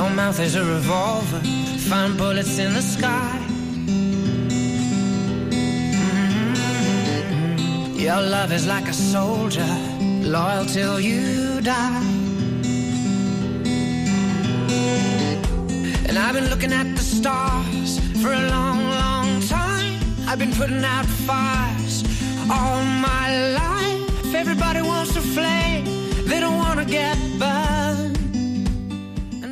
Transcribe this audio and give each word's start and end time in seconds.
Your 0.00 0.08
mouth 0.08 0.40
is 0.40 0.54
a 0.54 0.64
revolver, 0.64 1.40
find 1.90 2.16
bullets 2.16 2.56
in 2.56 2.72
the 2.72 2.80
sky. 2.80 3.38
Mm-hmm. 7.44 7.98
Your 7.98 8.22
love 8.22 8.50
is 8.50 8.66
like 8.66 8.88
a 8.88 8.94
soldier, 8.94 9.68
loyal 10.22 10.64
till 10.64 10.98
you 10.98 11.60
die. 11.60 12.02
And 16.08 16.16
I've 16.16 16.32
been 16.32 16.48
looking 16.48 16.72
at 16.72 16.96
the 16.96 17.02
stars 17.02 17.98
for 18.22 18.32
a 18.32 18.48
long, 18.48 18.80
long 19.04 19.42
time. 19.42 20.00
I've 20.26 20.38
been 20.38 20.54
putting 20.54 20.82
out 20.82 21.04
fires 21.04 22.04
all 22.50 22.82
my 23.10 23.52
life. 23.52 24.34
Everybody 24.34 24.80
wants 24.80 25.12
to 25.12 25.20
flame, 25.20 25.84
they 26.24 26.40
don't 26.40 26.56
want 26.56 26.78
to 26.78 26.86
get 26.86 27.18
burned. 27.38 27.69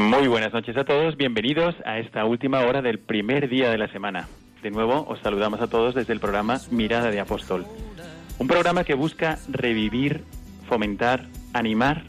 Muy 0.00 0.28
buenas 0.28 0.54
noches 0.54 0.74
a 0.78 0.84
todos, 0.84 1.18
bienvenidos 1.18 1.74
a 1.84 1.98
esta 1.98 2.24
última 2.24 2.60
hora 2.60 2.80
del 2.80 2.98
primer 2.98 3.50
día 3.50 3.70
de 3.70 3.76
la 3.76 3.86
semana. 3.88 4.28
De 4.62 4.70
nuevo 4.70 5.04
os 5.06 5.20
saludamos 5.20 5.60
a 5.60 5.68
todos 5.68 5.94
desde 5.94 6.14
el 6.14 6.20
programa 6.20 6.58
Mirada 6.70 7.10
de 7.10 7.20
Apóstol. 7.20 7.66
Un 8.38 8.48
programa 8.48 8.84
que 8.84 8.94
busca 8.94 9.36
revivir, 9.50 10.24
fomentar, 10.70 11.26
animar 11.52 12.04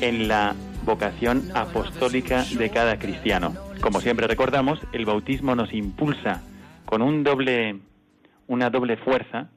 en 0.00 0.28
la 0.28 0.54
vocación 0.84 1.50
apostólica 1.56 2.44
de 2.56 2.70
cada 2.70 3.00
cristiano. 3.00 3.52
Como 3.80 4.00
siempre 4.00 4.28
recordamos, 4.28 4.78
el 4.92 5.06
bautismo 5.06 5.56
nos 5.56 5.74
impulsa 5.74 6.44
con 6.84 7.02
un 7.02 7.24
doble, 7.24 7.80
una 8.46 8.70
doble 8.70 8.96
fuerza 8.96 9.48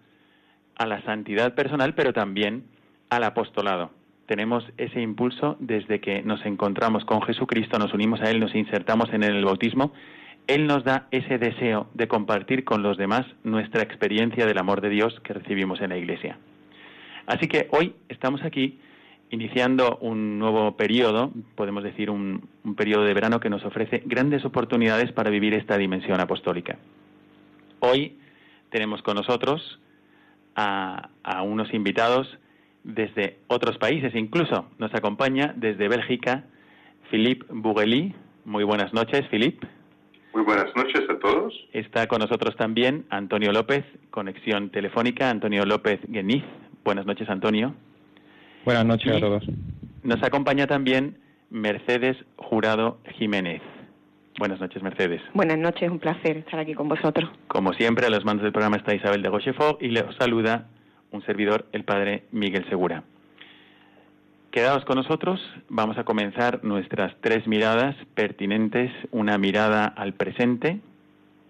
a 0.76 0.88
la 0.88 1.04
santidad 1.04 1.54
personal, 1.54 1.94
pero 1.94 2.12
también 2.12 2.66
al 3.12 3.24
apostolado. 3.24 3.99
Tenemos 4.30 4.64
ese 4.78 5.02
impulso 5.02 5.58
desde 5.60 6.00
que 6.00 6.22
nos 6.22 6.46
encontramos 6.46 7.04
con 7.04 7.20
Jesucristo, 7.24 7.80
nos 7.80 7.96
unimos 7.96 8.22
a 8.22 8.30
Él, 8.30 8.40
nos 8.40 8.54
insertamos 8.54 9.12
en 9.12 9.24
el 9.24 9.44
bautismo. 9.44 9.92
Él 10.46 10.68
nos 10.68 10.84
da 10.84 11.08
ese 11.10 11.40
deseo 11.40 11.88
de 11.96 12.08
compartir 12.08 12.64
con 12.64 12.84
los 12.84 12.96
demás 12.96 13.26
nuestra 13.44 13.82
experiencia 13.82 14.46
del 14.46 14.60
amor 14.60 14.82
de 14.82 14.90
Dios 14.90 15.20
que 15.22 15.34
recibimos 15.34 15.82
en 15.82 15.90
la 15.90 15.98
Iglesia. 15.98 16.38
Así 17.26 17.48
que 17.48 17.70
hoy 17.72 17.96
estamos 18.08 18.44
aquí 18.44 18.80
iniciando 19.32 19.98
un 20.00 20.38
nuevo 20.38 20.78
periodo, 20.78 21.32
podemos 21.56 21.84
decir 21.84 22.12
un, 22.12 22.48
un 22.64 22.76
periodo 22.76 23.06
de 23.06 23.16
verano 23.16 23.40
que 23.40 23.50
nos 23.50 23.66
ofrece 23.66 24.04
grandes 24.06 24.46
oportunidades 24.46 25.12
para 25.12 25.32
vivir 25.32 25.56
esta 25.56 25.76
dimensión 25.76 26.20
apostólica. 26.22 26.78
Hoy 27.80 28.20
tenemos 28.70 29.02
con 29.02 29.16
nosotros 29.16 29.80
a, 30.56 31.10
a 31.24 31.42
unos 31.42 31.74
invitados 31.74 32.38
desde 32.90 33.38
otros 33.48 33.78
países, 33.78 34.14
incluso 34.16 34.66
nos 34.78 34.94
acompaña 34.94 35.54
desde 35.56 35.88
Bélgica 35.88 36.44
Philippe 37.10 37.46
Bougeli. 37.50 38.14
Muy 38.46 38.64
buenas 38.64 38.94
noches, 38.94 39.28
Philippe. 39.30 39.68
Muy 40.34 40.44
buenas 40.44 40.68
noches 40.76 41.02
a 41.10 41.18
todos. 41.20 41.54
Está 41.74 42.08
con 42.08 42.20
nosotros 42.20 42.56
también 42.56 43.06
Antonio 43.10 43.52
López, 43.52 43.84
conexión 44.12 44.70
telefónica, 44.70 45.30
Antonio 45.30 45.66
López 45.66 46.00
Gueniz. 46.08 46.44
Buenas 46.84 47.06
noches, 47.06 47.30
Antonio. 47.30 47.74
Buenas 48.66 48.86
noches 48.86 49.14
Y 49.14 49.18
a 49.18 49.20
todos. 49.20 49.44
Nos 50.04 50.22
acompaña 50.24 50.68
también 50.68 51.18
Mercedes 51.50 52.18
Jurado 52.38 53.00
Jiménez. 53.18 53.62
Buenas 54.38 54.60
noches, 54.62 54.82
Mercedes. 54.82 55.22
Buenas 55.34 55.58
noches, 55.58 55.90
un 55.90 56.00
placer 56.00 56.38
estar 56.38 56.60
aquí 56.60 56.74
con 56.74 56.88
vosotros. 56.88 57.30
Como 57.48 57.74
siempre, 57.74 58.06
a 58.06 58.10
los 58.10 58.24
mandos 58.24 58.44
del 58.44 58.54
programa 58.54 58.78
está 58.78 58.96
Isabel 58.96 59.22
de 59.22 59.30
Rochefort 59.30 59.82
y 59.82 59.90
le 59.90 60.06
saluda 60.18 60.68
un 61.12 61.24
servidor, 61.24 61.66
el 61.72 61.84
padre 61.84 62.24
Miguel 62.32 62.68
Segura. 62.70 63.04
Quedaos 64.52 64.84
con 64.86 64.96
nosotros, 64.96 65.40
vamos 65.70 65.98
a 65.98 66.04
comenzar 66.04 66.64
nuestras 66.64 67.16
tres 67.22 67.46
miradas 67.48 67.96
pertinentes, 68.16 68.92
una 69.12 69.38
mirada 69.38 69.86
al 69.86 70.14
presente, 70.14 70.80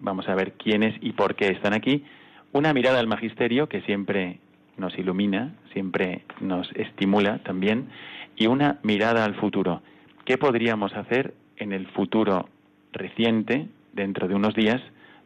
vamos 0.00 0.28
a 0.28 0.34
ver 0.34 0.52
quiénes 0.52 0.94
y 1.00 1.12
por 1.12 1.34
qué 1.34 1.48
están 1.48 1.72
aquí, 1.72 2.04
una 2.52 2.74
mirada 2.74 3.00
al 3.00 3.06
magisterio 3.06 3.68
que 3.68 3.80
siempre 3.82 4.38
nos 4.76 4.98
ilumina, 4.98 5.54
siempre 5.72 6.24
nos 6.40 6.70
estimula 6.72 7.38
también, 7.38 7.88
y 8.36 8.48
una 8.48 8.80
mirada 8.82 9.24
al 9.24 9.34
futuro. 9.36 9.82
¿Qué 10.24 10.36
podríamos 10.36 10.94
hacer 10.94 11.34
en 11.56 11.72
el 11.72 11.86
futuro 11.88 12.48
reciente, 12.92 13.68
dentro 13.92 14.28
de 14.28 14.34
unos 14.34 14.54
días, 14.54 14.80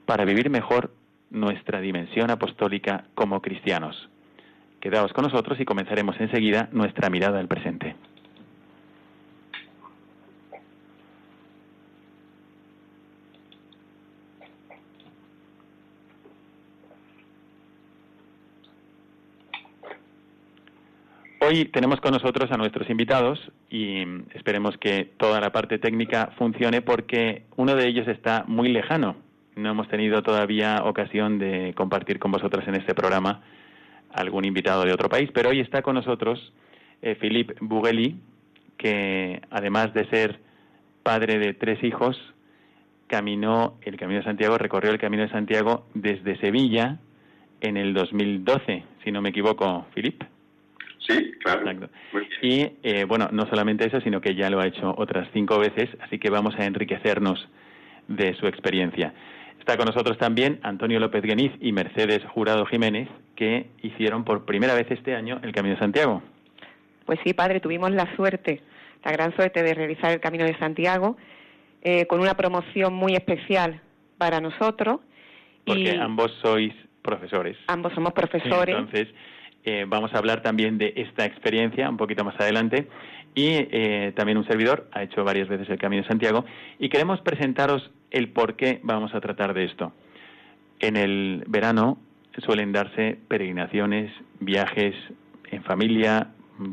para 0.06 0.24
vivir 0.24 0.48
mejor 0.48 0.92
nuestra 1.30 1.80
dimensión 1.80 2.30
apostólica 2.30 3.04
como 3.14 3.40
cristianos? 3.40 4.08
Quedaos 4.84 5.14
con 5.14 5.24
nosotros 5.24 5.58
y 5.58 5.64
comenzaremos 5.64 6.14
enseguida 6.20 6.68
nuestra 6.70 7.08
mirada 7.08 7.40
al 7.40 7.48
presente. 7.48 7.96
Hoy 21.40 21.64
tenemos 21.72 22.02
con 22.02 22.12
nosotros 22.12 22.52
a 22.52 22.58
nuestros 22.58 22.90
invitados 22.90 23.40
y 23.70 24.02
esperemos 24.34 24.76
que 24.76 25.14
toda 25.16 25.40
la 25.40 25.50
parte 25.50 25.78
técnica 25.78 26.30
funcione 26.36 26.82
porque 26.82 27.44
uno 27.56 27.74
de 27.74 27.88
ellos 27.88 28.06
está 28.06 28.44
muy 28.46 28.68
lejano. 28.68 29.16
No 29.56 29.70
hemos 29.70 29.88
tenido 29.88 30.22
todavía 30.22 30.82
ocasión 30.84 31.38
de 31.38 31.72
compartir 31.74 32.18
con 32.18 32.32
vosotros 32.32 32.68
en 32.68 32.74
este 32.74 32.94
programa 32.94 33.40
algún 34.14 34.44
invitado 34.44 34.84
de 34.84 34.92
otro 34.92 35.08
país, 35.08 35.30
pero 35.32 35.50
hoy 35.50 35.60
está 35.60 35.82
con 35.82 35.94
nosotros 35.94 36.52
eh, 37.02 37.16
Philippe 37.20 37.54
Bougeli, 37.60 38.16
que 38.78 39.42
además 39.50 39.92
de 39.92 40.08
ser 40.08 40.40
padre 41.02 41.38
de 41.38 41.54
tres 41.54 41.82
hijos, 41.84 42.18
caminó 43.06 43.78
el 43.82 43.96
Camino 43.96 44.20
de 44.20 44.24
Santiago, 44.24 44.56
recorrió 44.56 44.90
el 44.90 44.98
Camino 44.98 45.22
de 45.24 45.30
Santiago 45.30 45.86
desde 45.94 46.38
Sevilla 46.38 46.98
en 47.60 47.76
el 47.76 47.92
2012, 47.92 48.84
si 49.02 49.12
no 49.12 49.20
me 49.20 49.30
equivoco, 49.30 49.86
Philippe. 49.94 50.26
Sí, 51.06 51.32
claro. 51.42 51.60
Exacto. 51.60 51.90
Y 52.40 52.66
eh, 52.82 53.04
bueno, 53.04 53.28
no 53.32 53.46
solamente 53.46 53.86
eso, 53.86 54.00
sino 54.00 54.20
que 54.20 54.34
ya 54.34 54.48
lo 54.48 54.60
ha 54.60 54.66
hecho 54.66 54.94
otras 54.96 55.28
cinco 55.32 55.58
veces, 55.58 55.90
así 56.00 56.18
que 56.18 56.30
vamos 56.30 56.54
a 56.58 56.64
enriquecernos 56.64 57.46
de 58.08 58.34
su 58.34 58.46
experiencia. 58.46 59.12
Está 59.58 59.76
con 59.76 59.86
nosotros 59.86 60.18
también 60.18 60.60
Antonio 60.62 61.00
López 61.00 61.22
Gueniz 61.22 61.52
y 61.60 61.72
Mercedes 61.72 62.22
Jurado 62.26 62.66
Jiménez, 62.66 63.08
que 63.34 63.70
hicieron 63.82 64.24
por 64.24 64.44
primera 64.44 64.74
vez 64.74 64.86
este 64.90 65.14
año 65.14 65.40
el 65.42 65.52
Camino 65.52 65.74
de 65.74 65.80
Santiago. 65.80 66.22
Pues 67.06 67.18
sí, 67.24 67.34
padre, 67.34 67.60
tuvimos 67.60 67.90
la 67.90 68.14
suerte, 68.16 68.62
la 69.04 69.12
gran 69.12 69.34
suerte 69.36 69.62
de 69.62 69.74
realizar 69.74 70.12
el 70.12 70.20
Camino 70.20 70.44
de 70.44 70.56
Santiago 70.58 71.16
eh, 71.82 72.06
con 72.06 72.20
una 72.20 72.34
promoción 72.34 72.94
muy 72.94 73.14
especial 73.14 73.80
para 74.18 74.40
nosotros. 74.40 75.00
Porque 75.64 75.94
y 75.94 75.96
ambos 75.96 76.32
sois 76.42 76.72
profesores. 77.02 77.56
ambos 77.66 77.92
somos 77.92 78.12
profesores. 78.12 78.74
Entonces, 78.74 79.08
eh, 79.64 79.86
vamos 79.88 80.12
a 80.12 80.18
hablar 80.18 80.42
también 80.42 80.78
de 80.78 80.92
esta 80.96 81.24
experiencia 81.24 81.88
un 81.88 81.96
poquito 81.96 82.24
más 82.24 82.38
adelante. 82.38 82.88
Y 83.34 83.48
eh, 83.50 84.12
también 84.14 84.38
un 84.38 84.46
servidor 84.46 84.88
ha 84.92 85.02
hecho 85.02 85.24
varias 85.24 85.48
veces 85.48 85.68
el 85.68 85.78
Camino 85.78 86.02
de 86.02 86.08
Santiago. 86.08 86.44
Y 86.78 86.88
queremos 86.88 87.20
presentaros 87.22 87.90
el 88.10 88.28
por 88.28 88.56
qué 88.56 88.80
vamos 88.82 89.14
a 89.14 89.20
tratar 89.20 89.54
de 89.54 89.64
esto. 89.64 89.92
En 90.80 90.96
el 90.96 91.44
verano 91.48 91.98
suelen 92.44 92.72
darse 92.72 93.18
peregrinaciones, 93.28 94.12
viajes 94.40 94.94
en 95.50 95.62
familia, 95.64 96.28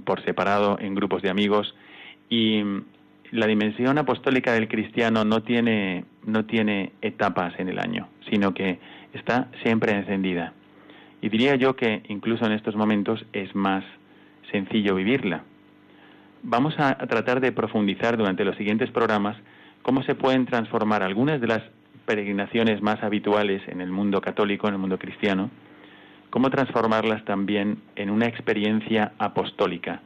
por 0.05 0.23
separado, 0.23 0.77
en 0.79 0.93
grupos 0.93 1.21
de 1.21 1.29
amigos. 1.29 1.73
Y 2.29 2.61
la 3.31 3.47
dimensión 3.47 3.97
apostólica 3.97 4.53
del 4.53 4.67
cristiano 4.67 5.23
no 5.23 5.41
tiene, 5.43 6.05
no 6.25 6.45
tiene 6.45 6.91
etapas 7.01 7.53
en 7.57 7.69
el 7.69 7.79
año, 7.79 8.09
sino 8.29 8.53
que 8.53 8.79
está 9.13 9.47
siempre 9.63 9.93
encendida. 9.93 10.53
Y 11.21 11.29
diría 11.29 11.55
yo 11.55 11.75
que 11.75 12.03
incluso 12.09 12.45
en 12.45 12.51
estos 12.51 12.75
momentos 12.75 13.25
es 13.33 13.53
más 13.55 13.83
sencillo 14.51 14.95
vivirla. 14.95 15.43
Vamos 16.43 16.73
a, 16.79 16.97
tratar 16.97 17.39
de 17.39 17.51
profundizar 17.51 18.17
durante 18.17 18.43
los 18.43 18.57
siguientes 18.57 18.89
programas 18.89 19.37
cómo 19.83 20.03
se 20.03 20.15
pueden 20.15 20.45
transformar 20.45 21.03
algunas 21.03 21.39
de 21.39 21.47
las 21.47 21.61
peregrinaciones 22.05 22.81
más 22.81 23.03
habituales 23.03 23.61
en 23.67 23.81
el 23.81 23.91
mundo 23.91 24.21
católico, 24.21 24.67
en 24.67 24.73
el 24.73 24.79
mundo 24.79 24.97
cristiano, 24.97 25.51
cómo 26.31 26.49
transformarlas 26.49 27.23
también 27.25 27.77
en 27.95 28.09
una 28.09 28.25
experiencia 28.25 29.13
apostólica, 29.19 30.01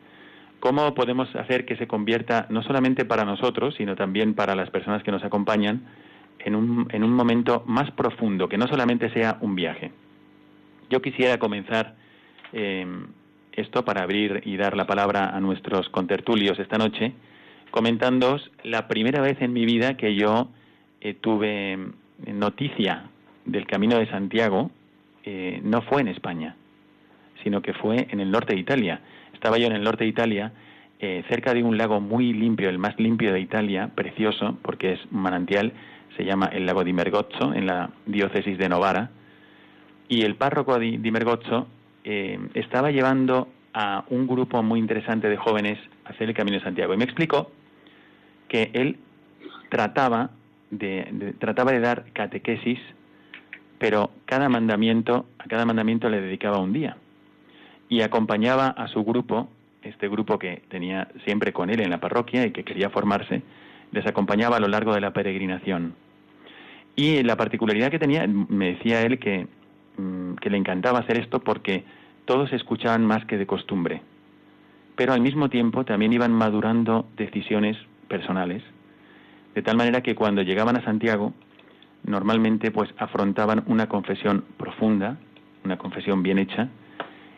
¿Cómo 0.65 0.95
podemos 0.95 1.33
hacer 1.35 1.65
que 1.65 1.75
se 1.75 1.85
convierta 1.85 2.47
no 2.49 2.63
solamente 2.63 3.05
para 3.05 3.23
nosotros, 3.23 3.75
sino 3.75 3.95
también 3.95 4.33
para 4.33 4.55
las 4.55 4.71
personas 4.71 5.03
que 5.03 5.11
nos 5.11 5.23
acompañan 5.23 5.81
en 6.39 6.55
un, 6.55 6.87
en 6.91 7.03
un 7.03 7.13
momento 7.13 7.63
más 7.67 7.91
profundo, 7.91 8.49
que 8.49 8.57
no 8.57 8.65
solamente 8.65 9.11
sea 9.11 9.37
un 9.41 9.53
viaje? 9.53 9.91
Yo 10.89 11.01
quisiera 11.01 11.37
comenzar 11.39 11.95
eh, 12.53 12.85
esto 13.53 13.85
para 13.85 14.03
abrir 14.03 14.41
y 14.45 14.57
dar 14.57 14.75
la 14.75 14.85
palabra 14.85 15.35
a 15.35 15.39
nuestros 15.39 15.89
contertulios 15.89 16.59
esta 16.59 16.77
noche, 16.77 17.13
comentándoos 17.71 18.51
la 18.63 18.87
primera 18.87 19.21
vez 19.21 19.41
en 19.41 19.53
mi 19.53 19.65
vida 19.65 19.97
que 19.97 20.15
yo 20.15 20.49
eh, 21.01 21.13
tuve 21.13 21.77
noticia 22.25 23.09
del 23.45 23.65
Camino 23.67 23.97
de 23.97 24.07
Santiago, 24.07 24.71
eh, 25.23 25.59
no 25.63 25.81
fue 25.81 26.01
en 26.01 26.07
España, 26.07 26.55
sino 27.43 27.61
que 27.61 27.73
fue 27.73 28.07
en 28.09 28.19
el 28.19 28.31
norte 28.31 28.53
de 28.53 28.59
Italia. 28.59 29.01
Estaba 29.33 29.57
yo 29.57 29.67
en 29.67 29.73
el 29.73 29.83
norte 29.83 30.03
de 30.03 30.09
Italia, 30.09 30.51
eh, 30.99 31.23
cerca 31.29 31.53
de 31.53 31.63
un 31.63 31.77
lago 31.77 31.99
muy 31.99 32.33
limpio, 32.33 32.69
el 32.69 32.77
más 32.77 32.99
limpio 32.99 33.33
de 33.33 33.39
Italia, 33.39 33.91
precioso, 33.93 34.57
porque 34.61 34.93
es 34.93 34.99
un 35.11 35.21
manantial, 35.21 35.73
se 36.17 36.23
llama 36.23 36.47
el 36.47 36.65
lago 36.65 36.83
di 36.83 36.93
Mergozzo, 36.93 37.53
en 37.53 37.65
la 37.65 37.89
diócesis 38.05 38.57
de 38.57 38.69
Novara, 38.69 39.11
y 40.07 40.21
el 40.23 40.35
párroco 40.35 40.77
di, 40.79 40.97
di 40.97 41.11
Mergozzo 41.11 41.67
eh, 42.03 42.39
estaba 42.53 42.91
llevando 42.91 43.47
a 43.73 44.05
un 44.09 44.27
grupo 44.27 44.63
muy 44.63 44.79
interesante 44.79 45.27
de 45.27 45.37
jóvenes 45.37 45.77
a 46.05 46.09
hacer 46.09 46.29
el 46.29 46.35
Camino 46.35 46.57
de 46.57 46.63
Santiago. 46.63 46.93
Y 46.93 46.97
me 46.97 47.03
explicó 47.03 47.51
que 48.47 48.71
él 48.73 48.97
trataba 49.69 50.29
de, 50.69 51.33
trataba 51.39 51.71
de 51.71 51.79
dar 51.79 52.05
catequesis, 52.13 52.79
pero 53.77 54.11
cada 54.25 54.49
mandamiento, 54.49 55.25
a 55.39 55.45
cada 55.45 55.65
mandamiento 55.65 56.09
le 56.09 56.21
dedicaba 56.21 56.59
un 56.59 56.73
día. 56.73 56.97
Y 57.89 58.01
acompañaba 58.01 58.67
a 58.67 58.87
su 58.87 59.03
grupo, 59.03 59.49
este 59.83 60.07
grupo 60.07 60.39
que 60.39 60.63
tenía 60.69 61.09
siempre 61.25 61.51
con 61.51 61.69
él 61.69 61.81
en 61.81 61.89
la 61.89 61.99
parroquia 61.99 62.45
y 62.45 62.51
que 62.51 62.63
quería 62.63 62.89
formarse, 62.89 63.41
les 63.91 64.05
acompañaba 64.07 64.57
a 64.57 64.59
lo 64.59 64.67
largo 64.67 64.93
de 64.93 65.01
la 65.01 65.11
peregrinación. 65.11 65.95
Y 66.95 67.21
la 67.23 67.35
particularidad 67.35 67.91
que 67.91 67.99
tenía, 67.99 68.25
me 68.25 68.73
decía 68.73 69.01
él 69.01 69.19
que 69.19 69.47
que 70.41 70.49
le 70.49 70.57
encantaba 70.57 70.99
hacer 70.99 71.17
esto 71.17 71.39
porque 71.39 71.83
todos 72.25 72.51
escuchaban 72.53 73.05
más 73.05 73.25
que 73.25 73.37
de 73.37 73.45
costumbre, 73.45 74.01
pero 74.95 75.13
al 75.13 75.21
mismo 75.21 75.49
tiempo 75.49 75.85
también 75.85 76.13
iban 76.13 76.31
madurando 76.31 77.07
decisiones 77.17 77.77
personales, 78.07 78.63
de 79.53 79.61
tal 79.61 79.77
manera 79.77 80.01
que 80.01 80.15
cuando 80.15 80.41
llegaban 80.41 80.75
a 80.75 80.83
Santiago, 80.83 81.33
normalmente 82.03 82.71
pues 82.71 82.89
afrontaban 82.97 83.63
una 83.67 83.87
confesión 83.87 84.43
profunda, 84.57 85.17
una 85.63 85.77
confesión 85.77 86.23
bien 86.23 86.39
hecha, 86.39 86.69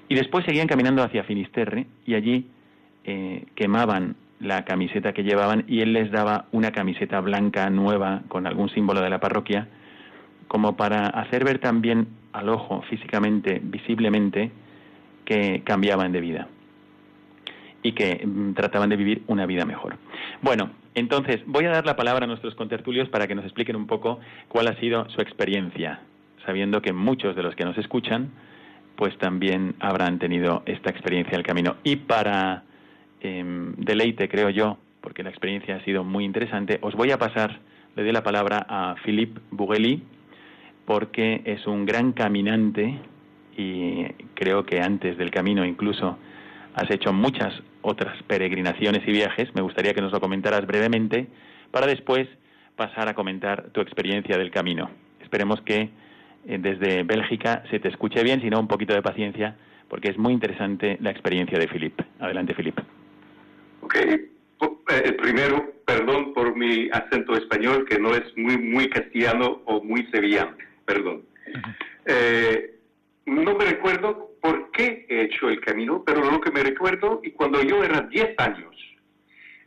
y 0.10 0.16
después 0.16 0.46
seguían 0.46 0.68
caminando 0.68 1.04
hacia 1.04 1.24
Finisterre 1.24 1.88
y 2.06 2.16
allí 2.16 2.48
eh, 3.04 3.46
quemaban 3.56 4.16
la 4.40 4.66
camiseta 4.66 5.14
que 5.14 5.24
llevaban 5.24 5.66
y 5.68 5.82
él 5.82 5.94
les 5.94 6.12
daba 6.12 6.46
una 6.52 6.72
camiseta 6.72 7.20
blanca 7.22 7.70
nueva 7.70 8.22
con 8.28 8.46
algún 8.46 8.70
símbolo 8.70 9.02
de 9.02 9.10
la 9.10 9.20
parroquia, 9.20 9.68
como 10.48 10.76
para 10.76 11.08
hacer 11.08 11.44
ver 11.44 11.60
también 11.60 12.08
al 12.34 12.50
ojo 12.50 12.82
físicamente, 12.90 13.60
visiblemente, 13.64 14.52
que 15.26 15.62
cambiaban 15.64 16.12
de 16.12 16.22
vida 16.22 16.48
y 17.84 17.92
que 17.94 18.26
mm, 18.26 18.54
trataban 18.54 18.90
de 18.90 18.96
vivir 18.96 19.24
una 19.28 19.46
vida 19.46 19.66
mejor. 19.66 19.98
Bueno, 20.42 20.72
entonces 20.96 21.42
voy 21.46 21.66
a 21.66 21.70
dar 21.70 21.86
la 21.86 21.96
palabra 21.96 22.26
a 22.26 22.28
nuestros 22.28 22.56
contertulios 22.56 23.10
para 23.10 23.28
que 23.28 23.36
nos 23.36 23.46
expliquen 23.46 23.76
un 23.76 23.88
poco 23.88 24.20
cuál 24.48 24.68
ha 24.68 24.80
sido 24.80 25.10
su 25.10 25.22
experiencia, 25.22 26.02
sabiendo 26.46 26.82
que 26.82 26.94
muchos 26.94 27.36
de 27.36 27.44
los 27.44 27.56
que 27.56 27.66
nos 27.66 27.78
escuchan 27.78 28.32
pues 28.96 29.16
también 29.20 29.76
habrán 29.80 30.18
tenido 30.18 30.64
esta 30.66 30.90
experiencia 30.90 31.34
del 31.34 31.46
camino. 31.46 31.76
Y 31.84 31.98
para 31.98 32.64
em, 33.22 33.76
deleite, 33.76 34.28
creo 34.28 34.50
yo, 34.50 34.80
porque 35.02 35.24
la 35.24 35.30
experiencia 35.30 35.76
ha 35.76 35.84
sido 35.86 36.04
muy 36.04 36.26
interesante, 36.26 36.80
os 36.82 36.96
voy 36.96 37.12
a 37.12 37.20
pasar, 37.20 37.60
le 37.96 38.04
doy 38.04 38.12
la 38.12 38.24
palabra 38.24 38.66
a 38.68 38.96
Philippe 39.06 39.40
Bougeli, 39.52 40.02
porque 40.88 41.42
es 41.44 41.68
un 41.68 41.86
gran 41.86 42.14
caminante 42.14 42.98
y 43.58 44.06
creo 44.36 44.66
que 44.66 44.80
antes 44.80 45.18
del 45.18 45.32
camino 45.32 45.66
incluso 45.66 46.18
has 46.76 46.90
hecho 46.90 47.12
muchas 47.12 47.54
otras 47.82 48.24
peregrinaciones 48.24 49.06
y 49.06 49.12
viajes. 49.12 49.54
Me 49.54 49.62
gustaría 49.62 49.94
que 49.94 50.00
nos 50.02 50.14
lo 50.14 50.22
comentaras 50.22 50.66
brevemente 50.66 51.28
para 51.72 51.88
después 51.88 52.30
pasar 52.78 53.10
a 53.10 53.16
comentar 53.16 53.70
tu 53.74 53.82
experiencia 53.82 54.38
del 54.38 54.50
camino. 54.50 54.90
Esperemos 55.22 55.60
que 55.62 55.90
eh, 56.48 56.58
desde 56.58 57.04
Bélgica 57.04 57.64
se 57.70 57.80
te 57.80 57.90
escuche 57.90 58.24
bien, 58.24 58.40
si 58.40 58.50
no 58.50 58.58
un 58.58 58.70
poquito 58.70 58.94
de 58.94 59.02
paciencia, 59.02 59.58
porque 59.90 60.08
es 60.08 60.18
muy 60.18 60.32
interesante 60.32 60.98
la 61.02 61.12
experiencia 61.12 61.60
de 61.60 61.68
Filip. 61.68 62.00
Adelante, 62.20 62.54
Filip. 62.54 62.80
Ok. 63.82 63.96
Eh, 63.96 65.12
primero, 65.22 65.70
perdón 65.86 66.34
por 66.34 66.56
mi 66.56 66.88
acento 66.94 67.36
español, 67.36 67.86
que 67.90 68.00
no 68.00 68.16
es 68.16 68.24
muy, 68.38 68.58
muy 68.58 68.90
castellano 68.90 69.62
o 69.66 69.84
muy 69.84 70.08
sevillano 70.14 70.56
perdón. 70.88 71.24
Eh, 72.06 72.80
no 73.26 73.56
me 73.56 73.66
recuerdo 73.66 74.32
por 74.42 74.72
qué 74.72 75.06
he 75.10 75.24
hecho 75.24 75.50
el 75.50 75.60
camino, 75.60 76.04
pero 76.06 76.24
lo 76.24 76.40
que 76.40 76.52
me 76.52 76.64
recuerdo, 76.64 77.20
y 77.24 77.32
cuando 77.32 77.62
yo 77.62 77.84
era 77.84 78.02
10 78.02 78.36
años, 78.38 78.76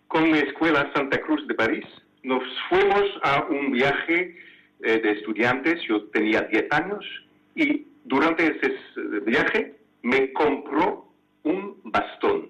con 0.08 0.32
mi 0.32 0.38
escuela 0.38 0.90
Santa 0.94 1.20
Cruz 1.20 1.46
de 1.46 1.55
París, 1.55 1.84
nos 2.22 2.43
fuimos 2.69 3.05
a 3.22 3.44
un 3.44 3.70
viaje 3.70 4.37
eh, 4.82 4.99
de 4.99 5.12
estudiantes, 5.12 5.81
yo 5.87 6.05
tenía 6.06 6.43
10 6.43 6.67
años, 6.72 7.05
y 7.55 7.87
durante 8.05 8.46
ese 8.46 8.75
viaje 9.26 9.76
me 10.02 10.32
compró 10.32 11.06
un 11.43 11.81
bastón, 11.84 12.49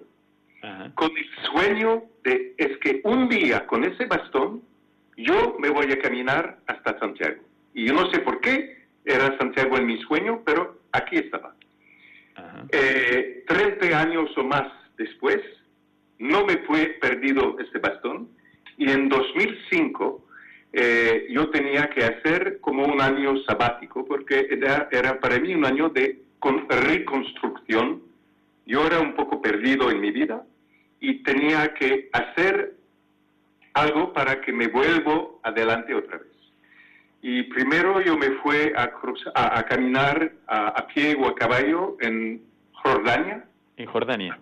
con 0.95 1.09
el 1.17 1.25
sueño 1.51 2.03
de, 2.23 2.53
es 2.57 2.77
que 2.77 3.01
un 3.03 3.27
día 3.27 3.65
con 3.65 3.83
ese 3.83 4.05
bastón, 4.05 4.61
yo 5.17 5.57
me 5.59 5.69
voy 5.69 5.91
a 5.91 5.99
caminar 5.99 6.59
hasta 6.67 6.97
Santiago. 6.99 7.41
Y 7.73 7.85
yo 7.85 7.93
no 7.93 8.09
sé 8.11 8.19
por 8.19 8.41
qué 8.41 8.85
era 9.05 9.37
Santiago 9.37 9.77
en 9.77 9.85
mi 9.85 10.01
sueño, 10.01 10.41
pero 10.45 10.81
aquí 10.91 11.17
estaba. 11.17 11.55
Eh, 12.71 13.43
años 13.93 14.29
o 14.37 14.43
más 14.43 14.71
después, 14.97 15.39
no 16.19 16.45
me 16.45 16.57
fue 16.59 16.97
perdido 17.01 17.57
este 17.59 17.79
bastón 17.79 18.29
y 18.77 18.89
en 18.89 19.09
2005 19.09 20.25
eh, 20.73 21.27
yo 21.29 21.49
tenía 21.49 21.89
que 21.89 22.03
hacer 22.03 22.59
como 22.61 22.85
un 22.85 23.01
año 23.01 23.35
sabático 23.43 24.05
porque 24.05 24.47
era, 24.49 24.87
era 24.91 25.19
para 25.19 25.39
mí 25.39 25.53
un 25.53 25.65
año 25.65 25.89
de 25.89 26.21
reconstrucción. 26.69 28.01
Yo 28.65 28.85
era 28.85 28.99
un 28.99 29.15
poco 29.15 29.41
perdido 29.41 29.91
en 29.91 29.99
mi 29.99 30.11
vida 30.11 30.43
y 30.99 31.23
tenía 31.23 31.73
que 31.73 32.09
hacer 32.13 32.75
algo 33.73 34.13
para 34.13 34.41
que 34.41 34.53
me 34.53 34.67
vuelvo 34.67 35.39
adelante 35.43 35.93
otra 35.93 36.17
vez. 36.19 36.30
Y 37.21 37.43
primero 37.43 38.01
yo 38.01 38.17
me 38.17 38.31
fui 38.41 38.71
a, 38.75 38.91
a, 39.35 39.63
caminar 39.63 40.31
a, 40.47 40.87
pie 40.87 41.15
o 41.15 41.27
a 41.27 41.35
caballo 41.35 41.95
en 42.01 42.41
Jordania. 42.73 43.45
En 43.77 43.85
Jordania. 43.87 44.39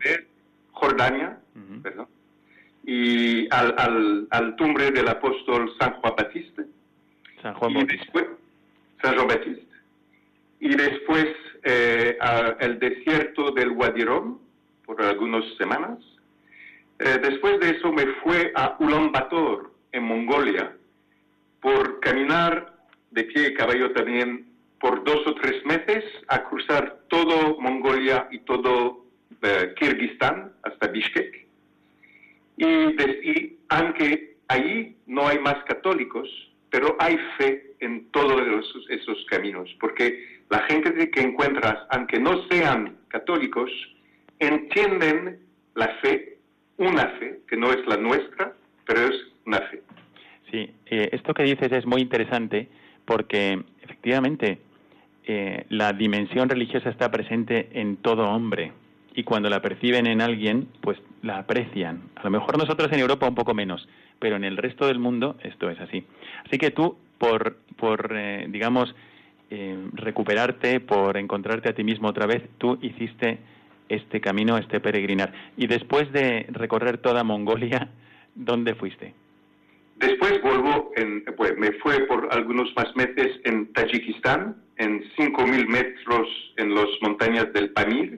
Jordania, 0.71 1.37
perdón. 1.83 2.07
Y 2.85 3.53
al, 3.53 3.75
al, 3.77 4.27
al, 4.31 4.55
tumbre 4.55 4.91
del 4.91 5.09
apóstol 5.09 5.71
San 5.77 5.93
Juan 5.95 6.13
Batista. 6.17 6.63
San 7.41 7.53
Juan 7.55 7.73
Batista. 7.73 8.23
San 9.01 9.15
Juan 9.15 9.27
Batista. 9.27 9.75
Y 10.61 10.75
después 10.75 11.27
eh, 11.63 12.17
al 12.21 12.79
desierto 12.79 13.51
del 13.51 13.71
Wadirom 13.71 14.39
por 14.85 15.01
algunas 15.01 15.43
semanas. 15.57 15.99
Eh, 16.99 17.17
después 17.21 17.59
de 17.59 17.71
eso 17.71 17.91
me 17.91 18.05
fui 18.23 18.51
a 18.55 18.75
Ulaanbaatar, 18.79 19.69
en 19.91 20.03
Mongolia, 20.03 20.75
por 21.61 21.99
caminar 21.99 22.73
de 23.11 23.23
pie 23.23 23.49
y 23.49 23.53
caballo 23.53 23.91
también 23.91 24.49
por 24.79 25.03
dos 25.03 25.25
o 25.27 25.35
tres 25.35 25.63
meses 25.65 26.03
a 26.27 26.43
cruzar 26.43 26.99
todo 27.09 27.59
Mongolia 27.59 28.27
y 28.31 28.39
todo 28.39 29.05
eh, 29.41 29.73
Kirguistán 29.77 30.53
hasta 30.63 30.87
Bishkek. 30.87 31.47
Y, 32.57 33.57
aunque 33.69 34.35
ahí 34.49 34.97
no 35.05 35.27
hay 35.27 35.39
más 35.39 35.63
católicos, 35.65 36.27
pero 36.69 36.95
hay 36.99 37.17
fe 37.37 37.73
en 37.79 38.09
todos 38.11 38.41
esos 38.89 39.25
caminos, 39.29 39.69
porque 39.79 40.41
la 40.49 40.59
gente 40.63 41.09
que 41.09 41.21
encuentras, 41.21 41.77
aunque 41.89 42.19
no 42.19 42.45
sean 42.49 42.97
católicos, 43.07 43.71
entienden 44.39 45.39
la 45.75 45.87
fe, 46.01 46.37
una 46.77 47.07
fe, 47.19 47.39
que 47.47 47.55
no 47.55 47.71
es 47.71 47.85
la 47.87 47.97
nuestra, 47.97 48.53
pero 48.85 49.07
es 49.07 49.15
una 49.45 49.59
fe. 49.69 49.81
Sí, 50.51 50.71
eh, 50.87 51.09
esto 51.11 51.33
que 51.33 51.43
dices 51.43 51.71
es 51.71 51.85
muy 51.85 52.01
interesante 52.01 52.67
porque 53.05 53.63
efectivamente 53.81 54.59
eh, 55.25 55.65
la 55.69 55.93
dimensión 55.93 56.49
religiosa 56.49 56.89
está 56.89 57.11
presente 57.11 57.69
en 57.73 57.97
todo 57.97 58.23
hombre 58.23 58.71
y 59.13 59.23
cuando 59.23 59.49
la 59.49 59.61
perciben 59.61 60.07
en 60.07 60.21
alguien, 60.21 60.67
pues 60.81 60.97
la 61.21 61.39
aprecian. 61.39 62.01
A 62.15 62.23
lo 62.23 62.31
mejor 62.31 62.57
nosotros 62.57 62.91
en 62.91 62.99
Europa 62.99 63.27
un 63.27 63.35
poco 63.35 63.53
menos, 63.53 63.87
pero 64.19 64.37
en 64.37 64.43
el 64.43 64.57
resto 64.57 64.87
del 64.87 64.99
mundo 64.99 65.37
esto 65.43 65.69
es 65.69 65.79
así. 65.79 66.05
Así 66.45 66.57
que 66.57 66.71
tú, 66.71 66.97
por, 67.17 67.57
por 67.75 68.11
eh, 68.15 68.45
digamos, 68.49 68.95
recuperarte, 69.93 70.79
por 70.79 71.17
encontrarte 71.17 71.69
a 71.69 71.73
ti 71.73 71.83
mismo 71.83 72.07
otra 72.07 72.27
vez, 72.27 72.43
tú 72.59 72.77
hiciste 72.83 73.39
este 73.89 74.21
camino, 74.21 74.59
este 74.59 74.79
peregrinar. 74.79 75.33
Y 75.57 75.65
después 75.65 76.11
de 76.11 76.45
recorrer 76.49 76.99
toda 76.99 77.23
Mongolia, 77.23 77.89
¿dónde 78.35 78.75
fuiste? 78.75 79.15
Después 79.99 80.41
vuelvo, 80.41 80.91
en, 80.95 81.25
pues 81.35 81.57
me 81.57 81.73
fue 81.73 81.99
por 82.07 82.29
algunos 82.31 82.73
más 82.75 82.95
meses 82.95 83.39
en 83.43 83.71
Tayikistán, 83.73 84.55
en 84.77 85.03
5.000 85.17 85.67
metros 85.67 86.53
en 86.55 86.73
las 86.73 86.87
montañas 87.01 87.51
del 87.51 87.71
Pamir, 87.71 88.17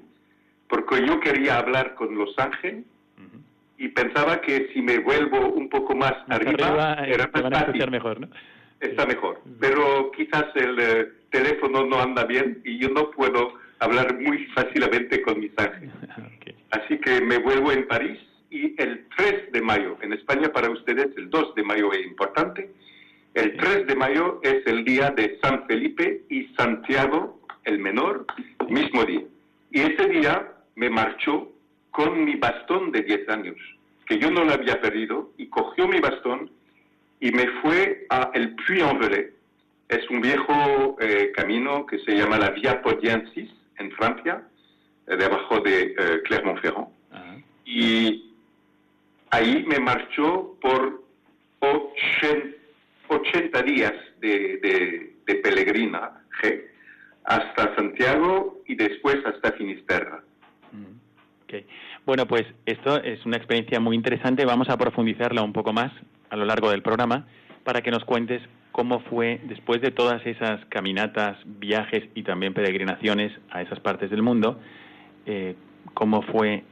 porque 0.69 1.03
yo 1.05 1.19
quería 1.19 1.57
hablar 1.57 1.95
con 1.95 2.15
Los 2.15 2.37
Ángeles 2.37 2.85
y 3.79 3.87
pensaba 3.87 4.41
que 4.41 4.69
si 4.73 4.81
me 4.83 4.99
vuelvo 4.99 5.49
un 5.49 5.69
poco 5.69 5.95
más 5.95 6.13
arriba, 6.29 7.03
era 7.03 7.27
más 7.33 7.65
fácil. 7.65 7.89
mejor, 7.89 8.19
¿no? 8.19 8.29
Está 8.79 9.07
mejor, 9.07 9.41
pero 9.59 10.11
quizás 10.15 10.45
el 10.55 10.79
eh, 10.79 11.11
teléfono 11.31 11.83
no 11.85 11.99
anda 11.99 12.25
bien 12.25 12.61
y 12.63 12.77
yo 12.77 12.89
no 12.89 13.09
puedo 13.09 13.53
hablar 13.79 14.19
muy 14.19 14.45
fácilmente 14.53 15.21
con 15.23 15.39
mis 15.39 15.51
ángeles. 15.57 15.93
Así 16.71 16.99
que 16.99 17.21
me 17.21 17.39
vuelvo 17.39 17.71
en 17.71 17.87
París 17.87 18.19
y 18.51 18.75
el 18.77 19.07
3 19.15 19.53
de 19.53 19.61
mayo, 19.61 19.97
en 20.01 20.13
España 20.13 20.51
para 20.51 20.69
ustedes 20.69 21.07
el 21.17 21.29
2 21.29 21.55
de 21.55 21.63
mayo 21.63 21.91
es 21.93 22.05
importante, 22.05 22.69
el 23.33 23.55
3 23.55 23.87
de 23.87 23.95
mayo 23.95 24.41
es 24.43 24.67
el 24.67 24.83
día 24.83 25.09
de 25.11 25.39
San 25.41 25.65
Felipe 25.67 26.23
y 26.29 26.47
Santiago 26.57 27.39
el 27.63 27.79
Menor, 27.79 28.25
mismo 28.67 29.05
día. 29.05 29.23
Y 29.71 29.79
ese 29.79 30.05
día 30.09 30.51
me 30.75 30.89
marchó 30.89 31.49
con 31.91 32.25
mi 32.25 32.35
bastón 32.35 32.91
de 32.91 33.03
10 33.03 33.29
años, 33.29 33.55
que 34.05 34.19
yo 34.19 34.29
no 34.29 34.43
lo 34.43 34.51
había 34.51 34.81
perdido, 34.81 35.31
y 35.37 35.47
cogió 35.47 35.87
mi 35.87 36.01
bastón 36.01 36.51
y 37.21 37.31
me 37.31 37.47
fue 37.61 38.05
a 38.09 38.31
el 38.33 38.55
Puy-en-Velay. 38.55 39.27
Es 39.87 40.09
un 40.09 40.21
viejo 40.21 40.97
eh, 40.99 41.31
camino 41.33 41.85
que 41.85 41.99
se 41.99 42.15
llama 42.15 42.37
la 42.37 42.49
Via 42.49 42.81
Podiensis 42.81 43.49
en 43.77 43.91
Francia, 43.91 44.43
eh, 45.07 45.15
debajo 45.15 45.59
de 45.61 45.95
eh, 45.97 46.21
Clermont-Ferrand. 46.25 46.87
Y 47.63 48.30
ahí 49.31 49.65
me 49.67 49.79
marchó 49.79 50.57
por 50.61 51.01
80, 53.07 53.61
días 53.63 53.93
de, 54.19 54.57
de, 54.57 55.11
hasta 57.23 57.75
Santiago 57.75 58.61
y 58.67 58.75
después 58.75 59.17
hasta 59.25 59.51
Finisterra. 59.53 60.23
Mm, 60.71 61.55
bueno, 62.05 62.25
pues 62.25 62.45
esto 62.65 63.01
es 63.01 63.25
una 63.25 63.37
experiencia 63.37 63.79
muy 63.79 63.95
interesante. 63.95 64.45
Vamos 64.45 64.69
a 64.69 64.77
profundizarla 64.77 65.41
un 65.41 65.53
poco 65.53 65.71
más 65.73 65.91
a 66.29 66.35
lo 66.35 66.45
largo 66.45 66.71
del 66.71 66.81
programa 66.81 67.27
para 67.63 67.81
que 67.81 67.91
nos 67.91 68.03
cuentes 68.05 68.41
cómo 68.71 69.01
fue 69.01 69.39
después 69.43 69.81
de 69.81 69.91
todas 69.91 70.25
esas 70.25 70.65
caminatas, 70.69 71.37
viajes 71.45 72.09
y 72.15 72.23
también 72.23 72.53
peregrinaciones 72.53 73.31
a 73.49 73.61
esas 73.61 73.79
partes 73.79 74.09
del 74.09 74.23
mundo, 74.23 74.59
eh, 75.25 75.55
cómo 75.93 76.21
fue 76.23 76.63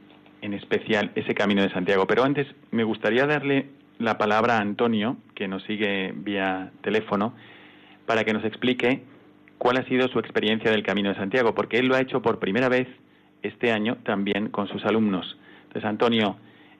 en 0.42 0.54
especial 0.54 1.12
ese 1.14 1.34
camino 1.34 1.62
de 1.62 1.70
Santiago. 1.70 2.06
Pero 2.06 2.24
antes 2.24 2.46
me 2.70 2.84
gustaría 2.84 3.26
darle 3.26 3.66
la 3.98 4.18
palabra 4.18 4.56
a 4.56 4.60
Antonio, 4.60 5.16
que 5.34 5.46
nos 5.46 5.62
sigue 5.64 6.12
vía 6.14 6.72
teléfono, 6.82 7.34
para 8.06 8.24
que 8.24 8.32
nos 8.32 8.44
explique 8.44 9.02
cuál 9.58 9.76
ha 9.76 9.84
sido 9.84 10.08
su 10.08 10.18
experiencia 10.18 10.70
del 10.70 10.82
Camino 10.82 11.10
de 11.10 11.16
Santiago, 11.16 11.54
porque 11.54 11.78
él 11.78 11.86
lo 11.86 11.94
ha 11.94 12.00
hecho 12.00 12.22
por 12.22 12.38
primera 12.38 12.68
vez 12.68 12.88
este 13.42 13.72
año 13.72 13.98
también 14.04 14.48
con 14.48 14.68
sus 14.68 14.84
alumnos. 14.84 15.38
Entonces, 15.64 15.84
Antonio, 15.84 16.36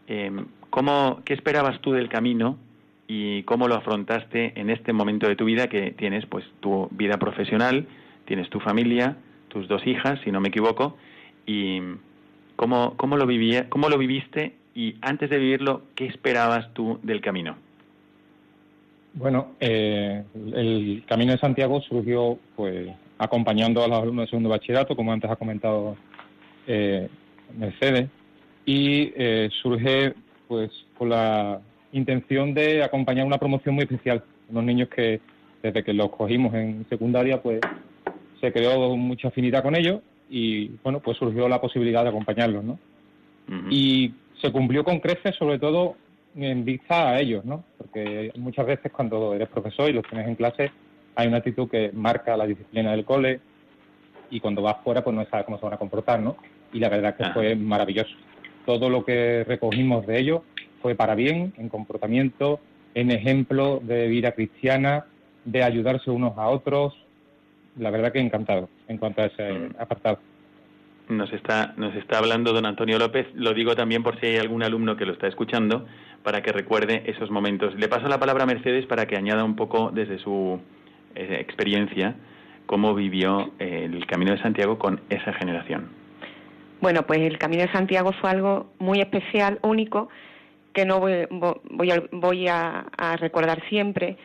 em, 0.07 0.47
¿cómo, 0.71 1.21
¿qué 1.25 1.35
esperabas 1.35 1.81
tú 1.81 1.93
del 1.93 2.09
camino 2.09 2.59
y 3.07 3.43
cómo 3.43 3.69
lo 3.69 3.75
afrontaste 3.75 4.59
en 4.59 4.71
este 4.71 4.93
momento 4.93 5.29
de 5.29 5.37
tu 5.37 5.45
vida 5.45 5.69
que 5.69 5.91
tienes 5.91 6.25
pues 6.27 6.45
tu 6.61 6.89
vida 6.91 7.19
profesional, 7.19 7.87
tienes 8.25 8.49
tu 8.49 8.61
familia, 8.61 9.17
tus 9.49 9.69
dos 9.69 9.87
hijas, 9.87 10.19
si 10.25 10.31
no 10.31 10.41
me 10.41 10.49
equivoco, 10.49 10.97
y 11.47 11.81
¿Cómo, 12.61 12.93
cómo, 12.99 13.17
lo 13.17 13.27
vivía, 13.27 13.71
¿Cómo 13.71 13.89
lo 13.89 13.97
viviste 13.97 14.53
y 14.75 14.97
antes 15.01 15.31
de 15.31 15.39
vivirlo, 15.39 15.81
qué 15.95 16.05
esperabas 16.05 16.71
tú 16.75 17.01
del 17.03 17.23
camino? 17.23 17.57
Bueno, 19.15 19.53
eh, 19.61 20.23
el 20.35 21.03
Camino 21.09 21.33
de 21.33 21.39
Santiago 21.39 21.81
surgió 21.81 22.39
pues 22.57 22.91
acompañando 23.17 23.83
a 23.83 23.89
los 23.89 24.03
alumnos 24.03 24.27
de 24.27 24.31
segundo 24.33 24.51
bachillerato, 24.51 24.95
como 24.95 25.11
antes 25.11 25.31
ha 25.31 25.37
comentado 25.37 25.97
eh, 26.67 27.09
Mercedes, 27.57 28.11
y 28.67 29.11
eh, 29.17 29.49
surge 29.63 30.13
pues 30.47 30.71
con 30.99 31.09
la 31.09 31.63
intención 31.93 32.53
de 32.53 32.85
acompañar 32.85 33.25
una 33.25 33.39
promoción 33.39 33.75
muy 33.75 33.85
especial, 33.85 34.23
unos 34.51 34.65
niños 34.65 34.91
que 34.91 35.23
desde 35.63 35.83
que 35.83 35.95
los 35.95 36.11
cogimos 36.11 36.53
en 36.53 36.85
secundaria 36.91 37.41
pues 37.41 37.61
se 38.39 38.53
creó 38.53 38.95
mucha 38.99 39.29
afinidad 39.29 39.63
con 39.63 39.77
ellos 39.77 40.03
y 40.31 40.69
bueno, 40.83 41.01
pues 41.01 41.19
surgió 41.19 41.49
la 41.49 41.61
posibilidad 41.61 42.05
de 42.05 42.11
acompañarlos, 42.11 42.65
¿no? 42.65 42.79
Y 43.69 44.15
se 44.41 44.53
cumplió 44.53 44.85
con 44.85 45.01
creces, 45.01 45.35
sobre 45.37 45.59
todo 45.59 45.97
en 46.37 46.65
vista 46.65 47.11
a 47.11 47.21
ellos, 47.21 47.45
¿no? 47.45 47.65
Porque 47.77 48.33
muchas 48.37 48.65
veces 48.65 48.93
cuando 48.93 49.35
eres 49.35 49.49
profesor 49.49 49.91
y 49.91 49.93
los 49.93 50.07
tienes 50.07 50.29
en 50.29 50.37
clase, 50.37 50.71
hay 51.17 51.27
una 51.27 51.39
actitud 51.39 51.69
que 51.69 51.91
marca 51.93 52.37
la 52.37 52.47
disciplina 52.47 52.93
del 52.93 53.05
cole 53.05 53.41
y 54.31 54.39
cuando 54.39 54.63
vas 54.63 54.77
fuera, 54.85 55.03
pues 55.03 55.17
no 55.17 55.27
sabes 55.27 55.45
cómo 55.45 55.59
se 55.59 55.65
van 55.65 55.75
a 55.75 55.79
comportar, 55.79 56.21
¿no? 56.21 56.37
Y 56.73 56.79
la 56.79 56.89
verdad 56.89 57.17
que 57.17 57.25
fue 57.31 57.57
maravilloso. 57.57 58.15
Todo 58.65 58.89
lo 58.89 59.05
que 59.05 59.43
recogimos 59.43 60.07
de 60.07 60.21
ellos 60.21 60.43
fue 60.81 60.95
para 60.95 61.17
bien, 61.17 61.53
en 61.59 61.69
comportamiento, 61.69 62.61
en 62.95 63.11
ejemplo 63.11 63.81
de 63.83 64.07
vida 64.07 64.31
cristiana, 64.33 65.07
de 65.45 65.65
ayudarse 65.65 66.11
unos 66.11 66.39
a 66.39 66.49
otros, 66.49 66.95
la 67.77 67.91
verdad 67.91 68.13
que 68.13 68.21
encantado 68.21 68.69
en 68.89 68.99
cuanto 68.99 69.23
a 69.23 69.27
ese 69.27 69.53
mm. 69.53 69.75
apartado. 69.79 70.19
Nos 71.09 71.33
está, 71.33 71.75
nos 71.77 71.95
está 71.97 72.19
hablando 72.19 72.53
don 72.53 72.67
Antonio 72.67 72.99
López, 72.99 73.27
lo 73.35 73.53
digo 73.53 73.75
también 73.75 74.03
por 74.03 74.21
si 74.21 74.27
hay 74.27 74.37
algún 74.37 74.63
alumno 74.63 74.97
que 74.97 75.07
lo 75.07 75.13
está 75.13 75.27
escuchando, 75.27 75.87
para 76.23 76.41
que 76.43 76.53
recuerde 76.53 77.03
esos 77.07 77.31
momentos. 77.31 77.75
Le 77.75 77.89
paso 77.89 78.07
la 78.09 78.21
palabra 78.21 78.45
a 78.45 78.47
Mercedes 78.47 78.87
para 78.87 79.07
que 79.07 79.17
añada 79.17 79.43
un 79.43 79.57
poco 79.57 79.91
desde 79.93 80.19
su 80.19 80.61
eh, 81.17 81.39
experiencia 81.41 82.15
cómo 82.67 82.95
vivió 82.95 83.51
el 83.59 84.07
Camino 84.07 84.31
de 84.31 84.41
Santiago 84.41 84.79
con 84.79 85.01
esa 85.11 85.33
generación. 85.33 85.89
Bueno, 86.81 87.05
pues 87.05 87.19
el 87.19 87.37
Camino 87.37 87.63
de 87.63 87.73
Santiago 87.73 88.13
fue 88.13 88.31
algo 88.31 88.71
muy 88.79 89.01
especial, 89.01 89.59
único, 89.63 90.09
que 90.73 90.85
no 90.85 91.01
voy, 91.01 91.27
voy, 91.31 92.47
a, 92.49 92.87
recordar 93.19 93.61
siempre. 93.69 94.17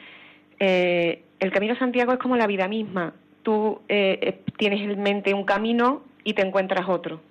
Eh, 0.60 1.24
el 1.40 1.52
Camino 1.52 1.74
de 1.74 1.80
Santiago 1.80 2.14
es 2.14 2.20
como 2.20 2.38
la 2.38 2.46
vida 2.46 2.68
misma 2.68 3.16
tú 3.46 3.80
eh, 3.88 4.20
eh, 4.22 4.42
tienes 4.58 4.82
en 4.82 5.02
mente 5.02 5.34
un 5.34 5.46
camino 5.46 6.02
y 6.26 6.34
te 6.34 6.42
encuentras 6.42 6.90
otro. 6.90 7.22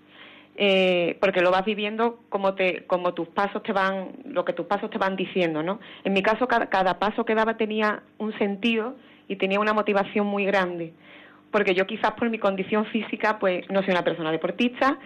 Eh, 0.57 1.19
porque 1.21 1.41
lo 1.41 1.51
vas 1.51 1.65
viviendo 1.65 2.21
como 2.29 2.55
te 2.55 2.85
como 2.87 3.13
tus 3.13 3.27
pasos 3.27 3.61
te 3.65 3.73
van 3.73 4.11
lo 4.25 4.45
que 4.45 4.53
tus 4.53 4.67
pasos 4.67 4.89
te 4.89 4.99
van 4.99 5.17
diciendo 5.17 5.65
no 5.65 5.81
en 6.05 6.13
mi 6.13 6.23
caso 6.23 6.47
cada, 6.47 6.67
cada 6.67 7.01
paso 7.01 7.25
que 7.25 7.35
daba 7.35 7.57
tenía 7.57 8.05
un 8.19 8.33
sentido 8.39 8.95
y 9.27 9.35
tenía 9.35 9.59
una 9.59 9.73
motivación 9.73 10.29
muy 10.29 10.45
grande 10.45 10.93
porque 11.51 11.75
yo 11.75 11.89
quizás 11.89 12.13
por 12.13 12.31
mi 12.31 12.39
condición 12.39 12.87
física 12.87 13.41
pues 13.41 13.69
no 13.69 13.83
soy 13.83 13.91
una 13.91 14.05
persona 14.05 14.31
deportista 14.31 14.97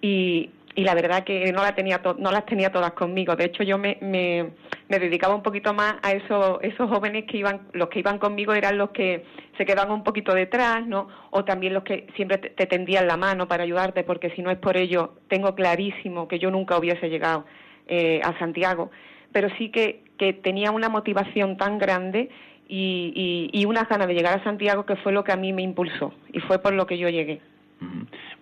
y, 0.00 0.48
y 0.76 0.82
la 0.82 0.94
verdad 0.94 1.24
que 1.24 1.52
no, 1.52 1.62
la 1.62 1.74
tenía 1.74 2.00
no 2.18 2.32
las 2.32 2.46
tenía 2.46 2.72
todas 2.72 2.92
conmigo. 2.92 3.36
De 3.36 3.44
hecho, 3.44 3.62
yo 3.62 3.78
me, 3.78 3.98
me, 4.00 4.52
dedicaba 4.88 5.34
un 5.34 5.42
poquito 5.42 5.72
más 5.72 5.96
a 6.02 6.12
esos, 6.12 6.58
jóvenes 6.76 7.24
que 7.26 7.38
iban, 7.38 7.68
los 7.72 7.88
que 7.88 8.00
iban 8.00 8.18
conmigo 8.18 8.54
eran 8.54 8.76
los 8.76 8.90
que 8.90 9.24
se 9.56 9.64
quedaban 9.64 9.92
un 9.92 10.02
poquito 10.02 10.34
detrás, 10.34 10.84
¿no? 10.86 11.08
O 11.30 11.44
también 11.44 11.74
los 11.74 11.84
que 11.84 12.08
siempre 12.16 12.38
te, 12.38 12.66
tendían 12.66 13.06
la 13.06 13.16
mano 13.16 13.46
para 13.46 13.62
ayudarte, 13.62 14.02
porque 14.02 14.30
si 14.30 14.42
no 14.42 14.50
es 14.50 14.58
por 14.58 14.76
ello, 14.76 15.14
tengo 15.28 15.54
clarísimo 15.54 16.26
que 16.26 16.38
yo 16.38 16.50
nunca 16.50 16.76
hubiese 16.76 17.08
llegado 17.08 17.44
eh, 17.86 18.20
a 18.24 18.36
Santiago. 18.38 18.90
Pero 19.32 19.48
sí 19.56 19.70
que, 19.70 20.04
que 20.18 20.32
tenía 20.32 20.72
una 20.72 20.88
motivación 20.88 21.56
tan 21.56 21.78
grande 21.78 22.30
y, 22.68 23.50
y, 23.52 23.60
y 23.60 23.64
unas 23.64 23.88
ganas 23.88 24.08
de 24.08 24.14
llegar 24.14 24.40
a 24.40 24.44
Santiago 24.44 24.86
que 24.86 24.96
fue 24.96 25.12
lo 25.12 25.22
que 25.22 25.32
a 25.32 25.36
mí 25.36 25.52
me 25.52 25.62
impulsó 25.62 26.12
y 26.32 26.40
fue 26.40 26.58
por 26.58 26.72
lo 26.72 26.86
que 26.86 26.98
yo 26.98 27.08
llegué. 27.08 27.40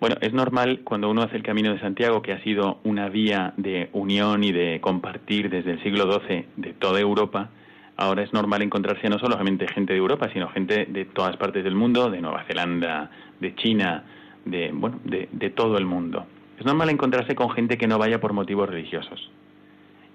Bueno, 0.00 0.16
es 0.20 0.32
normal 0.32 0.80
cuando 0.84 1.10
uno 1.10 1.22
hace 1.22 1.36
el 1.36 1.42
Camino 1.42 1.72
de 1.72 1.80
Santiago, 1.80 2.22
que 2.22 2.32
ha 2.32 2.42
sido 2.42 2.80
una 2.84 3.08
vía 3.08 3.54
de 3.56 3.88
unión 3.92 4.42
y 4.44 4.52
de 4.52 4.80
compartir 4.80 5.48
desde 5.48 5.72
el 5.72 5.82
siglo 5.82 6.10
XII 6.12 6.46
de 6.56 6.72
toda 6.72 7.00
Europa, 7.00 7.50
ahora 7.96 8.22
es 8.22 8.32
normal 8.32 8.62
encontrarse 8.62 9.08
no 9.08 9.18
solamente 9.18 9.68
gente 9.68 9.92
de 9.92 9.98
Europa, 9.98 10.28
sino 10.32 10.48
gente 10.48 10.86
de 10.86 11.04
todas 11.04 11.36
partes 11.36 11.62
del 11.64 11.74
mundo, 11.74 12.10
de 12.10 12.20
Nueva 12.20 12.44
Zelanda, 12.44 13.10
de 13.40 13.54
China, 13.54 14.04
de, 14.44 14.70
bueno, 14.72 14.98
de, 15.04 15.28
de 15.30 15.50
todo 15.50 15.78
el 15.78 15.86
mundo. 15.86 16.26
Es 16.58 16.66
normal 16.66 16.90
encontrarse 16.90 17.34
con 17.34 17.50
gente 17.50 17.78
que 17.78 17.86
no 17.86 17.98
vaya 17.98 18.20
por 18.20 18.32
motivos 18.32 18.68
religiosos. 18.68 19.30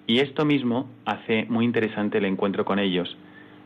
Y 0.05 0.19
esto 0.19 0.45
mismo 0.45 0.89
hace 1.05 1.45
muy 1.49 1.65
interesante 1.65 2.17
el 2.17 2.25
encuentro 2.25 2.63
con 2.63 2.79
ellos, 2.79 3.17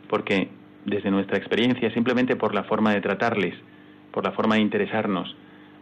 porque 0.10 0.50
desde 0.86 1.12
nuestra 1.12 1.38
experiencia, 1.38 1.94
simplemente 1.94 2.36
por 2.36 2.56
la 2.56 2.64
forma 2.64 2.94
de 2.94 3.02
tratarles, 3.02 3.56
por 4.12 4.24
la 4.24 4.32
forma 4.32 4.56
de 4.56 4.62
interesarnos, 4.62 5.36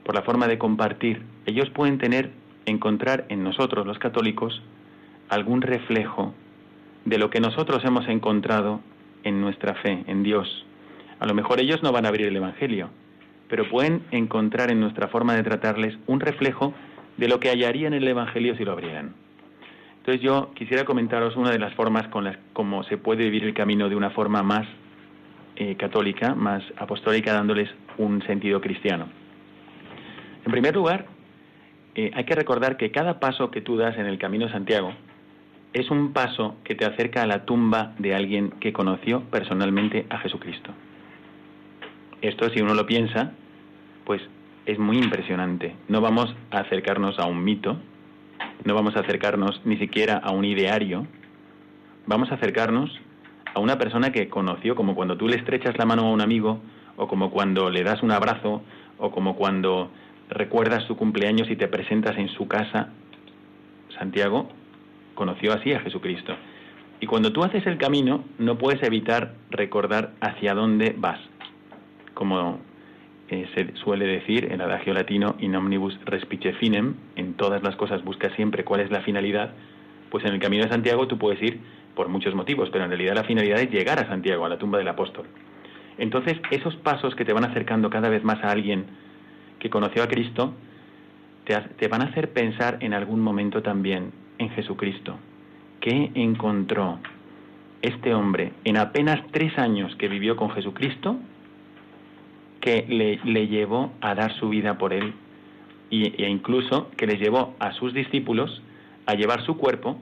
por 0.10 0.16
la 0.16 0.24
forma 0.24 0.48
de 0.48 0.58
compartir, 0.58 1.22
ellos 1.46 1.70
pueden 1.70 2.00
tener, 2.00 2.32
encontrar 2.66 3.26
en 3.30 3.44
nosotros 3.44 3.86
los 3.86 4.00
católicos 4.00 4.60
algún 5.30 5.62
reflejo 5.62 6.34
de 7.06 7.20
lo 7.20 7.30
que 7.30 7.40
nosotros 7.40 7.86
hemos 7.86 8.08
encontrado 8.08 8.80
en 9.24 9.40
nuestra 9.40 9.76
fe, 9.76 10.04
en 10.08 10.24
Dios. 10.24 10.66
A 11.20 11.28
lo 11.28 11.36
mejor 11.36 11.60
ellos 11.60 11.84
no 11.84 11.92
van 11.92 12.06
a 12.06 12.08
abrir 12.08 12.26
el 12.26 12.36
Evangelio, 12.36 12.90
pero 13.50 13.70
pueden 13.70 14.02
encontrar 14.10 14.72
en 14.72 14.80
nuestra 14.80 15.10
forma 15.10 15.36
de 15.36 15.44
tratarles 15.44 15.96
un 16.08 16.22
reflejo 16.22 16.74
de 17.18 17.28
lo 17.28 17.40
que 17.40 17.50
hallarían 17.50 17.94
en 17.94 18.02
el 18.02 18.08
Evangelio 18.08 18.56
si 18.56 18.66
lo 18.66 18.72
abrieran. 18.72 19.14
Entonces 20.00 20.24
yo 20.24 20.50
quisiera 20.56 20.86
comentaros 20.86 21.36
una 21.36 21.52
de 21.52 21.60
las 21.60 21.76
formas 21.76 22.08
con 22.08 22.24
las 22.24 22.36
como 22.54 22.84
se 22.86 22.98
puede 22.98 23.26
vivir 23.26 23.44
el 23.44 23.54
camino 23.54 23.90
de 23.90 23.96
una 23.96 24.10
forma 24.10 24.42
más 24.42 24.68
eh, 25.56 25.76
católica, 25.76 26.34
más 26.34 26.64
apostólica, 26.78 27.32
dándoles 27.32 27.70
un 28.00 28.24
sentido 28.24 28.60
cristiano. 28.60 29.19
En 30.50 30.54
primer 30.54 30.76
lugar, 30.76 31.06
eh, 31.94 32.10
hay 32.12 32.24
que 32.24 32.34
recordar 32.34 32.76
que 32.76 32.90
cada 32.90 33.20
paso 33.20 33.52
que 33.52 33.62
tú 33.62 33.78
das 33.78 33.96
en 34.00 34.08
el 34.08 34.18
Camino 34.18 34.48
de 34.48 34.52
Santiago 34.52 34.94
es 35.74 35.92
un 35.92 36.12
paso 36.12 36.56
que 36.64 36.74
te 36.74 36.86
acerca 36.86 37.22
a 37.22 37.28
la 37.28 37.46
tumba 37.46 37.94
de 38.00 38.16
alguien 38.16 38.50
que 38.60 38.74
conoció 38.74 39.22
personalmente 39.26 40.08
a 40.10 40.18
Jesucristo. 40.18 40.72
Esto, 42.24 42.50
si 42.50 42.62
uno 42.62 42.74
lo 42.74 42.88
piensa, 42.88 43.34
pues 44.06 44.24
es 44.66 44.80
muy 44.80 44.98
impresionante. 44.98 45.76
No 45.88 46.02
vamos 46.02 46.36
a 46.50 46.62
acercarnos 46.62 47.20
a 47.20 47.28
un 47.28 47.44
mito, 47.44 47.78
no 48.66 48.74
vamos 48.74 48.96
a 48.96 49.02
acercarnos 49.02 49.62
ni 49.66 49.78
siquiera 49.78 50.18
a 50.18 50.32
un 50.32 50.46
ideario, 50.46 51.06
vamos 52.08 52.32
a 52.32 52.36
acercarnos 52.36 52.90
a 53.54 53.60
una 53.60 53.78
persona 53.78 54.12
que 54.12 54.30
conoció, 54.30 54.74
como 54.74 54.96
cuando 54.96 55.16
tú 55.16 55.28
le 55.28 55.36
estrechas 55.36 55.78
la 55.78 55.86
mano 55.86 56.08
a 56.08 56.12
un 56.12 56.22
amigo, 56.22 56.60
o 56.98 57.08
como 57.08 57.30
cuando 57.30 57.70
le 57.70 57.84
das 57.84 58.02
un 58.02 58.10
abrazo, 58.10 58.64
o 58.98 59.12
como 59.12 59.36
cuando 59.36 59.92
recuerdas 60.30 60.84
su 60.86 60.96
cumpleaños 60.96 61.50
y 61.50 61.56
te 61.56 61.68
presentas 61.68 62.18
en 62.18 62.30
su 62.30 62.48
casa. 62.48 62.90
Santiago 63.98 64.50
conoció 65.16 65.54
así 65.54 65.74
a 65.74 65.80
Jesucristo. 65.82 66.36
Y 67.02 67.08
cuando 67.08 67.32
tú 67.32 67.44
haces 67.44 67.66
el 67.66 67.78
camino, 67.78 68.24
no 68.38 68.58
puedes 68.58 68.82
evitar 68.84 69.34
recordar 69.52 70.12
hacia 70.22 70.54
dónde 70.54 70.96
vas. 70.98 71.20
Como 72.14 72.60
eh, 73.30 73.48
se 73.56 73.76
suele 73.78 74.06
decir 74.06 74.46
en 74.46 74.54
el 74.54 74.62
adagio 74.62 74.94
latino, 74.94 75.36
in 75.40 75.56
omnibus 75.56 75.98
respice 76.06 76.54
finem, 76.54 76.96
en 77.16 77.34
todas 77.36 77.64
las 77.64 77.76
cosas 77.76 78.04
busca 78.04 78.30
siempre 78.36 78.64
cuál 78.64 78.82
es 78.82 78.92
la 78.92 79.02
finalidad, 79.02 79.52
pues 80.10 80.26
en 80.26 80.34
el 80.34 80.40
camino 80.40 80.64
de 80.64 80.70
Santiago 80.70 81.08
tú 81.08 81.18
puedes 81.18 81.42
ir 81.42 81.60
por 81.96 82.10
muchos 82.10 82.36
motivos, 82.36 82.70
pero 82.72 82.84
en 82.84 82.90
realidad 82.90 83.16
la 83.16 83.24
finalidad 83.24 83.60
es 83.60 83.72
llegar 83.72 84.00
a 84.00 84.08
Santiago, 84.08 84.46
a 84.46 84.50
la 84.50 84.58
tumba 84.58 84.78
del 84.78 84.88
apóstol. 84.88 85.26
Entonces, 85.98 86.38
esos 86.50 86.76
pasos 86.78 87.14
que 87.16 87.26
te 87.26 87.34
van 87.34 87.44
acercando 87.44 87.90
cada 87.90 88.10
vez 88.10 88.24
más 88.24 88.42
a 88.44 88.52
alguien 88.52 88.86
que 89.60 89.70
conoció 89.70 90.04
a 90.04 90.08
Cristo, 90.08 90.54
te, 91.78 91.88
van 91.88 92.02
a 92.02 92.06
hacer 92.06 92.32
pensar 92.32 92.78
en 92.82 92.94
algún 92.94 93.20
momento 93.22 93.62
también 93.62 94.12
en 94.38 94.50
Jesucristo. 94.52 95.18
¿Qué 95.82 96.12
encontró 96.14 97.00
este 97.82 98.14
hombre 98.14 98.54
en 98.64 98.78
apenas 98.78 99.20
tres 99.32 99.58
años 99.58 99.96
que 99.96 100.08
vivió 100.08 100.36
con 100.36 100.52
Jesucristo 100.52 101.18
que 102.62 102.86
le, 102.88 103.20
le 103.24 103.48
llevó 103.48 103.94
a 104.02 104.14
dar 104.16 104.34
su 104.34 104.50
vida 104.50 104.78
por 104.78 104.94
él 104.94 105.14
y, 105.90 106.22
e 106.22 106.30
incluso 106.30 106.92
que 106.98 107.08
les 107.08 107.20
llevó 107.20 107.56
a 107.60 107.72
sus 107.74 107.94
discípulos 107.94 108.62
a 109.06 109.16
llevar 109.16 109.44
su 109.46 109.58
cuerpo 109.58 110.00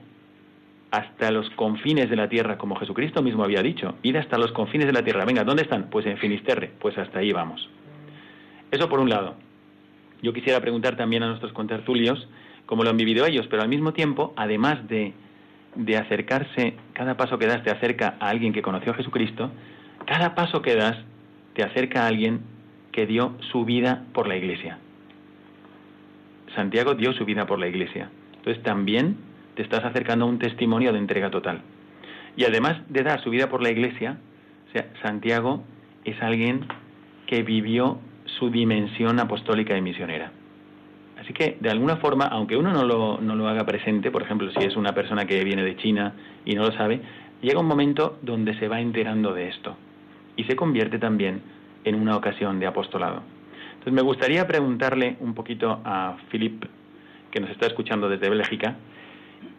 hasta 0.90 1.30
los 1.30 1.48
confines 1.50 2.10
de 2.10 2.16
la 2.16 2.28
tierra, 2.28 2.58
como 2.58 2.76
Jesucristo 2.76 3.22
mismo 3.22 3.44
había 3.44 3.62
dicho, 3.62 3.94
ir 4.02 4.18
hasta 4.18 4.38
los 4.38 4.52
confines 4.52 4.86
de 4.86 4.92
la 4.92 5.02
tierra. 5.02 5.24
Venga, 5.24 5.44
¿dónde 5.44 5.62
están? 5.62 5.88
Pues 5.90 6.06
en 6.06 6.18
Finisterre, 6.18 6.70
pues 6.80 6.96
hasta 6.98 7.20
ahí 7.20 7.32
vamos. 7.32 7.68
Eso 8.70 8.88
por 8.88 9.00
un 9.00 9.08
lado. 9.08 9.36
Yo 10.22 10.32
quisiera 10.32 10.60
preguntar 10.60 10.96
también 10.96 11.22
a 11.22 11.28
nuestros 11.28 11.52
contertulios 11.52 12.28
cómo 12.66 12.84
lo 12.84 12.90
han 12.90 12.96
vivido 12.96 13.24
ellos, 13.26 13.46
pero 13.48 13.62
al 13.62 13.68
mismo 13.68 13.92
tiempo, 13.92 14.32
además 14.36 14.86
de, 14.88 15.14
de 15.74 15.96
acercarse, 15.96 16.74
cada 16.92 17.16
paso 17.16 17.38
que 17.38 17.46
das 17.46 17.62
te 17.62 17.70
acerca 17.70 18.16
a 18.20 18.28
alguien 18.28 18.52
que 18.52 18.62
conoció 18.62 18.92
a 18.92 18.96
Jesucristo, 18.96 19.50
cada 20.06 20.34
paso 20.34 20.62
que 20.62 20.74
das 20.74 20.96
te 21.54 21.62
acerca 21.62 22.04
a 22.04 22.08
alguien 22.08 22.40
que 22.92 23.06
dio 23.06 23.36
su 23.52 23.64
vida 23.64 24.04
por 24.12 24.26
la 24.26 24.36
iglesia. 24.36 24.78
Santiago 26.54 26.94
dio 26.94 27.12
su 27.12 27.24
vida 27.24 27.46
por 27.46 27.58
la 27.58 27.68
iglesia. 27.68 28.10
Entonces 28.36 28.62
también 28.62 29.16
te 29.54 29.62
estás 29.62 29.84
acercando 29.84 30.24
a 30.24 30.28
un 30.28 30.38
testimonio 30.38 30.92
de 30.92 30.98
entrega 30.98 31.30
total. 31.30 31.62
Y 32.36 32.44
además 32.44 32.78
de 32.88 33.02
dar 33.02 33.22
su 33.22 33.30
vida 33.30 33.48
por 33.48 33.62
la 33.62 33.70
iglesia, 33.70 34.18
o 34.68 34.72
sea, 34.72 34.88
Santiago 35.02 35.64
es 36.04 36.20
alguien 36.22 36.66
que 37.26 37.42
vivió 37.42 37.98
su 38.38 38.50
dimensión 38.50 39.18
apostólica 39.20 39.76
y 39.76 39.80
misionera. 39.80 40.32
Así 41.20 41.32
que, 41.32 41.56
de 41.60 41.70
alguna 41.70 41.96
forma, 41.96 42.26
aunque 42.26 42.56
uno 42.56 42.72
no 42.72 42.84
lo, 42.84 43.18
no 43.20 43.34
lo 43.34 43.48
haga 43.48 43.66
presente, 43.66 44.10
por 44.10 44.22
ejemplo, 44.22 44.50
si 44.52 44.64
es 44.64 44.76
una 44.76 44.92
persona 44.92 45.26
que 45.26 45.42
viene 45.42 45.64
de 45.64 45.76
China 45.76 46.14
y 46.44 46.54
no 46.54 46.62
lo 46.62 46.72
sabe, 46.72 47.00
llega 47.42 47.58
un 47.58 47.66
momento 47.66 48.18
donde 48.22 48.56
se 48.58 48.68
va 48.68 48.80
enterando 48.80 49.34
de 49.34 49.48
esto 49.48 49.76
y 50.36 50.44
se 50.44 50.54
convierte 50.54 50.98
también 50.98 51.42
en 51.84 51.96
una 51.96 52.16
ocasión 52.16 52.60
de 52.60 52.66
apostolado. 52.66 53.22
Entonces, 53.72 53.92
me 53.92 54.02
gustaría 54.02 54.46
preguntarle 54.46 55.16
un 55.20 55.34
poquito 55.34 55.80
a 55.84 56.16
Philip, 56.30 56.64
que 57.30 57.40
nos 57.40 57.50
está 57.50 57.66
escuchando 57.66 58.08
desde 58.08 58.30
Bélgica, 58.30 58.76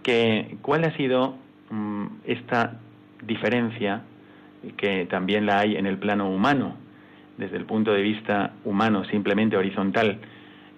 que 0.01 0.57
cuál 0.61 0.85
ha 0.85 0.95
sido 0.95 1.35
mm, 1.69 2.05
esta 2.25 2.79
diferencia, 3.23 4.03
que 4.77 5.05
también 5.05 5.45
la 5.45 5.59
hay 5.59 5.75
en 5.75 5.85
el 5.85 5.97
plano 5.97 6.29
humano, 6.29 6.75
desde 7.39 7.55
el 7.55 7.65
punto 7.65 7.93
de 7.93 8.01
vista 8.01 8.53
humano, 8.65 9.05
simplemente 9.05 9.55
horizontal, 9.55 10.19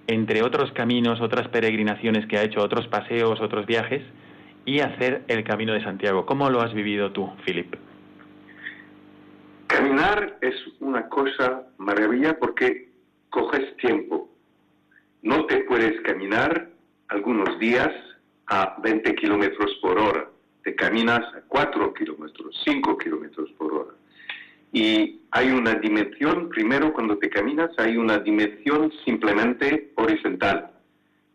entre 0.07 0.43
otros 0.43 0.71
caminos, 0.73 1.19
otras 1.19 1.47
peregrinaciones 1.47 2.27
que 2.27 2.37
ha 2.37 2.43
hecho, 2.43 2.61
otros 2.61 2.87
paseos, 2.87 3.41
otros 3.41 3.65
viajes, 3.65 4.03
y 4.63 4.79
hacer 4.79 5.23
el 5.27 5.43
camino 5.43 5.73
de 5.73 5.83
Santiago. 5.83 6.25
¿Cómo 6.27 6.49
lo 6.51 6.61
has 6.61 6.73
vivido 6.73 7.11
tú, 7.11 7.31
Philip? 7.43 7.73
Caminar 9.65 10.37
es 10.41 10.53
una 10.79 11.09
cosa 11.09 11.63
maravilla 11.79 12.37
porque 12.37 12.89
coges 13.31 13.75
tiempo. 13.77 14.29
No 15.23 15.45
te 15.47 15.63
puedes 15.63 15.99
caminar 16.01 16.69
algunos 17.07 17.57
días 17.57 17.89
a 18.47 18.75
20 18.83 19.15
kilómetros 19.15 19.71
por 19.81 19.97
hora. 19.97 20.27
Te 20.63 20.75
caminas 20.75 21.21
a 21.33 21.41
4 21.47 21.93
kilómetros, 21.95 22.55
5 22.65 22.97
kilómetros 22.99 23.49
por 23.57 23.73
hora. 23.73 24.00
Y 24.71 25.19
hay 25.31 25.51
una 25.51 25.75
dimensión, 25.75 26.49
primero 26.49 26.93
cuando 26.93 27.17
te 27.17 27.29
caminas, 27.29 27.71
hay 27.77 27.97
una 27.97 28.19
dimensión 28.19 28.91
simplemente 29.05 29.91
horizontal. 29.95 30.71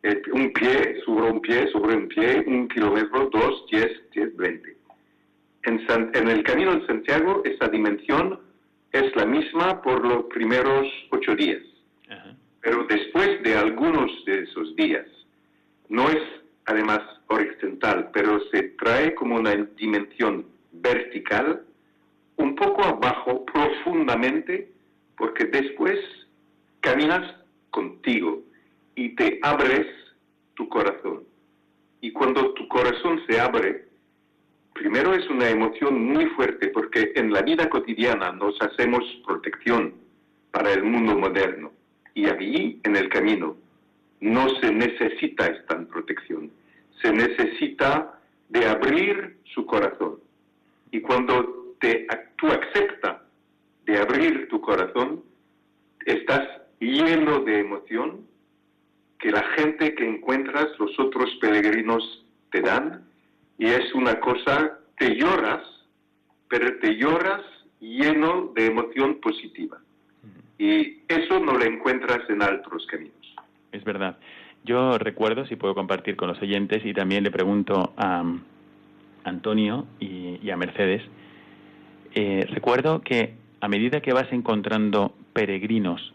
Eh, 0.03 0.23
un 0.33 0.53
pie 0.53 1.01
sobre 1.05 1.31
un 1.31 1.41
pie 1.41 1.69
sobre 1.73 1.97
un 1.97 2.09
pie, 2.09 2.45
un 2.47 2.69
kilómetro, 2.69 3.29
dos, 3.33 3.67
diez, 3.71 3.91
diez, 4.13 4.35
veinte. 4.37 4.77
En, 5.65 5.81
en 6.15 6.29
el 6.29 6.43
camino 6.45 6.77
de 6.77 6.87
Santiago, 6.87 7.43
esa 7.45 7.69
dimensión 7.69 8.39
es 8.93 9.15
la 9.17 9.27
misma 9.27 9.83
por 9.83 10.07
los 10.07 10.25
primeros 10.27 10.87
ocho 11.11 11.35
días. 11.35 11.63
Pero 12.61 12.85
después 12.89 13.43
de 13.43 13.57
algunos 13.57 14.11
de 14.25 14.43
esos 14.43 14.75
días, 14.77 15.07
no 15.89 16.09
es 16.09 16.23
además 16.65 17.01
horizontal, 17.29 18.11
pero 18.13 18.41
se 18.51 18.75
trae 18.81 19.15
como 19.15 19.37
una 19.37 19.55
dimensión 19.77 20.47
vertical 20.73 21.63
un 22.37 22.55
poco 22.55 22.85
abajo 22.85 23.45
profundamente 23.47 24.73
porque 25.17 25.45
después 25.45 25.99
caminas 26.81 27.35
contigo 27.71 28.43
y 28.95 29.15
te 29.17 29.39
abres 29.43 29.87
tu 30.55 30.69
corazón. 30.69 31.25
Y 32.01 32.13
cuando 32.13 32.53
tu 32.55 32.69
corazón 32.69 33.21
se 33.27 33.41
abre, 33.41 33.89
primero 34.75 35.15
es 35.15 35.29
una 35.29 35.49
emoción 35.49 36.05
muy 36.05 36.27
fuerte 36.31 36.69
porque 36.69 37.13
en 37.15 37.33
la 37.33 37.43
vida 37.43 37.69
cotidiana 37.69 38.33
nos 38.33 38.61
hacemos 38.61 39.03
protección 39.27 39.95
para 40.51 40.73
el 40.73 40.85
mundo 40.85 41.17
moderno 41.17 41.73
y 42.15 42.27
allí 42.27 42.81
en 42.85 42.97
el 42.97 43.09
camino 43.09 43.57
no 44.21 44.49
se 44.61 44.73
necesita 44.73 45.47
esta 45.47 45.79
protección, 45.87 46.51
se 47.03 47.13
necesita 47.13 48.19
de 48.49 48.67
abrir 48.67 49.37
su 49.55 49.67
corazón. 49.67 50.19
Y 50.91 51.01
cuando 51.01 51.56
te, 51.81 52.07
tú 52.37 52.47
aceptas 52.49 53.19
de 53.85 53.99
abrir 53.99 54.49
tu 54.49 54.61
corazón, 54.61 55.23
estás 56.05 56.47
lleno 56.81 57.41
de 57.41 57.61
emoción 57.61 58.27
que 59.19 59.31
la 59.31 59.43
gente 59.57 59.95
que 59.95 60.07
encuentras, 60.07 60.69
los 60.79 60.99
otros 60.99 61.31
peregrinos 61.41 62.25
te 62.51 62.61
dan, 62.61 63.05
y 63.59 63.67
es 63.67 63.95
una 63.95 64.21
cosa, 64.21 64.79
te 64.99 65.17
lloras, 65.17 65.63
pero 66.49 66.79
te 66.81 66.97
lloras 66.97 67.43
lleno 67.81 68.53
de 68.55 68.67
emoción 68.67 69.21
positiva. 69.21 69.79
Y 70.59 71.03
eso 71.09 71.41
no 71.41 71.53
lo 71.53 71.65
encuentras 71.65 72.29
en 72.29 72.43
otros 72.43 72.87
caminos. 72.87 73.35
Es 73.73 73.85
verdad. 73.85 74.19
Yo 74.65 74.99
recuerdo, 74.99 75.47
si 75.47 75.57
puedo 75.57 75.75
compartir 75.75 76.17
con 76.17 76.29
los 76.29 76.41
oyentes, 76.43 76.85
y 76.85 76.93
también 76.93 77.25
le 77.25 77.31
pregunto 77.31 77.93
a 77.97 78.25
Antonio 79.25 79.87
y 80.01 80.51
a 80.51 80.57
Mercedes, 80.57 81.03
eh, 82.19 82.47
recuerdo 82.49 83.03
que 83.03 83.35
a 83.61 83.69
medida 83.69 84.01
que 84.01 84.15
vas 84.15 84.33
encontrando 84.33 85.15
peregrinos 85.35 86.15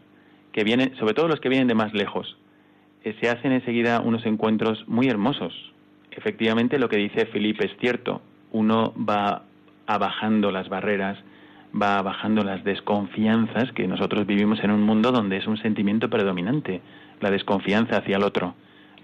que 0.51 0.63
vienen, 0.63 0.95
sobre 0.97 1.13
todo 1.13 1.27
los 1.27 1.39
que 1.39 1.47
vienen 1.47 1.67
de 1.67 1.75
más 1.75 1.93
lejos, 1.93 2.37
eh, 3.03 3.15
se 3.21 3.29
hacen 3.29 3.51
enseguida 3.51 4.01
unos 4.01 4.25
encuentros 4.25 4.83
muy 4.87 5.09
hermosos. 5.09 5.53
Efectivamente, 6.09 6.79
lo 6.79 6.89
que 6.89 6.97
dice 6.97 7.27
Felipe 7.27 7.67
es 7.67 7.77
cierto. 7.79 8.23
Uno 8.51 8.95
va 8.97 9.43
abajando 9.85 10.49
las 10.49 10.69
barreras, 10.69 11.19
va 11.79 12.01
bajando 12.01 12.43
las 12.43 12.63
desconfianzas 12.63 13.71
que 13.73 13.87
nosotros 13.87 14.25
vivimos 14.25 14.63
en 14.63 14.71
un 14.71 14.81
mundo 14.81 15.11
donde 15.11 15.37
es 15.37 15.45
un 15.45 15.57
sentimiento 15.57 16.09
predominante, 16.09 16.81
la 17.19 17.29
desconfianza 17.29 17.97
hacia 17.97 18.17
el 18.17 18.23
otro. 18.23 18.55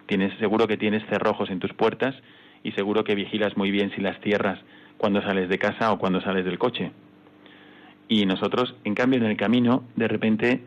Tienes, 0.07 0.35
seguro 0.39 0.65
que 0.65 0.77
tienes 0.77 1.05
cerrojos 1.11 1.51
en 1.51 1.59
tus 1.59 1.73
puertas 1.73 2.15
y 2.63 2.71
seguro 2.71 3.03
que 3.03 3.13
vigilas 3.13 3.55
muy 3.55 3.69
bien 3.69 3.91
si 3.91 4.01
las 4.01 4.19
cierras 4.21 4.57
cuando 4.97 5.21
sales 5.21 5.49
de 5.49 5.57
casa 5.57 5.91
o 5.91 5.99
cuando 5.99 6.21
sales 6.21 6.45
del 6.45 6.57
coche. 6.57 6.91
Y 8.07 8.25
nosotros, 8.25 8.75
en 8.83 8.95
cambio, 8.95 9.19
en 9.19 9.25
el 9.25 9.37
camino, 9.37 9.83
de 9.95 10.07
repente 10.07 10.61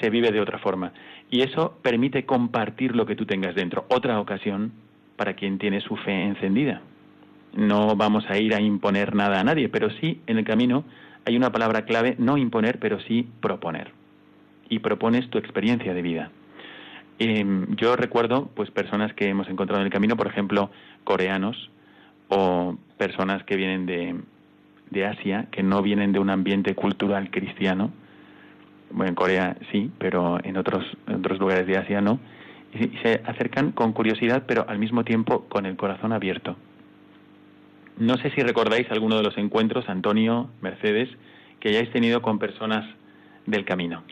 se 0.00 0.10
vive 0.10 0.30
de 0.30 0.40
otra 0.40 0.58
forma. 0.58 0.92
Y 1.30 1.42
eso 1.42 1.78
permite 1.82 2.24
compartir 2.24 2.94
lo 2.94 3.06
que 3.06 3.16
tú 3.16 3.26
tengas 3.26 3.54
dentro. 3.54 3.86
Otra 3.88 4.20
ocasión 4.20 4.72
para 5.16 5.34
quien 5.34 5.58
tiene 5.58 5.80
su 5.80 5.96
fe 5.96 6.22
encendida. 6.24 6.82
No 7.54 7.96
vamos 7.96 8.24
a 8.28 8.38
ir 8.38 8.54
a 8.54 8.60
imponer 8.60 9.14
nada 9.14 9.40
a 9.40 9.44
nadie, 9.44 9.68
pero 9.68 9.90
sí 9.90 10.20
en 10.26 10.38
el 10.38 10.44
camino 10.44 10.84
hay 11.24 11.36
una 11.36 11.52
palabra 11.52 11.84
clave, 11.84 12.16
no 12.18 12.36
imponer, 12.36 12.78
pero 12.78 13.00
sí 13.00 13.28
proponer. 13.40 13.92
Y 14.68 14.78
propones 14.78 15.28
tu 15.30 15.38
experiencia 15.38 15.94
de 15.94 16.02
vida. 16.02 16.30
Em, 17.18 17.76
yo 17.76 17.94
recuerdo 17.94 18.50
pues 18.54 18.70
personas 18.70 19.12
que 19.12 19.28
hemos 19.28 19.48
encontrado 19.48 19.80
en 19.80 19.86
el 19.86 19.92
camino, 19.92 20.16
por 20.16 20.26
ejemplo, 20.26 20.70
coreanos 21.04 21.70
o 22.34 22.76
personas 22.96 23.44
que 23.44 23.56
vienen 23.56 23.84
de, 23.84 24.16
de 24.90 25.06
Asia, 25.06 25.48
que 25.50 25.62
no 25.62 25.82
vienen 25.82 26.12
de 26.12 26.18
un 26.18 26.30
ambiente 26.30 26.74
cultural 26.74 27.30
cristiano. 27.30 27.90
Bueno, 28.90 29.10
en 29.10 29.14
Corea 29.14 29.56
sí, 29.70 29.90
pero 29.98 30.42
en 30.42 30.56
otros, 30.56 30.84
en 31.06 31.16
otros 31.16 31.38
lugares 31.38 31.66
de 31.66 31.76
Asia 31.76 32.00
no. 32.00 32.18
Y 32.72 32.88
se 33.02 33.20
acercan 33.26 33.72
con 33.72 33.92
curiosidad, 33.92 34.44
pero 34.46 34.64
al 34.66 34.78
mismo 34.78 35.04
tiempo 35.04 35.44
con 35.48 35.66
el 35.66 35.76
corazón 35.76 36.12
abierto. 36.12 36.56
No 37.98 38.16
sé 38.16 38.30
si 38.30 38.40
recordáis 38.40 38.90
alguno 38.90 39.16
de 39.16 39.22
los 39.22 39.36
encuentros, 39.36 39.88
Antonio, 39.88 40.48
Mercedes, 40.62 41.10
que 41.60 41.68
hayáis 41.68 41.90
tenido 41.90 42.22
con 42.22 42.38
personas 42.38 42.86
del 43.46 43.66
camino. 43.66 44.02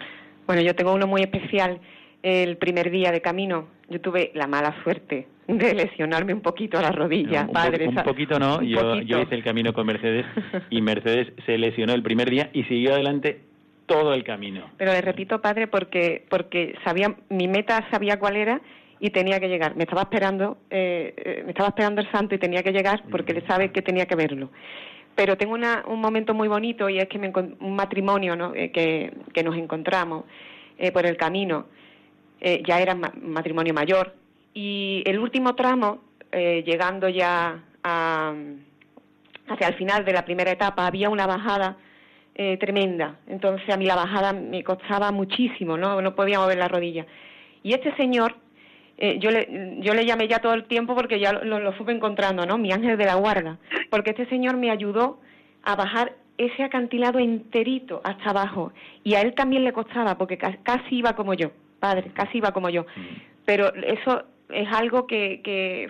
Bueno, 0.47 0.61
yo 0.61 0.75
tengo 0.75 0.93
uno 0.93 1.07
muy 1.07 1.23
especial. 1.23 1.81
El 2.23 2.59
primer 2.59 2.91
día 2.91 3.13
de 3.13 3.21
camino, 3.21 3.69
yo 3.89 4.01
tuve 4.01 4.31
la 4.35 4.47
mala 4.47 4.75
suerte 4.83 5.27
de 5.47 5.75
lesionarme 5.75 6.35
un 6.35 6.43
poquito 6.43 6.79
a 6.79 6.83
la 6.83 6.93
rodilla, 6.93 7.43
un 7.43 7.53
padre. 7.53 7.89
un 7.89 7.95
poquito 7.97 8.39
no, 8.39 8.63
yo, 8.63 9.01
yo 9.01 9.21
hice 9.21 9.35
el 9.35 9.43
camino 9.43 9.73
con 9.73 9.87
Mercedes 9.87 10.27
y 10.71 10.81
Mercedes 10.81 11.33
se 11.47 11.59
lesionó 11.59 11.95
el 11.95 12.03
primer 12.03 12.31
día 12.31 12.51
y 12.53 12.65
siguió 12.65 12.93
adelante 12.93 13.41
todo 13.87 14.15
el 14.15 14.23
camino. 14.23 14.71
Pero 14.77 14.93
le 14.93 15.01
repito, 15.01 15.41
padre, 15.41 15.67
porque 15.67 16.25
porque 16.31 16.77
sabía 16.85 17.17
mi 17.29 17.49
meta 17.49 17.89
sabía 17.91 18.19
cuál 18.21 18.37
era 18.37 18.61
y 19.01 19.11
tenía 19.11 19.41
que 19.41 19.49
llegar. 19.49 19.75
Me 19.75 19.85
estaba 19.85 20.03
esperando, 20.03 20.59
eh, 20.71 21.15
eh, 21.17 21.43
me 21.45 21.51
estaba 21.51 21.71
esperando 21.71 22.01
el 22.01 22.11
santo 22.13 22.35
y 22.35 22.39
tenía 22.39 22.63
que 22.63 22.71
llegar 22.71 23.03
porque 23.11 23.33
le 23.33 23.45
sabe 23.47 23.73
que 23.73 23.83
tenía 23.83 24.07
que 24.07 24.15
verlo. 24.15 24.51
Pero 25.17 25.37
tengo 25.37 25.55
una, 25.55 25.83
un 25.89 26.01
momento 26.01 26.35
muy 26.35 26.47
bonito 26.47 26.89
y 26.89 26.99
es 26.99 27.09
que 27.09 27.19
me, 27.19 27.33
un 27.35 27.75
matrimonio 27.75 28.37
¿no? 28.37 28.55
Eh, 28.55 28.71
que, 28.71 29.13
que, 29.35 29.43
nos 29.43 29.57
encontramos 29.57 30.25
por 30.95 31.05
el 31.05 31.17
camino. 31.17 31.67
Ya 32.41 32.81
era 32.81 32.95
un 32.95 33.33
matrimonio 33.33 33.75
mayor 33.75 34.15
y 34.55 35.03
el 35.07 35.19
último 35.19 35.55
tramo, 35.55 36.03
llegando 36.33 37.09
ya 37.09 37.63
a, 37.85 38.35
hacia 39.49 39.69
el 39.69 39.75
final 39.75 40.05
de 40.05 40.13
la 40.13 40.25
primera 40.25 40.51
etapa, 40.51 40.87
había 40.87 41.11
una 41.11 41.27
bajada 41.27 41.77
tremenda. 42.59 43.19
Entonces 43.27 43.69
a 43.69 43.77
mí 43.77 43.85
la 43.85 43.97
bajada 43.97 44.33
me 44.33 44.65
costaba 44.65 45.13
muchísimo, 45.13 45.77
no, 45.77 46.01
no 46.01 46.15
podía 46.15 46.39
mover 46.39 46.59
la 46.59 46.69
rodilla. 46.69 47.07
Y 47.63 47.75
este 47.75 47.95
señor 47.97 48.37
eh, 49.03 49.19
yo, 49.19 49.31
le, 49.31 49.79
yo 49.79 49.95
le 49.95 50.05
llamé 50.05 50.29
ya 50.29 50.41
todo 50.41 50.53
el 50.53 50.65
tiempo 50.65 50.95
porque 50.95 51.19
ya 51.19 51.33
lo, 51.33 51.59
lo, 51.59 51.73
fui 51.73 51.91
encontrando, 51.93 52.45
¿no? 52.45 52.59
Mi 52.59 52.71
ángel 52.71 52.99
de 52.99 53.07
la 53.07 53.15
guarda. 53.15 53.57
Porque 53.89 54.11
este 54.11 54.27
señor 54.27 54.59
me 54.59 54.71
ayudó 54.71 55.19
a 55.63 55.75
bajar 55.75 56.13
ese 56.37 56.63
acantilado 56.63 57.19
enterito 57.19 58.03
hasta 58.05 58.29
abajo. 58.29 58.73
Y 59.03 59.15
a 59.15 59.23
él 59.23 59.35
también 59.35 59.65
le 59.65 59.73
costaba, 59.73 60.19
porque 60.19 60.37
casi 60.37 60.97
iba 60.97 61.15
como 61.17 61.33
yo, 61.33 61.51
padre, 61.81 62.11
casi 62.15 62.39
iba 62.39 62.53
como 62.53 62.71
yo. 62.71 62.87
Pero 63.45 63.75
eso 63.75 64.25
es 64.51 64.69
algo 64.73 65.07
que, 65.07 65.41
que, 65.43 65.89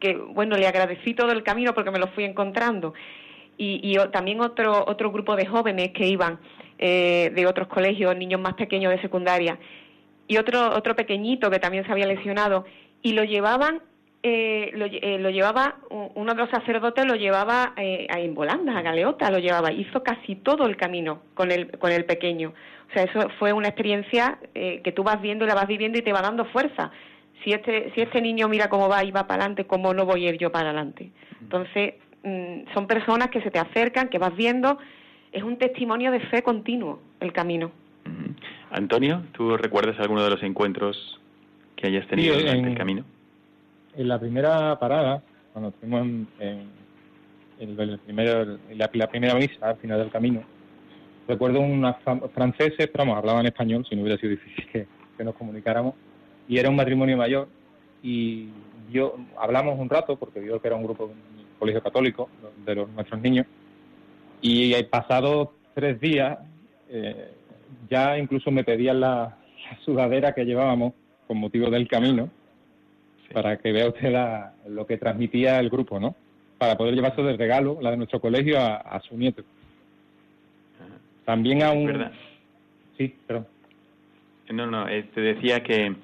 que 0.00 0.16
bueno, 0.16 0.56
le 0.56 0.66
agradecí 0.66 1.14
todo 1.14 1.30
el 1.32 1.42
camino 1.42 1.74
porque 1.74 1.90
me 1.90 1.98
lo 1.98 2.08
fui 2.08 2.24
encontrando. 2.24 2.94
Y, 3.58 3.80
y 3.82 3.96
también 4.10 4.40
otro, 4.40 4.84
otro 4.86 5.10
grupo 5.12 5.36
de 5.36 5.46
jóvenes 5.46 5.92
que 5.92 6.06
iban 6.06 6.38
eh, 6.78 7.30
de 7.34 7.46
otros 7.46 7.68
colegios, 7.68 8.16
niños 8.16 8.40
más 8.40 8.54
pequeños 8.54 8.92
de 8.92 9.00
secundaria, 9.00 9.58
y 10.28 10.36
otro, 10.36 10.74
otro 10.74 10.96
pequeñito 10.96 11.50
que 11.50 11.58
también 11.58 11.86
se 11.86 11.92
había 11.92 12.06
lesionado, 12.06 12.64
y 13.02 13.12
lo 13.12 13.24
llevaban, 13.24 13.80
eh, 14.22 14.70
lo, 14.74 14.86
eh, 14.86 15.18
lo, 15.20 15.30
llevaba, 15.30 15.76
uno 15.90 16.34
de 16.34 16.40
los 16.40 16.50
sacerdotes 16.50 17.06
lo 17.06 17.14
llevaba 17.14 17.74
eh, 17.76 18.06
a 18.10 18.20
Involanda, 18.20 18.76
a 18.76 18.82
Galeota, 18.82 19.30
lo 19.30 19.38
llevaba, 19.38 19.72
hizo 19.72 20.02
casi 20.02 20.34
todo 20.36 20.66
el 20.66 20.76
camino 20.76 21.22
con 21.34 21.52
el, 21.52 21.70
con 21.78 21.92
el 21.92 22.04
pequeño. 22.04 22.52
O 22.88 22.92
sea, 22.92 23.02
eso 23.04 23.28
fue 23.38 23.52
una 23.52 23.68
experiencia 23.68 24.38
eh, 24.54 24.80
que 24.82 24.92
tú 24.92 25.02
vas 25.02 25.20
viendo 25.20 25.44
y 25.44 25.48
la 25.48 25.54
vas 25.54 25.66
viviendo 25.66 25.98
y 25.98 26.02
te 26.02 26.12
va 26.12 26.22
dando 26.22 26.44
fuerza. 26.46 26.90
Si 27.44 27.52
este, 27.52 27.92
si 27.94 28.00
este 28.00 28.20
niño 28.20 28.48
mira 28.48 28.68
cómo 28.68 28.88
va 28.88 29.04
y 29.04 29.10
va 29.10 29.26
para 29.26 29.42
adelante, 29.42 29.66
¿cómo 29.66 29.92
no 29.92 30.06
voy 30.06 30.26
a 30.26 30.30
ir 30.30 30.38
yo 30.38 30.50
para 30.50 30.70
adelante? 30.70 31.10
Entonces, 31.40 31.94
mm, 32.22 32.72
son 32.74 32.86
personas 32.86 33.28
que 33.28 33.42
se 33.42 33.50
te 33.50 33.58
acercan, 33.58 34.08
que 34.08 34.18
vas 34.18 34.34
viendo, 34.34 34.78
es 35.32 35.42
un 35.42 35.58
testimonio 35.58 36.10
de 36.10 36.20
fe 36.20 36.42
continuo 36.42 37.00
el 37.20 37.32
camino. 37.32 37.70
Antonio, 38.70 39.22
¿tú 39.32 39.56
recuerdas 39.56 39.98
alguno 40.00 40.24
de 40.24 40.30
los 40.30 40.42
encuentros 40.42 41.20
que 41.76 41.88
hayas 41.88 42.06
tenido 42.08 42.34
sí, 42.38 42.46
en, 42.46 42.58
en, 42.58 42.64
el 42.66 42.76
camino? 42.76 43.04
En 43.94 44.08
la 44.08 44.18
primera 44.18 44.78
parada, 44.78 45.22
cuando 45.52 45.70
estuvimos 45.70 46.02
en, 46.02 46.28
en, 46.40 46.68
en 47.58 47.80
el 47.80 47.98
primero, 47.98 48.58
la, 48.70 48.90
la, 48.92 49.08
primera 49.08 49.34
misa 49.34 49.70
al 49.70 49.76
final 49.76 49.98
del 49.98 50.10
camino, 50.10 50.42
recuerdo 51.26 51.60
unos 51.60 51.96
franceses, 52.34 52.88
pero 52.88 53.04
vamos, 53.04 53.18
hablaban 53.18 53.46
español, 53.46 53.84
si 53.88 53.96
no 53.96 54.02
hubiera 54.02 54.18
sido 54.18 54.30
difícil 54.30 54.66
que, 54.72 54.86
que 55.16 55.24
nos 55.24 55.34
comunicáramos, 55.34 55.94
y 56.48 56.58
era 56.58 56.70
un 56.70 56.76
matrimonio 56.76 57.16
mayor, 57.16 57.48
y 58.02 58.48
yo 58.90 59.16
hablamos 59.38 59.78
un 59.78 59.88
rato, 59.88 60.16
porque 60.16 60.40
vio 60.40 60.60
que 60.60 60.68
era 60.68 60.76
un 60.76 60.84
grupo 60.84 61.08
de 61.08 61.12
un 61.12 61.18
colegio 61.58 61.82
católico, 61.82 62.28
de 62.64 62.74
los 62.74 62.90
nuestros 62.90 63.20
niños, 63.20 63.46
y 64.40 64.80
pasado 64.84 65.54
tres 65.74 66.00
días, 66.00 66.38
eh, 66.88 67.32
ya 67.90 68.18
incluso 68.18 68.50
me 68.50 68.64
pedían 68.64 69.00
la, 69.00 69.36
la, 69.70 69.78
sudadera 69.84 70.32
que 70.32 70.44
llevábamos 70.44 70.94
con 71.26 71.38
motivo 71.38 71.68
del 71.70 71.88
camino, 71.88 72.30
sí. 73.26 73.34
para 73.34 73.56
que 73.58 73.72
vea 73.72 73.88
usted 73.88 74.12
la, 74.12 74.54
lo 74.68 74.86
que 74.86 74.98
transmitía 74.98 75.58
el 75.58 75.70
grupo, 75.70 75.98
¿no? 75.98 76.14
Para 76.58 76.76
poder 76.76 76.94
llevarse 76.94 77.22
de 77.22 77.36
regalo, 77.36 77.78
la 77.80 77.90
de 77.90 77.96
nuestro 77.96 78.20
colegio, 78.20 78.58
a, 78.58 78.76
a 78.76 79.00
su 79.00 79.16
nieto. 79.16 79.42
También 81.26 81.62
a 81.62 81.72
un... 81.72 81.86
¿verdad? 81.86 82.12
Sí, 82.96 83.14
perdón. 83.26 83.46
No, 84.48 84.66
no, 84.66 84.88
eh, 84.88 85.04
te 85.14 85.20
decía 85.20 85.62
que 85.62 85.94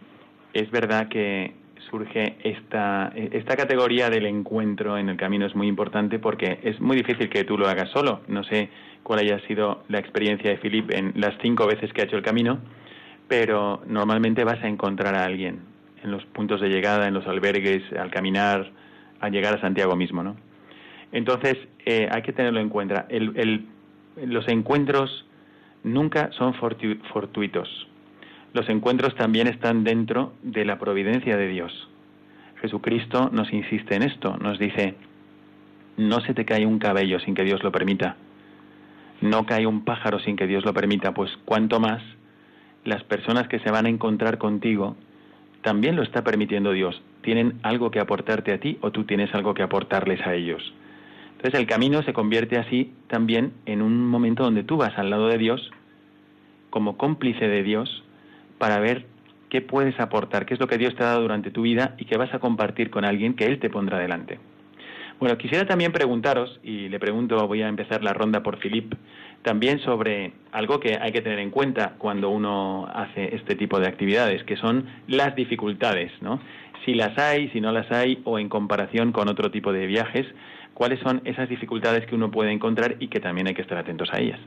es 0.53 0.71
verdad 0.71 1.09
que 1.09 1.55
surge 1.91 2.37
esta, 2.43 3.13
esta 3.15 3.57
categoría 3.57 4.11
del 4.11 4.27
encuentro 4.27 4.99
en 4.99 5.09
el 5.09 5.17
camino 5.17 5.47
es 5.47 5.55
muy 5.55 5.69
importante 5.69 6.19
porque 6.19 6.59
es 6.63 6.81
muy 6.81 6.97
difícil 6.97 7.31
que 7.31 7.45
tú 7.45 7.57
lo 7.57 7.69
hagas 7.69 7.91
solo. 7.91 8.21
No 8.29 8.45
sé 8.45 8.69
cuál 9.03 9.21
haya 9.21 9.39
sido 9.47 9.85
la 9.89 9.99
experiencia 9.99 10.51
de 10.51 10.59
Philip 10.59 10.91
en 10.91 11.13
las 11.17 11.35
cinco 11.41 11.67
veces 11.67 11.93
que 11.93 12.03
ha 12.03 12.05
hecho 12.05 12.17
el 12.17 12.23
camino, 12.23 12.59
pero 13.29 13.83
normalmente 13.87 14.45
vas 14.45 14.63
a 14.63 14.69
encontrar 14.69 15.15
a 15.15 15.25
alguien 15.25 15.61
en 16.03 16.11
los 16.11 16.25
puntos 16.27 16.61
de 16.61 16.69
llegada, 16.69 17.07
en 17.07 17.15
los 17.15 17.27
albergues, 17.27 17.83
al 17.93 18.11
caminar, 18.11 18.71
al 19.21 19.33
llegar 19.33 19.55
a 19.55 19.61
Santiago 19.61 19.95
mismo, 19.95 20.23
¿no? 20.23 20.37
Entonces, 21.13 21.57
eh, 21.85 22.09
hay 22.11 22.23
que 22.23 22.33
tenerlo 22.33 22.61
en 22.61 22.71
cuenta. 22.71 23.07
El, 23.09 23.33
el, 23.37 23.67
los 24.17 24.49
encuentros 24.49 25.25
nunca 25.85 26.31
son 26.33 26.55
fortu 26.55 26.97
fortuitos. 27.13 27.69
Los 28.53 28.69
encuentros 28.69 29.15
también 29.15 29.47
están 29.47 29.85
dentro 29.85 30.35
de 30.43 30.65
la 30.65 30.79
providencia 30.79 31.37
de 31.37 31.49
Dios. 31.49 31.89
Jesucristo 32.61 33.31
nos 33.33 33.53
insiste 33.53 33.97
en 33.97 34.03
esto, 34.03 34.37
nos 34.37 34.59
dice, 34.59 34.95
no 35.97 36.21
se 36.21 36.35
te 36.35 36.45
cae 36.45 36.67
un 36.67 36.79
cabello 36.79 37.19
sin 37.21 37.35
que 37.35 37.45
Dios 37.45 37.63
lo 37.63 37.73
permita 37.73 38.17
no 39.23 39.47
cae 39.47 39.67
un 39.67 39.85
pájaro 39.85 40.19
sin 40.19 40.37
que 40.37 40.47
Dios 40.47 40.65
lo 40.65 40.75
permita, 40.75 41.15
pues 41.15 41.31
cuanto 41.45 41.81
más 41.81 42.03
las 42.85 43.03
personas 43.05 43.49
que 43.49 43.61
se 43.61 43.71
van 43.71 43.87
a 43.87 43.89
encontrar 43.89 44.39
contigo 44.39 44.97
también 45.63 45.95
lo 45.95 46.03
está 46.03 46.25
permitiendo 46.25 46.73
Dios. 46.73 47.01
Tienen 47.23 47.61
algo 47.63 47.93
que 47.93 48.01
aportarte 48.01 48.53
a 48.53 48.59
ti 48.59 48.79
o 48.81 48.91
tú 48.91 49.05
tienes 49.05 49.33
algo 49.33 49.55
que 49.55 49.63
aportarles 49.63 50.21
a 50.27 50.35
ellos. 50.35 50.75
Entonces 51.43 51.59
el 51.59 51.67
camino 51.67 52.05
se 52.05 52.13
convierte 52.13 52.57
así 52.57 52.93
también 53.09 53.53
en 53.67 53.83
un 53.83 54.07
momento 54.07 54.45
donde 54.45 54.63
tú 54.63 54.77
vas 54.77 54.97
al 54.97 55.11
lado 55.11 55.27
de 55.27 55.39
Dios 55.39 55.73
como 56.71 56.97
cómplice 56.97 57.49
de 57.49 57.65
Dios 57.65 58.05
para 58.59 58.79
ver 58.79 59.07
qué 59.49 59.61
puedes 59.61 59.99
aportar, 59.99 60.47
qué 60.47 60.55
es 60.55 60.61
lo 60.61 60.69
que 60.69 60.79
Dios 60.79 60.95
te 60.95 61.03
ha 61.03 61.07
dado 61.07 61.23
durante 61.23 61.51
tu 61.51 61.63
vida 61.63 61.97
y 61.99 62.05
que 62.05 62.17
vas 62.17 62.33
a 62.33 62.39
compartir 62.39 62.91
con 62.91 63.05
alguien 63.05 63.35
que 63.35 63.47
Él 63.47 63.59
te 63.59 63.71
pondrá 63.71 63.99
delante. 63.99 64.39
Bueno, 65.19 65.37
quisiera 65.37 65.67
también 65.67 65.91
preguntaros, 65.91 66.61
y 66.63 66.89
le 66.89 67.01
pregunto, 67.01 67.45
voy 67.49 67.63
a 67.63 67.69
empezar 67.69 68.05
la 68.05 68.13
ronda 68.13 68.45
por 68.45 68.59
Filip, 68.59 68.95
también 69.43 69.81
sobre 69.81 70.35
algo 70.53 70.79
que 70.79 70.97
hay 71.01 71.11
que 71.11 71.23
tener 71.23 71.41
en 71.41 71.51
cuenta 71.51 71.95
cuando 71.99 72.31
uno 72.31 72.87
hace 72.95 73.35
este 73.35 73.57
tipo 73.57 73.81
de 73.81 73.89
actividades, 73.89 74.45
que 74.45 74.57
son 74.57 74.87
las 75.09 75.35
dificultades, 75.35 76.13
¿no? 76.21 76.39
Si 76.85 76.95
las 76.95 77.19
hay, 77.19 77.49
si 77.49 77.61
no 77.61 77.73
las 77.73 77.91
hay, 77.91 78.21
o 78.23 78.39
en 78.39 78.49
comparación 78.49 79.11
con 79.11 79.29
otro 79.29 79.51
tipo 79.51 79.73
de 79.73 79.87
viajes, 79.87 80.27
¿cuáles 80.75 81.01
son 81.01 81.21
esas 81.25 81.49
dificultades 81.49 82.07
que 82.07 82.15
uno 82.15 82.31
puede 82.31 82.53
encontrar 82.53 82.97
y 82.99 83.09
que 83.09 83.21
también 83.21 83.47
hay 83.47 83.55
que 83.55 83.63
estar 83.63 83.79
atentos 83.79 84.13
a 84.13 84.21
ellas? 84.21 84.41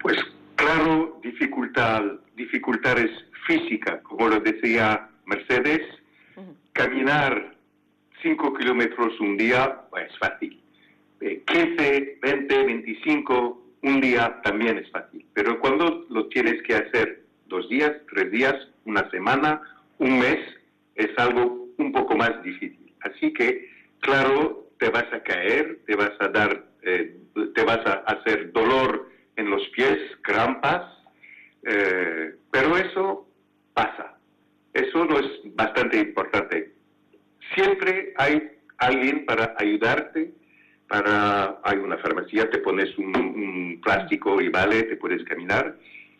Pues 0.00 0.16
claro, 0.56 1.18
dificultad, 1.22 2.02
dificultades 2.36 3.10
físicas, 3.46 4.00
como 4.02 4.28
lo 4.28 4.40
decía 4.40 5.08
Mercedes, 5.24 5.82
caminar 6.72 7.54
5 8.22 8.54
kilómetros 8.54 9.18
un 9.20 9.36
día 9.36 9.80
es 10.04 10.18
fácil. 10.18 10.60
15, 11.20 12.18
20, 12.22 12.64
25 12.64 13.62
un 13.82 14.00
día 14.00 14.40
también 14.42 14.78
es 14.78 14.90
fácil. 14.90 15.24
Pero 15.32 15.58
cuando 15.60 16.06
lo 16.10 16.26
tienes 16.26 16.62
que 16.62 16.74
hacer 16.74 17.22
dos 17.46 17.68
días, 17.68 17.92
tres 18.12 18.30
días, 18.30 18.54
una 18.84 19.08
semana, 19.10 19.60
un 19.98 20.18
mes, 20.18 20.38
es 20.96 21.10
algo 21.18 21.68
un 21.78 21.92
poco 21.92 22.16
más 22.16 22.42
difícil. 22.42 22.92
Así 23.00 23.32
que, 23.32 23.70
claro, 24.00 24.68
te 24.78 24.90
vas 24.90 25.06
a 25.12 25.22
caer, 25.22 25.80
te 25.86 25.96
vas 25.96 26.12
a 26.20 26.28
dar, 26.28 26.64
eh, 26.82 27.16
te 27.54 27.64
vas 27.64 27.80
a 27.86 28.04
hacer 28.06 28.52
dolor 28.52 29.10
en 29.36 29.50
los 29.50 29.66
pies, 29.68 29.98
crampas, 30.22 30.82
eh, 31.62 32.34
pero 32.50 32.76
eso 32.76 33.28
pasa. 33.74 34.18
Eso 34.72 35.04
no 35.04 35.18
es 35.18 35.26
bastante 35.54 35.98
importante. 35.98 36.72
Siempre 37.54 38.12
hay 38.16 38.42
alguien 38.78 39.24
para 39.24 39.54
ayudarte, 39.58 40.32
para 40.88 41.58
hay 41.64 41.78
una 41.78 41.96
farmacia, 41.98 42.50
te 42.50 42.58
pones 42.58 42.96
un, 42.98 43.80
plástico 43.82 44.40
y 44.40 44.48
vale, 44.48 44.82
te 44.82 44.96
puedes 44.96 45.22
caminar 45.24 45.76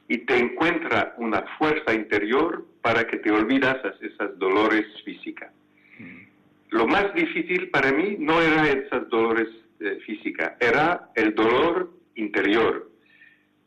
y 0.09 0.19
te 0.19 0.39
encuentra 0.39 1.15
una 1.19 1.43
fuerza 1.59 1.93
interior 1.93 2.65
para 2.81 3.05
que 3.07 3.17
te 3.17 3.31
olvidas 3.31 3.79
esas 4.01 4.39
dolores 4.39 4.87
físicas. 5.05 5.51
Lo 6.71 6.87
más 6.87 7.15
difícil 7.15 7.71
para 7.71 7.93
mí 7.93 8.17
no 8.19 8.41
era 8.41 8.69
esas 8.69 9.09
dolores 9.09 9.49
eh, 9.81 9.99
físicas, 10.05 10.53
era 10.61 11.11
el 11.15 11.35
dolor 11.35 11.93
interior. 12.15 12.91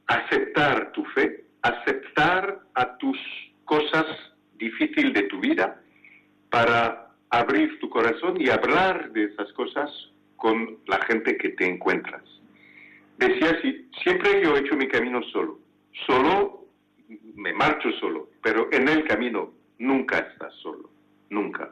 Aceptar 0.07 0.91
tu 0.91 1.05
fe, 1.05 1.45
aceptar 1.61 2.59
a 2.73 2.97
tus 2.97 3.17
cosas 3.65 4.05
difíciles 4.57 5.13
de 5.13 5.23
tu 5.23 5.39
vida 5.39 5.81
para 6.49 7.11
abrir 7.29 7.79
tu 7.79 7.89
corazón 7.89 8.41
y 8.41 8.49
hablar 8.49 9.11
de 9.11 9.25
esas 9.25 9.51
cosas 9.53 9.89
con 10.35 10.77
la 10.87 10.99
gente 11.05 11.37
que 11.37 11.49
te 11.49 11.67
encuentras. 11.67 12.23
Decía, 13.17 13.59
si, 13.61 13.87
siempre 14.01 14.41
yo 14.43 14.55
he 14.55 14.59
hecho 14.61 14.75
mi 14.75 14.87
camino 14.87 15.21
solo. 15.31 15.59
Solo 16.07 16.65
me 17.35 17.53
marcho 17.53 17.91
solo, 17.99 18.29
pero 18.41 18.69
en 18.71 18.87
el 18.87 19.03
camino 19.05 19.51
nunca 19.77 20.19
estás 20.19 20.53
solo, 20.55 20.89
nunca. 21.29 21.71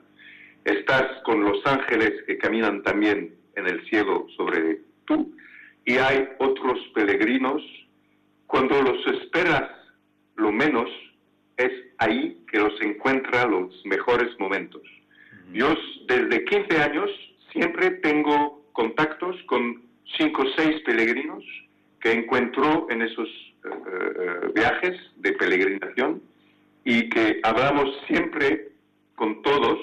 Estás 0.68 1.22
con 1.24 1.46
los 1.46 1.66
ángeles 1.66 2.12
que 2.26 2.38
caminan 2.38 2.84
también 2.84 3.34
en 3.56 3.68
el 3.68 3.88
cielo 3.88 4.28
sobre 4.36 4.82
tú 5.06 5.34
y 5.86 5.94
hay 5.94 6.28
otros 6.40 6.78
peregrinos. 6.94 7.62
Cuando 8.48 8.82
los 8.82 9.08
esperas 9.08 9.72
lo 10.36 10.52
menos, 10.52 10.90
es 11.56 11.72
ahí 12.00 12.44
que 12.52 12.60
los 12.60 12.74
encuentra 12.82 13.46
los 13.46 13.74
mejores 13.86 14.38
momentos. 14.40 14.82
Yo 15.54 15.74
desde 16.06 16.44
15 16.44 16.82
años 16.82 17.10
siempre 17.54 17.92
tengo 18.02 18.62
contactos 18.74 19.42
con 19.44 19.84
cinco 20.18 20.42
o 20.42 20.52
seis 20.58 20.82
peregrinos 20.86 21.46
que 22.02 22.12
encuentro 22.12 22.88
en 22.90 23.04
esos 23.04 23.30
eh, 23.64 23.70
eh, 23.70 24.52
viajes 24.54 25.00
de 25.16 25.32
peregrinación 25.32 26.22
y 26.84 27.08
que 27.08 27.40
hablamos 27.44 27.90
siempre 28.06 28.68
con 29.16 29.42
todos 29.44 29.80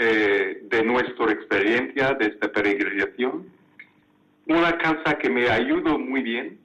eh, 0.00 0.60
de 0.62 0.84
nuestra 0.84 1.32
experiencia 1.32 2.14
de 2.14 2.26
esta 2.26 2.52
peregrinación. 2.52 3.48
Una 4.46 4.78
casa 4.78 5.18
que 5.18 5.28
me 5.28 5.50
ayudó 5.50 5.98
muy 5.98 6.22
bien, 6.22 6.60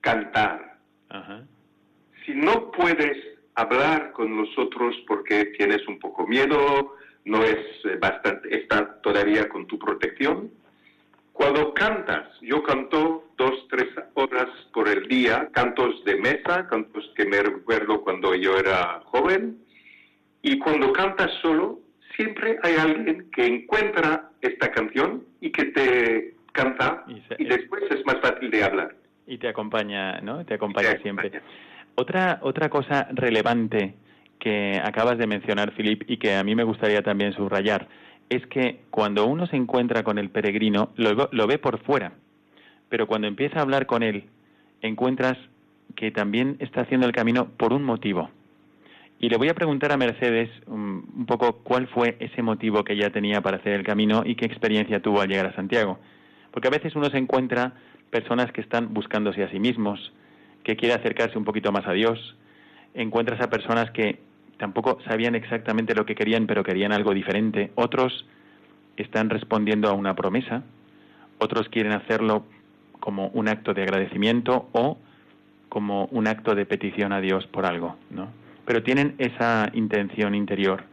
cantar. 0.00 0.78
Si 2.24 2.32
no 2.34 2.70
puedes 2.70 3.16
hablar 3.56 4.12
con 4.12 4.36
nosotros 4.36 4.94
porque 5.08 5.46
tienes 5.58 5.86
un 5.88 5.98
poco 5.98 6.24
miedo, 6.24 6.94
no 7.24 7.42
es 7.42 7.58
eh, 7.84 7.96
bastante, 8.00 8.56
está 8.56 9.00
todavía 9.02 9.48
con 9.48 9.66
tu 9.66 9.76
protección. 9.76 10.52
Cuando 11.32 11.74
cantas, 11.74 12.28
yo 12.42 12.62
canto 12.62 13.28
dos, 13.36 13.66
tres 13.68 13.88
horas 14.14 14.48
por 14.72 14.88
el 14.88 15.08
día, 15.08 15.48
cantos 15.52 16.04
de 16.04 16.14
mesa, 16.14 16.68
cantos 16.68 17.12
que 17.16 17.24
me 17.26 17.42
recuerdo 17.42 18.02
cuando 18.02 18.36
yo 18.36 18.56
era 18.56 19.00
joven, 19.06 19.58
y 20.42 20.60
cuando 20.60 20.92
cantas 20.92 21.32
solo, 21.42 21.80
siempre 22.16 22.58
hay 22.62 22.74
alguien 22.76 23.30
que 23.30 23.46
encuentra 23.46 24.30
esta 24.40 24.70
canción 24.72 25.24
y 25.40 25.50
que 25.50 25.66
te 25.66 26.34
canta, 26.52 27.04
y, 27.06 27.44
después 27.44 27.84
es 27.90 28.04
más 28.06 28.16
fácil 28.20 28.50
de 28.50 28.64
hablar. 28.64 28.96
Y 29.26 29.38
te 29.38 29.48
acompaña, 29.48 30.20
¿no? 30.20 30.44
Te 30.44 30.54
acompaña 30.54 30.98
siempre. 31.02 31.30
Otra, 31.94 32.38
otra 32.42 32.68
cosa 32.70 33.08
relevante 33.12 33.94
que 34.38 34.80
acabas 34.82 35.18
de 35.18 35.26
mencionar, 35.26 35.72
Filip, 35.72 36.04
y 36.08 36.16
que 36.16 36.34
a 36.34 36.44
mí 36.44 36.54
me 36.54 36.64
gustaría 36.64 37.02
también 37.02 37.32
subrayar, 37.32 37.88
es 38.28 38.46
que 38.46 38.80
cuando 38.90 39.26
uno 39.26 39.46
se 39.46 39.56
encuentra 39.56 40.02
con 40.02 40.18
el 40.18 40.30
peregrino, 40.30 40.90
lo, 40.96 41.46
ve 41.46 41.58
por 41.58 41.78
fuera, 41.80 42.12
pero 42.88 43.06
cuando 43.06 43.28
empieza 43.28 43.58
a 43.58 43.62
hablar 43.62 43.86
con 43.86 44.02
él, 44.02 44.24
encuentras 44.80 45.36
que 45.94 46.10
también 46.10 46.56
está 46.58 46.82
haciendo 46.82 47.06
el 47.06 47.12
camino 47.12 47.48
por 47.56 47.72
un 47.72 47.84
motivo. 47.84 48.30
Y 49.18 49.30
le 49.30 49.36
voy 49.38 49.48
a 49.48 49.54
preguntar 49.54 49.92
a 49.92 49.96
Mercedes 49.96 50.50
um, 50.66 51.02
un, 51.16 51.26
poco 51.26 51.60
cuál 51.62 51.88
fue 51.88 52.16
ese 52.20 52.42
motivo 52.42 52.84
que 52.84 52.92
ella 52.92 53.10
tenía 53.10 53.40
para 53.40 53.56
hacer 53.56 53.72
el 53.72 53.82
camino 53.82 54.22
y 54.26 54.34
qué 54.34 54.44
experiencia 54.44 55.00
tuvo 55.00 55.22
al 55.22 55.28
llegar 55.28 55.46
a 55.46 55.54
Santiago. 55.54 55.98
Porque 56.50 56.68
a 56.68 56.70
veces 56.70 56.94
uno 56.96 57.08
se 57.08 57.16
encuentra 57.16 57.72
personas 58.10 58.52
que 58.52 58.60
están 58.60 58.92
buscándose 58.92 59.42
a 59.42 59.50
sí 59.50 59.58
mismos, 59.58 60.12
que 60.64 60.76
quiere 60.76 60.94
acercarse 60.94 61.38
un 61.38 61.44
poquito 61.44 61.72
más 61.72 61.86
a 61.86 61.92
Dios, 61.92 62.36
encuentras 62.94 63.40
a 63.40 63.48
personas 63.48 63.90
que 63.90 64.18
tampoco 64.58 64.98
sabían 65.06 65.34
exactamente 65.34 65.94
lo 65.94 66.04
que 66.04 66.14
querían, 66.14 66.46
pero 66.46 66.62
querían 66.62 66.92
algo 66.92 67.14
diferente. 67.14 67.72
Otros 67.74 68.26
están 68.96 69.30
respondiendo 69.30 69.88
a 69.88 69.92
una 69.92 70.14
promesa, 70.14 70.62
otros 71.38 71.68
quieren 71.68 71.92
hacerlo 71.92 72.44
como 73.00 73.28
un 73.28 73.48
acto 73.48 73.74
de 73.74 73.82
agradecimiento 73.82 74.68
o 74.72 74.98
como 75.68 76.06
un 76.06 76.26
acto 76.26 76.54
de 76.54 76.66
petición 76.66 77.12
a 77.12 77.20
Dios 77.20 77.46
por 77.46 77.66
algo, 77.66 77.96
¿no? 78.10 78.45
Pero 78.66 78.82
tienen 78.82 79.14
esa 79.18 79.70
intención 79.72 80.34
interior 80.34 80.84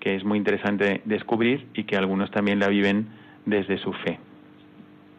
que 0.00 0.14
es 0.14 0.24
muy 0.24 0.38
interesante 0.38 1.02
descubrir 1.04 1.66
y 1.74 1.84
que 1.84 1.96
algunos 1.96 2.30
también 2.30 2.60
la 2.60 2.68
viven 2.68 3.08
desde 3.44 3.78
su 3.78 3.92
fe. 3.92 4.18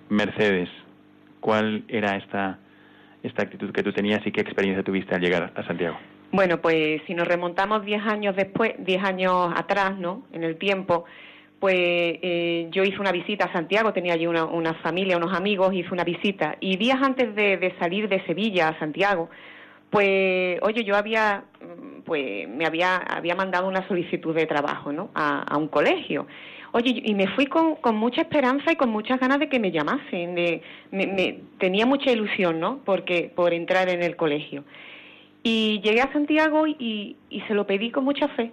Mercedes, 0.10 0.70
¿cuál 1.42 1.84
era 1.90 2.16
esta, 2.16 2.60
esta 3.24 3.44
actitud 3.44 3.72
que 3.72 3.84
tú 3.84 3.92
tenías 3.92 4.26
y 4.26 4.32
qué 4.32 4.42
experiencia 4.42 4.84
tuviste 4.84 5.14
al 5.14 5.22
llegar 5.22 5.52
a 5.56 5.64
Santiago? 5.68 5.98
Bueno, 6.32 6.62
pues 6.62 7.02
si 7.08 7.14
nos 7.14 7.28
remontamos 7.28 7.86
diez 7.86 8.02
años 8.06 8.36
después, 8.36 8.74
diez 8.80 9.04
años 9.04 9.52
atrás, 9.56 9.98
¿no? 9.98 10.24
En 10.34 10.44
el 10.44 10.58
tiempo, 10.58 11.06
pues 11.60 11.76
eh, 11.76 12.68
yo 12.72 12.84
hice 12.84 13.00
una 13.00 13.12
visita 13.12 13.46
a 13.46 13.54
Santiago, 13.54 13.94
tenía 13.94 14.14
allí 14.14 14.28
una, 14.28 14.46
una, 14.46 14.74
familia, 14.76 15.18
unos 15.18 15.36
amigos, 15.36 15.74
hice 15.74 15.90
una 15.92 16.04
visita. 16.04 16.58
Y 16.60 16.78
días 16.78 17.02
antes 17.02 17.34
de, 17.34 17.74
salir 17.80 18.10
de 18.10 18.24
Sevilla 18.26 18.70
a 18.70 18.80
Santiago, 18.80 19.30
pues, 19.90 20.60
oye, 20.62 20.84
yo 20.84 20.96
había, 20.96 21.46
pues, 22.08 22.48
me 22.48 22.66
había, 22.66 22.96
había 22.96 23.36
mandado 23.36 23.68
una 23.68 23.86
solicitud 23.88 24.34
de 24.34 24.46
trabajo, 24.46 24.94
¿no? 24.94 25.12
A, 25.14 25.58
un 25.58 25.68
colegio. 25.68 26.26
Oye, 26.72 27.02
y 27.04 27.14
me 27.16 27.28
fui 27.28 27.48
con, 27.48 27.76
con, 27.76 27.98
mucha 27.98 28.22
esperanza 28.22 28.72
y 28.72 28.78
con 28.78 28.90
muchas 28.90 29.20
ganas 29.20 29.40
de 29.40 29.50
que 29.50 29.60
me 29.60 29.72
llamasen. 29.72 30.34
De, 30.34 30.62
me, 30.92 31.40
tenía 31.60 31.86
mucha 31.86 32.10
ilusión, 32.10 32.62
¿no? 32.62 32.80
Porque, 32.86 33.30
por 33.36 33.54
entrar 33.54 33.90
en 33.90 34.04
el 34.04 34.16
colegio. 34.16 34.64
Y 35.44 35.82
llegué 35.84 36.00
a 36.02 36.12
Santiago 36.14 36.66
y, 36.66 37.18
se 37.48 37.54
lo 37.54 37.68
pedí 37.68 37.92
con 37.92 38.06
mucha 38.06 38.30
fe, 38.30 38.52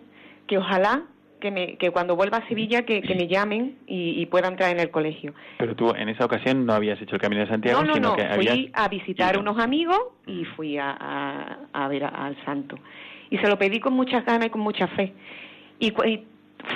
que 0.48 0.58
ojalá 0.58 1.04
que, 1.40 1.52
me, 1.52 1.76
que 1.76 1.90
cuando 1.92 2.16
vuelva 2.16 2.38
a 2.38 2.48
Sevilla 2.48 2.82
que, 2.82 3.02
me 3.02 3.28
llamen 3.28 3.78
y, 3.86 4.26
pueda 4.26 4.48
entrar 4.48 4.72
en 4.72 4.80
el 4.80 4.90
colegio. 4.90 5.32
Pero 5.58 5.76
tú 5.76 5.90
en 5.94 6.08
esa 6.08 6.24
ocasión 6.24 6.66
no 6.66 6.72
habías 6.72 7.00
hecho 7.00 7.14
el 7.14 7.20
Camino 7.20 7.42
de 7.42 7.48
Santiago, 7.48 7.82
no, 7.82 7.86
no, 7.86 7.94
sino 7.94 8.08
no. 8.10 8.16
que 8.16 8.26
fui 8.34 8.70
a 8.74 8.88
visitar 8.88 9.38
unos 9.38 9.58
amigos 9.60 10.00
y 10.26 10.44
fui 10.56 10.76
a, 10.76 11.68
a, 11.72 11.88
ver 11.88 12.04
al 12.04 12.36
santo. 12.44 12.76
Y 13.30 13.38
se 13.38 13.48
lo 13.48 13.58
pedí 13.58 13.80
con 13.80 13.94
muchas 13.94 14.24
ganas 14.24 14.46
y 14.46 14.50
con 14.50 14.60
mucha 14.60 14.86
fe. 14.88 15.12
Y, 15.78 15.92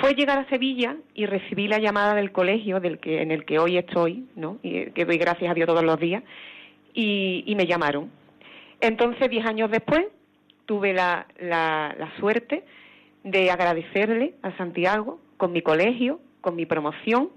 fue 0.01 0.13
llegar 0.13 0.37
a 0.37 0.47
Sevilla 0.49 0.97
y 1.15 1.25
recibí 1.25 1.67
la 1.67 1.79
llamada 1.79 2.13
del 2.13 2.31
colegio 2.31 2.79
del 2.79 2.99
que 2.99 3.23
en 3.23 3.31
el 3.31 3.43
que 3.43 3.57
hoy 3.57 3.75
estoy, 3.75 4.23
¿no? 4.35 4.59
Y 4.61 4.91
que 4.91 5.03
doy 5.03 5.17
gracias 5.17 5.49
a 5.49 5.55
Dios 5.55 5.65
todos 5.65 5.83
los 5.83 5.99
días. 5.99 6.21
Y, 6.93 7.43
y 7.47 7.55
me 7.55 7.65
llamaron 7.65 8.11
entonces, 8.81 9.29
diez 9.29 9.45
años 9.45 9.69
después, 9.71 10.05
tuve 10.65 10.93
la, 10.93 11.27
la, 11.39 12.11
suerte 12.19 12.63
de 13.23 13.51
agradecerle 13.51 14.35
a 14.41 14.55
Santiago 14.57 15.19
con 15.37 15.51
mi 15.51 15.61
colegio, 15.61 16.19
con 16.41 16.55
mi 16.55 16.65
promoción 16.65 17.29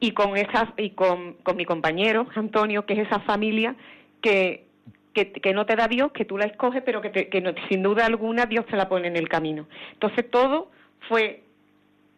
y 0.00 0.12
con 0.12 0.36
esa, 0.36 0.74
y 0.76 0.90
con, 0.90 1.34
con 1.42 1.56
mi 1.56 1.64
compañero 1.64 2.26
Antonio, 2.34 2.84
que 2.84 2.94
es 2.94 3.06
esa 3.06 3.20
familia 3.20 3.74
que, 4.20 4.66
que, 5.12 5.52
no 5.52 5.66
te 5.66 5.76
da 5.76 5.88
Dios, 5.88 6.12
que 6.12 6.24
tú 6.24 6.38
la 6.38 6.46
escoges, 6.46 6.82
pero 6.84 7.00
que, 7.00 7.10
que 7.10 7.54
sin 7.68 7.82
duda 7.82 8.06
alguna 8.06 8.46
Dios 8.46 8.66
te 8.66 8.76
la 8.76 8.88
pone 8.88 9.08
en 9.08 9.16
el 9.16 9.28
camino. 9.28 9.66
Entonces 9.92 10.30
todo 10.30 10.70
fue 11.08 11.42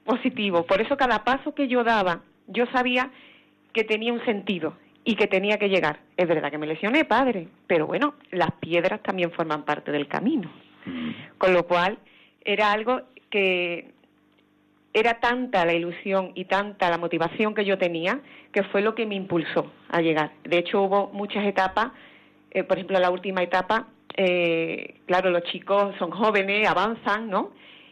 positivo. 0.05 0.65
Por 0.65 0.81
eso 0.81 0.97
cada 0.97 1.25
paso 1.25 1.55
que 1.55 1.69
yo 1.69 1.83
daba, 1.83 2.21
yo 2.47 2.67
sabía 2.67 3.11
que 3.73 3.85
tenía 3.85 4.13
un 4.13 4.25
sentido 4.25 4.75
y 5.05 5.17
que 5.17 5.27
tenía 5.27 5.59
que 5.59 5.69
llegar. 5.69 6.01
Es 6.17 6.27
verdad 6.27 6.51
que 6.51 6.59
me 6.59 6.67
lesioné, 6.67 7.05
padre, 7.05 7.49
pero 7.67 7.87
bueno, 7.87 8.15
las 8.31 8.53
piedras 8.53 9.03
también 9.03 9.31
forman 9.33 9.65
parte 9.65 9.93
del 9.93 10.09
camino. 10.09 10.51
Mm. 10.87 11.11
Con 11.39 11.53
lo 11.53 11.67
cual, 11.67 11.99
era 12.45 12.73
algo 12.73 13.03
que 13.31 13.93
era 14.93 15.19
tanta 15.19 15.65
la 15.67 15.75
ilusión 15.75 16.31
y 16.35 16.45
tanta 16.45 16.89
la 16.89 16.99
motivación 16.99 17.55
que 17.55 17.65
yo 17.65 17.77
tenía 17.79 18.21
que 18.53 18.63
fue 18.65 18.81
lo 18.81 18.95
que 18.95 19.07
me 19.07 19.17
impulsó 19.17 19.73
a 19.89 20.01
llegar. 20.01 20.31
De 20.45 20.59
hecho, 20.59 20.83
hubo 20.83 21.11
muchas 21.13 21.45
etapas, 21.45 21.91
eh, 22.55 22.63
por 22.63 22.79
ejemplo, 22.79 22.99
la 23.01 23.11
última 23.11 23.43
etapa, 23.43 23.89
eh, 24.17 25.01
claro, 25.07 25.31
los 25.31 25.43
chicos 25.43 25.95
son 25.99 26.13
jóvenes, 26.13 26.69
avanzan, 26.69 27.29
¿no? 27.29 27.51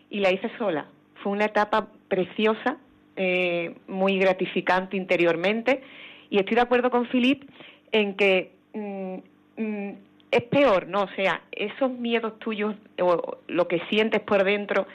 Y 0.08 0.20
la 0.20 0.30
hice 0.30 0.50
sola. 0.56 0.86
Fue 1.16 1.32
una 1.32 1.46
etapa 1.46 1.88
preciosa, 2.08 2.76
eh, 3.16 3.74
muy 3.88 4.18
gratificante 4.18 4.96
interiormente, 4.96 5.82
y 6.30 6.38
estoy 6.38 6.54
de 6.54 6.60
acuerdo 6.60 6.90
con 6.90 7.06
Filip 7.08 7.42
en 7.90 8.14
que 8.14 8.52
mm, 8.72 9.16
mm, 9.56 9.92
es 10.30 10.42
peor, 10.44 10.86
¿no? 10.86 11.02
O 11.02 11.08
sea, 11.08 11.42
esos 11.50 11.90
miedos 11.90 12.38
tuyos 12.38 12.76
o 13.00 13.38
lo 13.48 13.68
que 13.68 13.80
sientes 13.90 14.20
por 14.20 14.44
dentro 14.44 14.86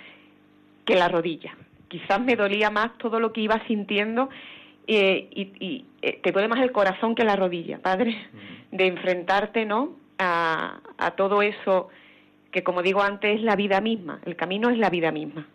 que 0.85 0.95
la 0.95 1.09
rodilla. 1.09 1.55
Quizás 1.89 2.21
me 2.21 2.35
dolía 2.35 2.69
más 2.69 2.97
todo 2.97 3.19
lo 3.19 3.33
que 3.33 3.41
iba 3.41 3.61
sintiendo 3.67 4.29
eh, 4.87 5.27
y, 5.31 5.85
eh, 6.01 6.19
te 6.23 6.31
duele 6.31 6.47
más 6.47 6.61
el 6.61 6.71
corazón 6.71 7.15
que 7.15 7.23
la 7.23 7.35
rodilla, 7.35 7.79
padre, 7.79 8.15
de 8.71 8.87
enfrentarte, 8.87 9.65
¿no? 9.65 9.95
A, 10.19 10.79
todo 11.15 11.41
eso 11.41 11.89
que, 12.51 12.63
como 12.63 12.81
digo 12.81 13.01
antes, 13.01 13.35
es 13.35 13.43
la 13.43 13.55
vida 13.55 13.81
misma. 13.81 14.19
El 14.25 14.35
camino 14.35 14.69
es 14.69 14.77
la 14.77 14.89
vida 14.89 15.11
misma. 15.11 15.47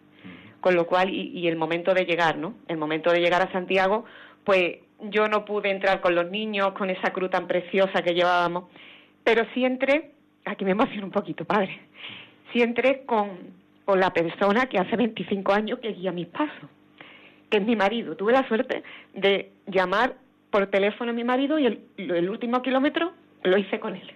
Con 0.60 0.76
lo 0.76 0.86
cual, 0.86 1.10
y, 1.10 1.30
y 1.36 1.48
el 1.48 1.56
momento 1.56 1.94
de 1.94 2.04
llegar, 2.04 2.36
¿no? 2.36 2.54
El 2.68 2.76
momento 2.76 3.10
de 3.10 3.20
llegar 3.20 3.42
a 3.42 3.50
Santiago, 3.50 4.04
pues 4.44 4.76
yo 5.00 5.26
no 5.26 5.44
pude 5.44 5.70
entrar 5.70 6.00
con 6.00 6.14
los 6.14 6.30
niños, 6.30 6.72
con 6.72 6.90
esa 6.90 7.12
cruz 7.12 7.30
tan 7.30 7.48
preciosa 7.48 8.02
que 8.02 8.14
llevábamos 8.14 8.64
pero 9.24 9.44
sí 9.54 9.64
entré, 9.64 10.10
aquí 10.44 10.64
me 10.64 10.72
emociona 10.72 11.04
un 11.04 11.12
poquito, 11.12 11.44
padre, 11.44 11.80
sí 12.52 12.60
entré 12.60 13.04
con, 13.04 13.30
con 13.84 14.00
la 14.00 14.12
persona 14.12 14.66
que 14.66 14.78
hace 14.78 14.96
25 14.96 15.52
años 15.52 15.78
que 15.78 15.92
guía 15.92 16.12
mis 16.12 16.28
pasos, 16.28 16.68
que 17.52 17.58
es 17.58 17.66
mi 17.66 17.76
marido. 17.76 18.16
Tuve 18.16 18.32
la 18.32 18.48
suerte 18.48 18.82
de 19.12 19.50
llamar 19.66 20.14
por 20.50 20.68
teléfono 20.68 21.10
a 21.10 21.14
mi 21.14 21.22
marido 21.22 21.58
y 21.58 21.66
el, 21.66 21.80
el 21.98 22.30
último 22.30 22.62
kilómetro 22.62 23.12
lo 23.42 23.58
hice 23.58 23.78
con 23.78 23.94
él, 23.94 24.10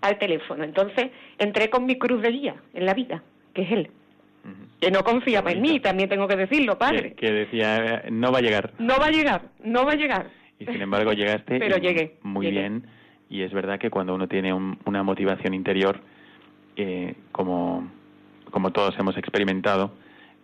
al 0.00 0.18
teléfono. 0.18 0.64
Entonces 0.64 1.10
entré 1.38 1.68
con 1.68 1.84
mi 1.84 1.98
cruz 1.98 2.22
de 2.22 2.30
guía 2.30 2.54
en 2.72 2.86
la 2.86 2.94
vida, 2.94 3.22
que 3.52 3.62
es 3.62 3.70
él. 3.70 3.90
Que 4.80 4.90
no 4.90 5.04
confiaba 5.04 5.52
en 5.52 5.60
mí, 5.60 5.78
también 5.80 6.08
tengo 6.08 6.26
que 6.26 6.36
decirlo, 6.36 6.78
padre. 6.78 7.12
Que, 7.14 7.30
decía, 7.30 8.02
no 8.10 8.32
va 8.32 8.38
a 8.38 8.42
llegar. 8.42 8.72
No 8.78 8.98
va 8.98 9.06
a 9.06 9.10
llegar, 9.10 9.42
no 9.62 9.84
va 9.84 9.92
a 9.92 9.96
llegar. 9.96 10.30
Y 10.58 10.66
sin 10.66 10.82
embargo 10.82 11.12
llegaste. 11.12 11.58
Pero 11.60 11.76
llegué. 11.76 12.16
Muy 12.22 12.50
bien 12.50 12.86
y 13.28 13.42
es 13.42 13.52
verdad 13.52 13.78
que 13.78 13.90
cuando 13.90 14.14
uno 14.14 14.28
tiene 14.28 14.52
una 14.52 15.02
motivación 15.02 15.54
interior, 15.54 16.00
eh, 16.76 17.14
como, 17.32 17.90
como 18.50 18.70
todos 18.70 18.94
hemos 18.98 19.16
experimentado, 19.16 19.92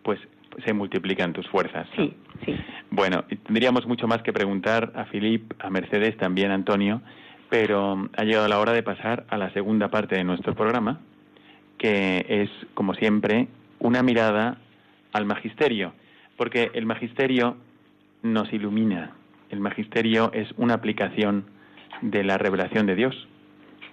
pues 0.03 0.19
se 0.65 0.73
multiplican 0.73 1.33
tus 1.33 1.49
fuerzas. 1.49 1.89
Sí, 1.97 2.15
sí. 2.45 2.57
Bueno, 2.91 3.25
tendríamos 3.45 3.87
mucho 3.87 4.07
más 4.07 4.23
que 4.23 4.33
preguntar 4.33 4.93
a 4.95 5.05
Filip, 5.07 5.53
a 5.61 5.71
Mercedes, 5.71 6.17
también 6.17 6.51
a 6.51 6.55
Antonio, 6.55 7.03
pero 7.49 8.09
ha 8.17 8.25
llegado 8.25 8.49
la 8.49 8.59
hora 8.59 8.73
de 8.73 8.83
pasar 8.83 9.27
a 9.29 9.37
la 9.37 9.53
segunda 9.53 9.89
parte 9.89 10.17
de 10.17 10.25
nuestro 10.25 10.55
programa, 10.55 11.01
que 11.79 12.25
es, 12.29 12.51
como 12.75 12.95
siempre, 12.95 13.49
una 13.79 14.03
mirada 14.03 14.59
al 15.13 15.25
magisterio, 15.25 15.93
porque 16.37 16.71
el 16.75 16.87
magisterio 16.87 17.57
nos 18.23 18.53
ilumina, 18.53 19.13
el 19.51 19.61
magisterio 19.61 20.31
es 20.33 20.49
una 20.57 20.75
aplicación 20.75 21.45
de 22.03 22.25
la 22.25 22.39
revelación 22.39 22.87
de 22.87 22.95
Dios. 22.95 23.29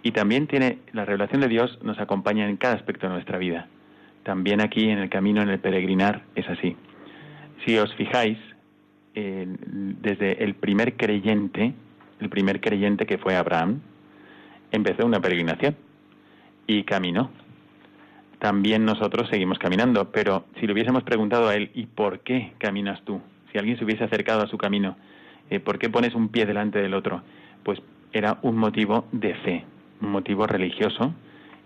Y 0.04 0.12
también 0.12 0.48
tiene, 0.48 0.80
la 0.94 1.06
revelación 1.06 1.42
de 1.42 1.48
Dios 1.48 1.80
nos 1.82 2.00
acompaña 2.00 2.48
en 2.48 2.58
cada 2.58 2.76
aspecto 2.76 3.08
de 3.08 3.14
nuestra 3.14 3.38
vida. 3.38 3.68
También 4.28 4.60
aquí 4.60 4.90
en 4.90 5.00
el 5.00 5.10
camino, 5.10 5.42
en 5.42 5.48
el 5.48 5.60
peregrinar, 5.60 6.22
es 6.36 6.46
así. 6.50 6.76
Si 7.66 7.78
os 7.78 7.96
fijáis, 7.96 8.38
desde 9.16 10.44
el 10.44 10.54
primer 10.56 10.98
creyente, 10.98 11.74
el 12.20 12.28
primer 12.28 12.60
creyente 12.60 13.06
que 13.06 13.18
fue 13.20 13.38
Abraham, 13.38 13.80
empezó 14.70 15.06
una 15.06 15.22
peregrinación 15.22 15.78
y 16.68 16.84
caminó. 16.84 17.32
También 18.40 18.84
nosotros 18.84 19.30
seguimos 19.30 19.60
caminando, 19.60 20.12
pero 20.12 20.44
si 20.60 20.68
le 20.68 20.74
hubiésemos 20.74 21.04
preguntado 21.04 21.48
a 21.48 21.56
él, 21.56 21.72
¿y 21.74 21.86
por 21.86 22.20
qué 22.20 22.52
caminas 22.58 23.02
tú? 23.06 23.22
Si 23.54 23.58
alguien 23.58 23.78
se 23.78 23.86
hubiese 23.86 24.04
acercado 24.04 24.42
a 24.42 24.50
su 24.50 24.58
camino, 24.58 24.98
eh, 25.50 25.62
¿por 25.62 25.80
qué 25.80 25.90
pones 25.90 26.14
un 26.16 26.28
pie 26.28 26.46
delante 26.46 26.82
del 26.82 26.96
otro? 26.96 27.24
Pues 27.64 27.82
era 28.12 28.40
un 28.42 28.58
motivo 28.58 29.08
de 29.14 29.36
fe, 29.36 29.64
un 30.02 30.10
motivo 30.12 30.46
religioso 30.48 31.14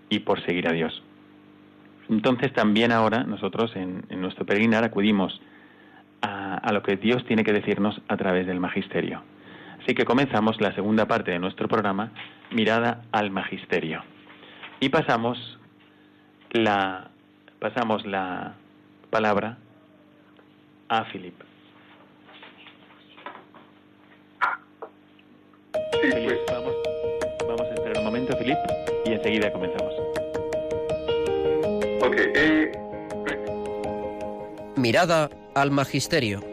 y 0.10 0.20
por 0.20 0.46
seguir 0.46 0.68
a 0.68 0.74
Dios. 0.74 1.02
Entonces 2.12 2.54
también 2.54 2.92
ahora 2.92 3.24
nosotros 3.24 3.76
en, 3.76 4.04
nuestro 4.22 4.46
peregrinar 4.46 4.84
acudimos 4.84 5.42
a, 6.22 6.58
a, 6.58 6.72
lo 6.74 6.84
que 6.84 6.98
Dios 6.98 7.26
tiene 7.26 7.44
que 7.44 7.54
decirnos 7.54 8.00
a 8.08 8.18
través 8.18 8.46
del 8.46 8.60
magisterio. 8.60 9.24
Así 9.82 9.96
que 9.96 10.06
comenzamos 10.06 10.62
la 10.62 10.76
segunda 10.76 11.08
parte 11.08 11.32
de 11.32 11.40
nuestro 11.40 11.68
programa, 11.68 12.12
Mirada 12.52 13.02
al 13.12 13.32
Magisterio. 13.32 14.04
Y 14.80 14.90
pasamos 14.90 15.58
la, 16.52 17.10
pasamos 17.60 18.06
la 18.06 18.56
palabra 19.10 19.58
a 20.90 21.06
Filipe. 21.06 21.46
Pues. 25.92 26.40
vamos, 26.52 26.74
vamos 27.48 27.62
a 27.62 27.74
esperar 27.74 27.98
un 28.00 28.06
momento, 28.06 28.36
Filip, 28.38 28.58
y 29.06 29.14
enseguida 29.14 29.52
comenzamos. 29.52 30.01
Ok. 32.12 32.18
Eh... 32.36 32.72
Mirada 34.76 35.30
al 35.56 35.72
Magisterio. 35.72 36.52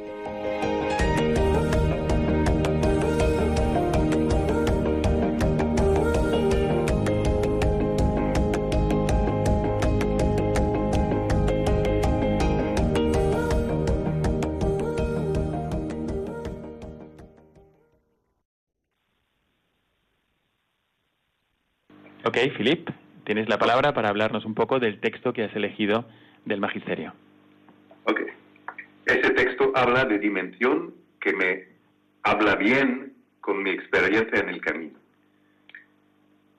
Filip, 22.58 22.90
tienes 23.28 23.50
la 23.50 23.58
palabra 23.58 23.92
para 23.92 24.08
hablarnos 24.08 24.46
un 24.46 24.54
poco 24.54 24.80
del 24.80 25.00
texto 25.00 25.34
que 25.34 25.44
has 25.44 25.54
elegido 25.54 26.06
del 26.46 26.60
Magisterio. 26.60 27.12
Ok. 28.04 28.22
Ese 29.04 29.30
texto 29.34 29.70
habla 29.74 30.06
de 30.06 30.18
dimensión 30.18 30.94
que 31.20 31.34
me 31.34 31.68
habla 32.22 32.56
bien 32.56 33.12
con 33.42 33.62
mi 33.62 33.68
experiencia 33.68 34.40
en 34.40 34.48
el 34.48 34.62
camino. 34.62 34.98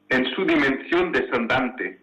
En 0.09 0.29
su 0.35 0.45
dimensión 0.45 1.11
descendante, 1.11 2.01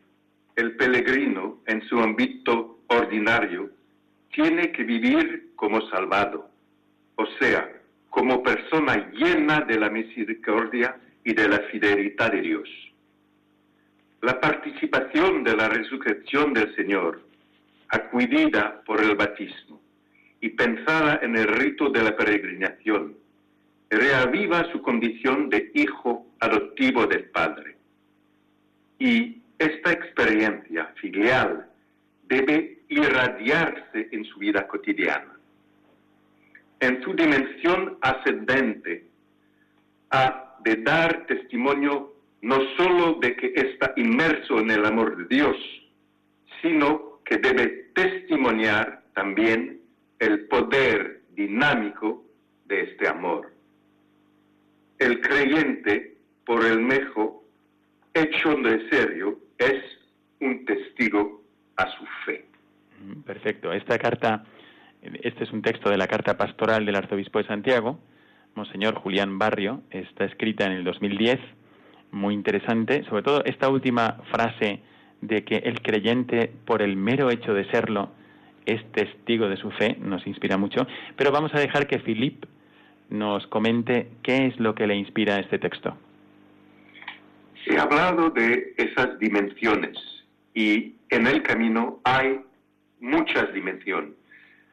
el 0.56 0.74
peregrino, 0.74 1.60
en 1.68 1.80
su 1.82 2.00
ámbito 2.00 2.80
ordinario, 2.88 3.70
tiene 4.34 4.72
que 4.72 4.82
vivir 4.82 5.52
como 5.54 5.80
salvado, 5.90 6.50
o 7.14 7.26
sea, 7.38 7.70
como 8.10 8.42
persona 8.42 9.12
llena 9.12 9.60
de 9.60 9.78
la 9.78 9.90
misericordia 9.90 10.96
y 11.22 11.34
de 11.34 11.48
la 11.50 11.60
fidelidad 11.70 12.32
de 12.32 12.40
Dios 12.40 12.85
la 14.26 14.40
participación 14.40 15.44
de 15.44 15.54
la 15.56 15.68
resurrección 15.68 16.52
del 16.52 16.74
Señor, 16.74 17.22
acudida 17.90 18.82
por 18.84 19.00
el 19.00 19.14
bautismo 19.14 19.80
y 20.40 20.48
pensada 20.48 21.20
en 21.22 21.36
el 21.36 21.46
rito 21.46 21.90
de 21.90 22.02
la 22.02 22.16
peregrinación, 22.16 23.16
reaviva 23.88 24.68
su 24.72 24.82
condición 24.82 25.48
de 25.48 25.70
hijo 25.74 26.26
adoptivo 26.40 27.06
del 27.06 27.26
Padre. 27.26 27.76
Y 28.98 29.42
esta 29.60 29.92
experiencia 29.92 30.86
filial 31.00 31.70
debe 32.24 32.80
irradiarse 32.88 34.08
en 34.10 34.24
su 34.24 34.40
vida 34.40 34.66
cotidiana. 34.66 35.38
En 36.80 37.00
su 37.04 37.14
dimensión 37.14 37.96
ascendente, 38.00 39.04
ha 40.10 40.56
de 40.64 40.74
dar 40.82 41.26
testimonio 41.26 42.15
no 42.46 42.60
solo 42.76 43.14
de 43.14 43.34
que 43.34 43.52
está 43.56 43.92
inmerso 43.96 44.60
en 44.60 44.70
el 44.70 44.86
amor 44.86 45.16
de 45.16 45.36
Dios, 45.36 45.56
sino 46.62 47.18
que 47.24 47.38
debe 47.38 47.90
testimoniar 47.92 49.02
también 49.14 49.80
el 50.20 50.46
poder 50.46 51.22
dinámico 51.34 52.24
de 52.66 52.82
este 52.82 53.08
amor. 53.08 53.52
El 55.00 55.20
creyente, 55.20 56.18
por 56.44 56.64
el 56.64 56.78
mejor 56.82 57.32
hecho 58.14 58.54
de 58.54 58.88
serio, 58.90 59.40
es 59.58 59.82
un 60.40 60.64
testigo 60.66 61.42
a 61.74 61.90
su 61.98 62.04
fe. 62.24 62.44
Mm, 63.00 63.22
perfecto. 63.22 63.72
Esta 63.72 63.98
carta, 63.98 64.44
este 65.02 65.42
es 65.42 65.50
un 65.50 65.62
texto 65.62 65.90
de 65.90 65.98
la 65.98 66.06
carta 66.06 66.36
pastoral 66.36 66.86
del 66.86 66.94
arzobispo 66.94 67.40
de 67.40 67.48
Santiago, 67.48 67.98
Monseñor 68.54 68.94
Julián 68.94 69.36
Barrio, 69.36 69.82
está 69.90 70.26
escrita 70.26 70.64
en 70.64 70.72
el 70.72 70.84
2010 70.84 71.40
muy 72.16 72.34
interesante, 72.34 73.04
sobre 73.04 73.22
todo 73.22 73.44
esta 73.44 73.68
última 73.68 74.18
frase 74.30 74.80
de 75.20 75.44
que 75.44 75.56
el 75.56 75.80
creyente, 75.82 76.50
por 76.64 76.82
el 76.82 76.96
mero 76.96 77.30
hecho 77.30 77.54
de 77.54 77.70
serlo, 77.70 78.10
es 78.64 78.84
testigo 78.92 79.48
de 79.48 79.56
su 79.56 79.70
fe, 79.70 79.96
nos 80.00 80.26
inspira 80.26 80.56
mucho, 80.56 80.86
pero 81.16 81.30
vamos 81.30 81.54
a 81.54 81.60
dejar 81.60 81.86
que 81.86 82.00
Philip 82.00 82.44
nos 83.10 83.46
comente 83.46 84.08
qué 84.22 84.46
es 84.46 84.58
lo 84.58 84.74
que 84.74 84.86
le 84.86 84.96
inspira 84.96 85.36
a 85.36 85.40
este 85.40 85.58
texto. 85.58 85.96
He 87.66 87.78
hablado 87.78 88.30
de 88.30 88.74
esas 88.76 89.18
dimensiones 89.18 89.96
y 90.54 90.94
en 91.10 91.26
el 91.26 91.42
camino 91.42 92.00
hay 92.04 92.40
muchas 93.00 93.52
dimensiones. 93.52 94.12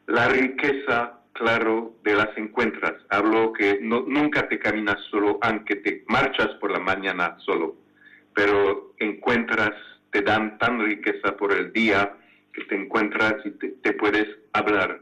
La 0.08 0.28
riqueza, 0.28 1.20
claro, 1.34 1.96
de 2.04 2.16
las 2.16 2.38
encuentras. 2.38 2.94
Hablo 3.10 3.54
que 3.54 3.80
no, 3.82 4.02
nunca 4.08 4.48
te 4.48 4.60
caminas 4.60 4.98
solo, 5.10 5.40
aunque 5.42 5.76
te 5.76 6.04
marchas 6.08 6.50
por 6.62 6.72
la 6.72 6.80
mañana 6.80 7.36
solo, 7.40 7.76
pero 8.34 8.94
encuentras, 9.00 9.72
te 10.12 10.22
dan 10.22 10.58
tan 10.60 10.80
riqueza 10.80 11.36
por 11.36 11.52
el 11.52 11.74
día 11.74 12.16
que 12.54 12.64
te 12.66 12.76
encuentras 12.76 13.34
y 13.46 13.52
te, 13.52 13.94
puedes 13.94 14.28
hablar. 14.54 15.02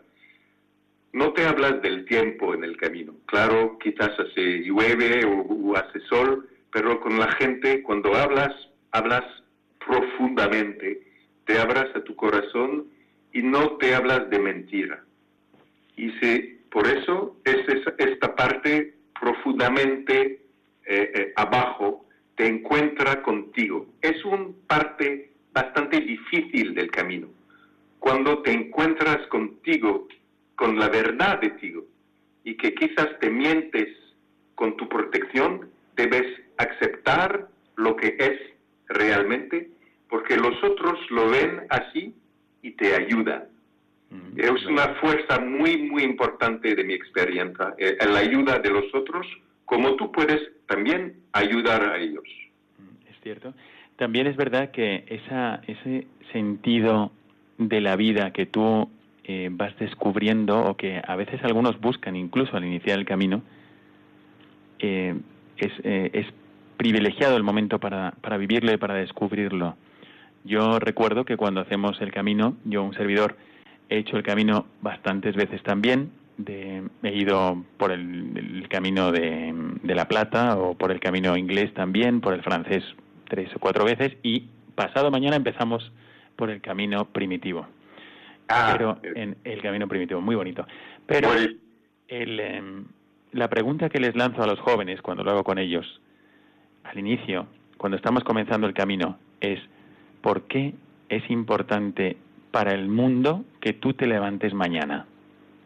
No 1.11 1.33
te 1.33 1.45
hablas 1.45 1.81
del 1.81 2.05
tiempo 2.05 2.53
en 2.53 2.63
el 2.63 2.77
camino. 2.77 3.13
Claro, 3.25 3.77
quizás 3.79 4.11
hace 4.17 4.59
llueve 4.63 5.25
o, 5.25 5.75
hace 5.75 5.99
sol, 6.09 6.47
pero 6.71 7.01
con 7.01 7.19
la 7.19 7.29
gente 7.33 7.83
cuando 7.83 8.15
hablas, 8.15 8.55
hablas 8.91 9.23
profundamente, 9.85 11.01
te 11.45 11.59
abras 11.59 11.93
a 11.93 12.03
tu 12.03 12.15
corazón 12.15 12.85
y 13.33 13.41
no 13.41 13.77
te 13.77 13.93
hablas 13.93 14.29
de 14.29 14.39
mentira. 14.39 15.03
Y 16.01 16.09
si, 16.19 16.59
por 16.71 16.87
eso 16.87 17.37
es 17.43 17.59
esta 17.99 18.35
parte 18.35 18.95
profundamente 19.19 20.41
eh, 20.87 21.11
eh, 21.13 21.33
abajo 21.35 22.07
te 22.35 22.47
encuentra 22.47 23.21
contigo. 23.21 23.85
Es 24.01 24.25
una 24.25 24.47
parte 24.65 25.31
bastante 25.53 25.99
difícil 25.99 26.73
del 26.73 26.89
camino 26.89 27.27
cuando 27.99 28.41
te 28.41 28.51
encuentras 28.51 29.27
contigo, 29.27 30.07
con 30.55 30.79
la 30.79 30.89
verdad 30.89 31.39
de 31.39 31.51
ti, 31.51 31.71
y 32.43 32.57
que 32.57 32.73
quizás 32.73 33.09
te 33.19 33.29
mientes 33.29 33.87
con 34.55 34.75
tu 34.75 34.89
protección, 34.89 35.69
debes 35.95 36.25
aceptar 36.57 37.47
lo 37.75 37.95
que 37.95 38.15
es 38.17 38.39
realmente, 38.87 39.69
porque 40.09 40.35
los 40.35 40.63
otros 40.63 40.99
lo 41.11 41.29
ven 41.29 41.61
así 41.69 42.15
y 42.63 42.71
te 42.71 42.95
ayudan. 42.95 43.50
Es 44.35 44.65
una 44.65 44.95
fuerza 44.95 45.39
muy, 45.39 45.77
muy 45.89 46.03
importante 46.03 46.75
de 46.75 46.83
mi 46.83 46.93
experiencia, 46.93 47.73
eh, 47.77 47.97
la 48.05 48.19
ayuda 48.19 48.59
de 48.59 48.69
los 48.69 48.93
otros, 48.93 49.25
como 49.65 49.95
tú 49.95 50.11
puedes 50.11 50.41
también 50.67 51.15
ayudar 51.31 51.81
a 51.83 51.97
ellos. 51.97 52.23
Mm, 52.77 53.09
es 53.09 53.19
cierto. 53.23 53.53
También 53.95 54.27
es 54.27 54.35
verdad 54.35 54.71
que 54.71 55.05
esa, 55.07 55.61
ese 55.67 56.07
sentido 56.31 57.11
de 57.57 57.81
la 57.81 57.95
vida 57.95 58.31
que 58.31 58.45
tú 58.45 58.89
eh, 59.23 59.49
vas 59.51 59.77
descubriendo 59.77 60.59
o 60.59 60.75
que 60.75 61.01
a 61.05 61.15
veces 61.15 61.39
algunos 61.43 61.79
buscan 61.79 62.15
incluso 62.15 62.57
al 62.57 62.65
iniciar 62.65 62.97
el 62.97 63.05
camino, 63.05 63.43
eh, 64.79 65.15
es, 65.57 65.71
eh, 65.83 66.09
es, 66.13 66.25
privilegiado 66.75 67.37
el 67.37 67.43
momento 67.43 67.77
para, 67.77 68.15
para 68.21 68.37
vivirlo 68.37 68.73
y 68.73 68.77
para 68.77 68.95
descubrirlo. 68.95 69.75
Yo 70.43 70.79
recuerdo 70.79 71.23
que 71.23 71.37
cuando 71.37 71.61
hacemos 71.61 72.01
el 72.01 72.11
camino, 72.11 72.57
yo 72.65 72.81
un 72.81 72.95
servidor 72.95 73.37
he 73.91 73.97
hecho 73.97 74.15
el 74.15 74.23
camino 74.23 74.65
bastantes 74.81 75.35
veces 75.35 75.61
también, 75.63 76.11
de, 76.37 76.81
he 77.03 77.13
ido 77.13 77.63
por 77.77 77.91
el, 77.91 78.37
el 78.37 78.69
camino 78.69 79.11
de, 79.11 79.53
de, 79.83 79.95
La 79.95 80.07
Plata 80.07 80.57
o 80.57 80.75
por 80.75 80.91
el 80.91 81.01
camino 81.01 81.35
inglés 81.35 81.73
también, 81.73 82.21
por 82.21 82.33
el 82.33 82.41
francés 82.41 82.83
tres 83.27 83.53
o 83.53 83.59
cuatro 83.59 83.83
veces 83.83 84.13
y 84.23 84.45
pasado 84.75 85.11
mañana 85.11 85.35
empezamos 85.35 85.91
por 86.37 86.49
el 86.49 86.61
camino 86.61 87.05
primitivo. 87.05 87.67
Ah, 88.47 88.75
pero 88.77 88.97
en 89.03 89.37
el 89.43 89.61
camino 89.61 89.87
primitivo, 89.87 90.21
muy 90.21 90.35
bonito. 90.35 90.65
Pero 91.05 91.29
el, 92.07 92.39
em, 92.39 92.85
la 93.33 93.49
pregunta 93.49 93.89
que 93.89 93.99
les 93.99 94.15
lanzo 94.15 94.41
a 94.41 94.47
los 94.47 94.59
jóvenes 94.59 95.01
cuando 95.01 95.23
lo 95.23 95.31
hago 95.31 95.43
con 95.43 95.57
ellos, 95.57 96.01
al 96.85 96.97
inicio, 96.97 97.47
cuando 97.77 97.97
estamos 97.97 98.23
comenzando 98.23 98.67
el 98.67 98.73
camino, 98.73 99.17
es 99.41 99.59
¿por 100.21 100.43
qué 100.43 100.73
es 101.09 101.29
importante 101.29 102.17
para 102.51 102.73
el 102.73 102.87
mundo 102.87 103.43
que 103.59 103.73
tú 103.73 103.93
te 103.93 104.07
levantes 104.07 104.53
mañana? 104.53 105.05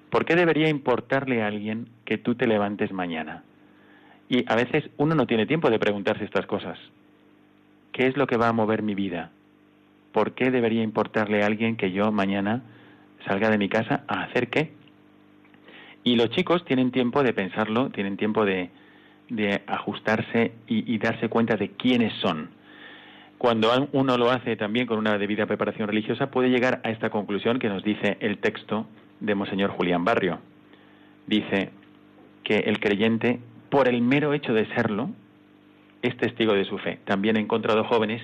¿Por 0.09 0.25
qué 0.25 0.36
debería 0.36 0.69
importarle 0.69 1.41
a 1.41 1.47
alguien 1.47 1.89
que 2.05 2.17
tú 2.17 2.36
te 2.36 2.47
levantes 2.47 2.91
mañana? 2.91 3.43
Y 4.29 4.45
a 4.47 4.55
veces 4.55 4.89
uno 4.97 5.15
no 5.15 5.27
tiene 5.27 5.45
tiempo 5.45 5.69
de 5.69 5.79
preguntarse 5.79 6.23
estas 6.23 6.45
cosas. 6.45 6.79
¿Qué 7.91 8.07
es 8.07 8.17
lo 8.17 8.27
que 8.27 8.38
va 8.38 8.47
a 8.47 8.53
mover 8.53 8.81
mi 8.81 8.95
vida? 8.95 9.31
¿por 10.15 10.31
qué 10.31 10.49
debería 10.49 10.81
importarle 10.81 11.43
a 11.43 11.45
alguien 11.45 11.75
que 11.75 11.91
yo 11.91 12.09
mañana 12.09 12.61
salga 13.27 13.49
de 13.49 13.57
mi 13.57 13.67
casa 13.67 14.05
a 14.07 14.23
hacer 14.23 14.47
qué? 14.47 14.71
Y 16.05 16.15
los 16.15 16.29
chicos 16.29 16.63
tienen 16.63 16.91
tiempo 16.91 17.21
de 17.21 17.33
pensarlo, 17.33 17.89
tienen 17.89 18.15
tiempo 18.15 18.45
de, 18.45 18.69
ajustarse 19.67 20.53
y, 20.67 20.97
darse 20.99 21.27
cuenta 21.27 21.57
de 21.57 21.71
quiénes 21.71 22.13
son. 22.21 22.49
Cuando 23.38 23.89
uno 23.91 24.17
lo 24.17 24.31
hace 24.31 24.55
también 24.55 24.88
con 24.88 24.97
una 24.97 25.17
debida 25.17 25.45
preparación 25.45 25.88
religiosa, 25.88 26.31
puede 26.31 26.49
llegar 26.49 26.81
a 26.83 26.89
esta 26.89 27.09
conclusión 27.09 27.59
que 27.59 27.69
nos 27.69 27.83
dice 27.83 28.17
el 28.21 28.38
texto 28.38 28.88
de 29.19 29.36
Monseñor 29.36 29.71
Julián 29.71 30.05
Barrio. 30.05 30.39
Dice 31.27 31.71
que 32.43 32.59
el 32.59 32.79
creyente, 32.79 33.39
por 33.69 33.88
el 33.88 34.01
mero 34.01 34.33
hecho 34.33 34.53
de 34.53 34.65
serlo, 34.73 35.09
es 36.01 36.15
testigo 36.17 36.53
de 36.53 36.65
su 36.65 36.77
fe. 36.77 36.99
También 37.05 37.36
he 37.36 37.39
encontrado 37.39 37.83
jóvenes 37.83 38.21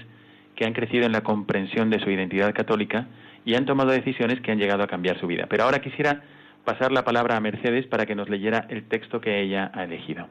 que 0.56 0.66
han 0.66 0.74
crecido 0.74 1.06
en 1.06 1.12
la 1.12 1.22
comprensión 1.22 1.90
de 1.90 2.00
su 2.00 2.10
identidad 2.10 2.54
católica 2.54 3.08
y 3.44 3.56
han 3.56 3.66
tomado 3.66 3.92
decisiones 3.92 4.40
que 4.42 4.52
han 4.52 4.60
llegado 4.60 4.84
a 4.84 4.88
cambiar 4.88 5.20
su 5.20 5.28
vida. 5.28 5.48
Pero 5.50 5.64
ahora 5.64 5.82
quisiera 5.82 6.22
pasar 6.64 6.92
la 6.92 7.04
palabra 7.04 7.36
a 7.36 7.40
Mercedes 7.40 7.88
para 7.88 8.06
que 8.06 8.16
nos 8.16 8.30
leyera 8.30 8.68
el 8.70 8.84
texto 8.84 9.20
que 9.20 9.42
ella 9.42 9.72
ha 9.74 9.84
elegido. 9.84 10.28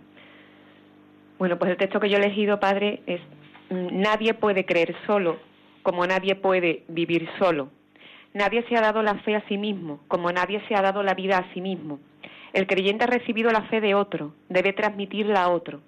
Bueno, 1.38 1.58
pues 1.58 1.70
el 1.70 1.76
texto 1.76 1.98
que 2.00 2.08
yo 2.08 2.16
he 2.16 2.20
elegido, 2.20 2.60
padre, 2.60 3.02
es 3.06 3.20
Nadie 3.70 4.34
puede 4.34 4.66
creer 4.66 4.96
solo, 5.06 5.38
como 5.84 6.04
nadie 6.04 6.34
puede 6.34 6.82
vivir 6.88 7.28
solo. 7.38 7.68
Nadie 8.34 8.64
se 8.68 8.76
ha 8.76 8.80
dado 8.80 9.00
la 9.00 9.14
fe 9.20 9.36
a 9.36 9.46
sí 9.46 9.58
mismo, 9.58 10.00
como 10.08 10.32
nadie 10.32 10.60
se 10.66 10.74
ha 10.74 10.82
dado 10.82 11.04
la 11.04 11.14
vida 11.14 11.38
a 11.38 11.52
sí 11.54 11.60
mismo. 11.60 12.00
El 12.52 12.66
creyente 12.66 13.04
ha 13.04 13.06
recibido 13.06 13.50
la 13.52 13.62
fe 13.62 13.80
de 13.80 13.94
otro, 13.94 14.34
debe 14.48 14.72
transmitirla 14.72 15.44
a 15.44 15.50
otro. 15.50 15.80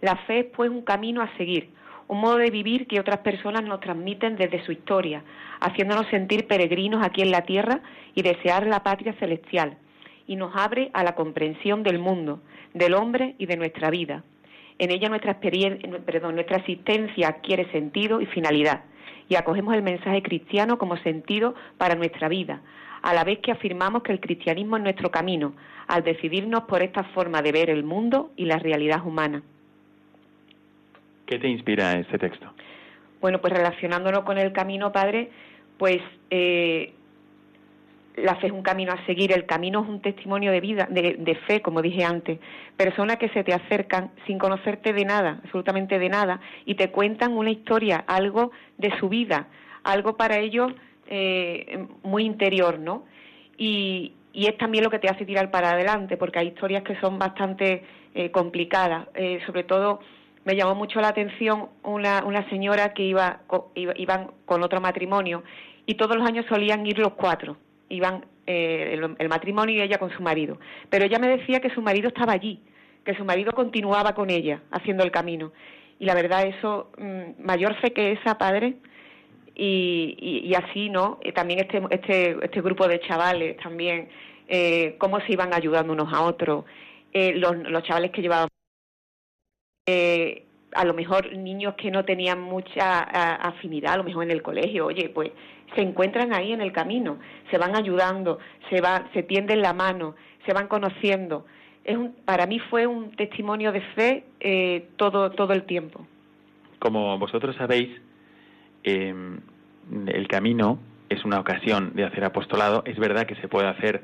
La 0.00 0.14
fe 0.14 0.40
es 0.40 0.46
pues 0.54 0.70
un 0.70 0.82
camino 0.82 1.22
a 1.22 1.36
seguir, 1.36 1.70
un 2.06 2.20
modo 2.20 2.36
de 2.36 2.50
vivir 2.50 2.86
que 2.86 3.00
otras 3.00 3.18
personas 3.18 3.64
nos 3.64 3.80
transmiten 3.80 4.36
desde 4.36 4.64
su 4.64 4.70
historia, 4.70 5.24
haciéndonos 5.58 6.06
sentir 6.08 6.46
peregrinos 6.46 7.04
aquí 7.04 7.22
en 7.22 7.32
la 7.32 7.42
tierra 7.42 7.80
y 8.14 8.22
desear 8.22 8.64
la 8.68 8.84
patria 8.84 9.12
celestial, 9.14 9.76
y 10.28 10.36
nos 10.36 10.54
abre 10.54 10.90
a 10.94 11.02
la 11.02 11.16
comprensión 11.16 11.82
del 11.82 11.98
mundo, 11.98 12.40
del 12.74 12.94
hombre 12.94 13.34
y 13.38 13.46
de 13.46 13.56
nuestra 13.56 13.90
vida. 13.90 14.22
En 14.78 14.90
ella 14.90 15.08
nuestra, 15.08 15.32
experiencia, 15.32 15.88
perdón, 16.04 16.34
nuestra 16.34 16.58
existencia 16.58 17.28
adquiere 17.28 17.70
sentido 17.70 18.20
y 18.20 18.26
finalidad, 18.26 18.82
y 19.28 19.36
acogemos 19.36 19.74
el 19.74 19.82
mensaje 19.82 20.22
cristiano 20.22 20.78
como 20.78 20.96
sentido 20.98 21.54
para 21.78 21.94
nuestra 21.94 22.28
vida, 22.28 22.60
a 23.02 23.14
la 23.14 23.24
vez 23.24 23.38
que 23.38 23.52
afirmamos 23.52 24.02
que 24.02 24.12
el 24.12 24.20
cristianismo 24.20 24.76
es 24.76 24.82
nuestro 24.82 25.10
camino, 25.10 25.54
al 25.86 26.02
decidirnos 26.02 26.64
por 26.64 26.82
esta 26.82 27.04
forma 27.04 27.42
de 27.42 27.52
ver 27.52 27.70
el 27.70 27.84
mundo 27.84 28.32
y 28.36 28.46
la 28.46 28.58
realidad 28.58 29.06
humana. 29.06 29.42
¿Qué 31.26 31.38
te 31.38 31.48
inspira 31.48 31.98
este 31.98 32.18
texto? 32.18 32.52
Bueno, 33.20 33.40
pues 33.40 33.52
relacionándonos 33.52 34.24
con 34.24 34.38
el 34.38 34.52
camino, 34.52 34.92
Padre, 34.92 35.30
pues 35.78 35.98
eh, 36.30 36.92
la 38.16 38.36
fe 38.36 38.46
es 38.46 38.52
un 38.52 38.62
camino 38.62 38.92
a 38.92 39.06
seguir, 39.06 39.32
el 39.32 39.46
camino 39.46 39.82
es 39.82 39.88
un 39.88 40.00
testimonio 40.00 40.52
de 40.52 40.60
vida, 40.60 40.86
de, 40.90 41.38
fe, 41.46 41.60
como 41.62 41.82
dije 41.82 42.04
antes. 42.04 42.38
Personas 42.76 43.16
que 43.16 43.28
se 43.30 43.42
te 43.42 43.52
acercan 43.52 44.12
sin 44.26 44.38
conocerte 44.38 44.92
de 44.92 45.04
nada, 45.04 45.40
absolutamente 45.44 45.98
de 45.98 46.08
nada, 46.08 46.40
y 46.64 46.74
te 46.76 46.90
cuentan 46.90 47.36
una 47.36 47.50
historia, 47.50 48.04
algo 48.06 48.52
de 48.78 48.96
su 48.98 49.08
vida, 49.08 49.48
algo 49.82 50.16
para 50.16 50.38
ellos 50.38 50.72
eh, 51.08 51.86
muy 52.02 52.24
interior, 52.24 52.78
¿no? 52.78 53.04
Y, 53.56 54.12
es 54.32 54.58
también 54.58 54.82
lo 54.82 54.90
que 54.90 54.98
te 54.98 55.08
hace 55.08 55.24
tirar 55.24 55.52
para 55.52 55.70
adelante, 55.70 56.16
porque 56.16 56.40
hay 56.40 56.48
historias 56.48 56.82
que 56.82 56.98
son 56.98 57.20
bastante 57.20 57.84
eh, 58.16 58.32
complicadas, 58.32 59.06
sobre 59.46 59.62
todo 59.62 60.00
me 60.44 60.56
llamó 60.56 60.74
mucho 60.74 61.00
la 61.00 61.08
atención 61.08 61.68
una, 61.84 62.24
una 62.24 62.48
señora 62.50 62.92
que 62.94 63.04
iba, 63.04 63.40
iban 63.74 64.32
con 64.44 64.62
otro 64.62 64.80
matrimonio 64.80 65.44
y 65.86 65.94
todos 65.94 66.16
los 66.16 66.26
años 66.26 66.46
solían 66.48 66.86
ir 66.86 66.98
los 66.98 67.14
cuatro, 67.14 67.56
iban 67.88 68.26
eh, 68.46 68.98
el, 69.18 69.28
matrimonio 69.28 69.76
y 69.76 69.80
ella 69.80 69.98
con 69.98 70.10
su 70.10 70.22
marido. 70.22 70.58
Pero 70.90 71.04
ella 71.04 71.18
me 71.18 71.28
decía 71.28 71.60
que 71.60 71.70
su 71.70 71.82
marido 71.82 72.08
estaba 72.08 72.32
allí, 72.32 72.60
que 73.04 73.14
su 73.16 73.24
marido 73.24 73.52
continuaba 73.52 74.14
con 74.14 74.30
ella 74.30 74.62
haciendo 74.70 75.04
el 75.04 75.10
camino. 75.10 75.52
Y 75.98 76.06
la 76.06 76.14
verdad, 76.14 76.46
eso, 76.46 76.90
mm, 76.98 77.44
mayor 77.44 77.74
fe 77.80 77.92
que 77.92 78.12
esa, 78.12 78.36
padre, 78.36 78.76
y, 79.54 80.42
y, 80.44 80.54
así, 80.54 80.90
¿no? 80.90 81.20
también 81.34 81.60
este, 81.60 81.80
este, 81.90 82.36
este 82.44 82.60
grupo 82.60 82.88
de 82.88 83.00
chavales, 83.00 83.56
también, 83.58 84.08
eh, 84.48 84.96
cómo 84.98 85.20
se 85.20 85.32
iban 85.32 85.54
ayudando 85.54 85.92
unos 85.92 86.12
a 86.12 86.22
otros, 86.22 86.64
eh, 87.12 87.32
los, 87.34 87.56
los 87.56 87.82
chavales 87.84 88.10
que 88.10 88.20
llevaban 88.20 88.48
eh, 89.86 90.44
a 90.72 90.84
lo 90.84 90.92
mejor 90.92 91.36
niños 91.36 91.74
que 91.74 91.90
no 91.90 92.04
tenían 92.04 92.40
mucha 92.40 93.00
afinidad, 93.00 93.94
a 93.94 93.96
lo 93.98 94.04
mejor 94.04 94.24
en 94.24 94.32
el 94.32 94.42
colegio, 94.42 94.86
oye, 94.86 95.08
pues 95.08 95.30
se 95.74 95.82
encuentran 95.82 96.32
ahí 96.32 96.52
en 96.52 96.60
el 96.60 96.72
camino, 96.72 97.18
se 97.50 97.58
van 97.58 97.76
ayudando, 97.76 98.38
se 98.70 98.80
va, 98.80 99.08
se 99.12 99.22
tienden 99.22 99.62
la 99.62 99.72
mano, 99.72 100.14
se 100.46 100.52
van 100.52 100.68
conociendo. 100.68 101.46
Es 101.84 101.96
un, 101.96 102.14
para 102.24 102.46
mí 102.46 102.58
fue 102.58 102.86
un 102.86 103.10
testimonio 103.16 103.72
de 103.72 103.80
fe 103.94 104.24
eh, 104.40 104.88
todo 104.96 105.30
todo 105.30 105.52
el 105.52 105.64
tiempo. 105.64 106.06
Como 106.78 107.18
vosotros 107.18 107.56
sabéis, 107.56 107.90
em, 108.82 109.40
el 110.06 110.28
camino 110.28 110.78
es 111.08 111.24
una 111.24 111.40
ocasión 111.40 111.92
de 111.94 112.04
hacer 112.04 112.24
apostolado. 112.24 112.82
Es 112.86 112.98
verdad 112.98 113.26
que 113.26 113.34
se 113.36 113.48
puede 113.48 113.68
hacer 113.68 114.02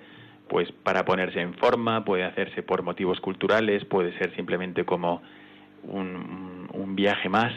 pues 0.48 0.70
para 0.82 1.04
ponerse 1.04 1.40
en 1.40 1.54
forma, 1.54 2.04
puede 2.04 2.24
hacerse 2.24 2.62
por 2.64 2.82
motivos 2.82 3.20
culturales, 3.20 3.84
puede 3.84 4.16
ser 4.18 4.34
simplemente 4.34 4.84
como 4.84 5.22
un 5.84 6.96
viaje 6.96 7.28
más, 7.28 7.52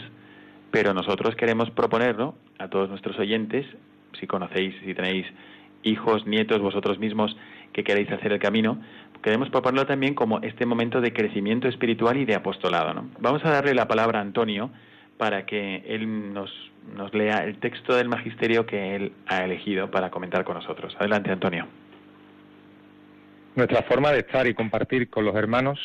pero 0.69 0.93
nosotros 0.93 1.35
queremos 1.35 1.71
proponerlo 1.71 2.35
a 2.59 2.67
todos 2.67 2.89
nuestros 2.89 3.17
oyentes, 3.19 3.65
si 4.19 4.27
conocéis, 4.27 4.75
si 4.85 4.93
tenéis 4.93 5.25
hijos, 5.83 6.25
nietos, 6.25 6.61
vosotros 6.61 6.99
mismos 6.99 7.35
que 7.73 7.83
queréis 7.83 8.11
hacer 8.11 8.31
el 8.31 8.39
camino, 8.39 8.79
queremos 9.21 9.49
proponerlo 9.49 9.85
también 9.85 10.13
como 10.13 10.39
este 10.41 10.65
momento 10.65 11.01
de 11.01 11.13
crecimiento 11.13 11.67
espiritual 11.67 12.17
y 12.17 12.25
de 12.25 12.35
apostolado. 12.35 12.93
¿no? 12.93 13.09
Vamos 13.19 13.43
a 13.45 13.49
darle 13.49 13.73
la 13.73 13.87
palabra 13.87 14.19
a 14.19 14.21
Antonio 14.21 14.69
para 15.17 15.45
que 15.45 15.83
él 15.87 16.33
nos, 16.33 16.51
nos 16.95 17.13
lea 17.13 17.43
el 17.45 17.57
texto 17.57 17.95
del 17.95 18.09
magisterio 18.09 18.65
que 18.65 18.95
él 18.95 19.13
ha 19.27 19.43
elegido 19.43 19.89
para 19.89 20.11
comentar 20.11 20.43
con 20.43 20.55
nosotros. 20.55 20.95
Adelante, 20.99 21.31
Antonio. 21.31 21.67
Nuestra 23.55 23.83
forma 23.83 24.11
de 24.11 24.19
estar 24.19 24.47
y 24.47 24.53
compartir 24.53 25.09
con 25.09 25.25
los 25.25 25.35
hermanos 25.35 25.79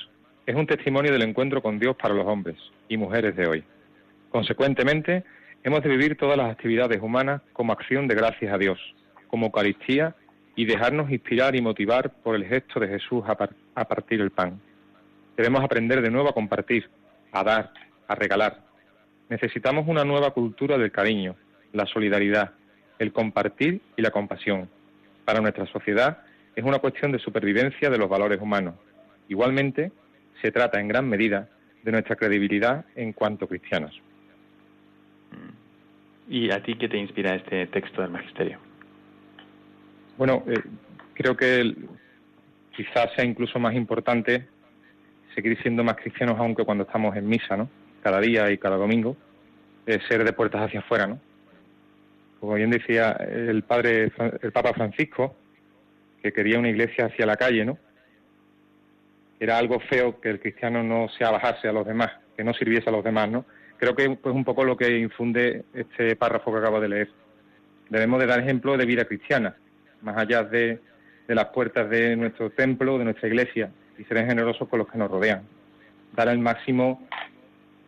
es 0.47 0.57
un 0.57 0.66
testimonio 0.66 1.12
del 1.12 1.22
encuentro 1.22 1.62
con 1.62 1.79
Dios 1.79 1.95
para 1.97 2.14
los 2.14 2.26
hombres 2.26 2.57
y 2.89 2.97
mujeres 2.97 3.37
de 3.37 3.47
hoy. 3.47 3.64
Consecuentemente, 4.31 5.24
hemos 5.63 5.83
de 5.83 5.89
vivir 5.89 6.17
todas 6.17 6.37
las 6.37 6.51
actividades 6.51 7.01
humanas 7.03 7.43
como 7.53 7.73
acción 7.73 8.09
de 8.09 8.15
gracias 8.15 8.53
a 8.53 8.59
Dios, 8.59 8.79
como 9.29 9.47
Eucaristía 9.47 10.15
y 10.57 10.65
dejarnos 10.65 11.11
inspirar 11.11 11.55
y 11.55 11.63
motivar 11.63 12.11
por 12.23 12.35
el 12.35 12.45
gesto 12.45 12.81
de 12.81 12.89
Jesús 12.89 13.23
a, 13.27 13.85
partir 13.85 14.21
el 14.21 14.31
pan. 14.31 14.61
Debemos 15.37 15.63
aprender 15.63 16.03
de 16.03 16.11
nuevo 16.11 16.29
a 16.29 16.35
compartir, 16.35 16.89
a 17.33 17.45
dar, 17.45 17.73
a 18.09 18.15
regalar. 18.15 18.61
Necesitamos 19.29 19.87
una 19.87 20.05
nueva 20.05 20.33
cultura 20.33 20.77
del 20.79 20.91
cariño, 20.91 21.37
la 21.73 21.87
solidaridad, 21.87 22.53
el 22.99 23.13
compartir 23.13 23.81
y 23.97 24.03
la 24.03 24.11
compasión. 24.11 24.69
Para 25.25 25.41
nuestra 25.41 25.67
sociedad, 25.67 26.19
es 26.57 26.65
una 26.65 26.81
cuestión 26.81 27.13
de 27.13 27.21
supervivencia 27.21 27.89
de 27.89 27.99
los 27.99 28.09
valores 28.09 28.41
humanos. 28.41 28.75
Igualmente, 29.29 29.93
se 30.43 30.51
trata 30.51 30.81
en 30.81 30.89
gran 30.89 31.09
medida 31.09 31.49
de 31.85 31.93
nuestra 31.93 32.17
credibilidad 32.17 32.85
en 32.97 33.13
cuanto 33.13 33.47
cristianos. 33.47 34.01
¿Y 36.29 36.51
a 36.51 36.62
ti 36.62 36.74
qué 36.76 36.89
te 36.89 36.99
inspira 36.99 37.35
este 37.35 37.66
texto 37.68 38.03
del 38.03 38.11
Magisterio? 38.11 38.59
Bueno, 40.18 40.45
eh, 40.47 40.61
creo 41.14 41.37
que 41.37 41.74
quizás 42.76 43.12
sea 43.14 43.24
incluso 43.24 43.59
más 43.59 43.74
importante 43.74 44.47
seguir 45.35 45.61
siendo 45.62 45.85
más 45.85 45.97
cristianos 45.97 46.37
aunque 46.39 46.64
cuando 46.64 46.85
estamos 46.85 47.16
en 47.16 47.29
misa, 47.29 47.57
¿no? 47.57 47.70
Cada 48.03 48.20
día 48.20 48.51
y 48.51 48.59
cada 48.59 48.76
domingo, 48.76 49.16
eh, 49.87 49.99
ser 50.09 50.24
de 50.24 50.33
puertas 50.33 50.62
hacia 50.62 50.81
afuera, 50.81 51.07
¿no? 51.07 51.18
Como 52.41 52.55
bien 52.55 52.70
decía 52.70 53.12
el 53.12 53.62
padre, 53.62 54.12
el 54.43 54.53
Papa 54.53 54.72
Francisco, 54.74 55.35
que 56.22 56.33
quería 56.33 56.59
una 56.59 56.68
iglesia 56.68 57.07
hacia 57.07 57.26
la 57.26 57.37
calle, 57.37 57.64
¿no? 57.64 57.79
Era 59.41 59.59
algo 59.59 59.81
feo 59.81 60.20
que 60.20 60.31
el 60.31 60.41
cristiano 60.41 60.83
no 60.83 61.09
se 61.09 61.24
abajase 61.24 61.68
a 61.68 61.72
los 61.72 61.87
demás, 61.87 62.11
que 62.37 62.45
no 62.45 62.53
sirviese 62.55 62.91
a 62.91 62.93
los 62.93 63.03
demás, 63.03 63.31
¿no? 63.31 63.45
Creo 63.79 63.95
que 63.95 64.05
es 64.05 64.18
un 64.24 64.45
poco 64.45 64.64
lo 64.64 64.76
que 64.76 64.99
infunde 64.99 65.64
este 65.72 66.16
párrafo 66.16 66.53
que 66.53 66.59
acabo 66.59 66.81
de 66.81 66.89
leer. 66.89 67.09
Debemos 67.89 68.18
de 68.18 68.26
dar 68.26 68.41
ejemplo 68.41 68.76
de 68.76 68.85
vida 68.85 69.05
cristiana, 69.05 69.55
más 70.03 70.16
allá 70.18 70.43
de, 70.43 70.81
las 71.29 71.47
puertas 71.47 71.89
de 71.89 72.16
nuestro 72.16 72.51
templo, 72.51 72.99
de 72.99 73.05
nuestra 73.05 73.29
iglesia, 73.29 73.70
y 73.97 74.05
ser 74.05 74.26
generosos 74.26 74.68
con 74.68 74.81
los 74.81 74.89
que 74.89 74.99
nos 74.99 75.11
rodean. 75.11 75.43
Dar 76.14 76.29
el 76.29 76.39
máximo 76.39 77.07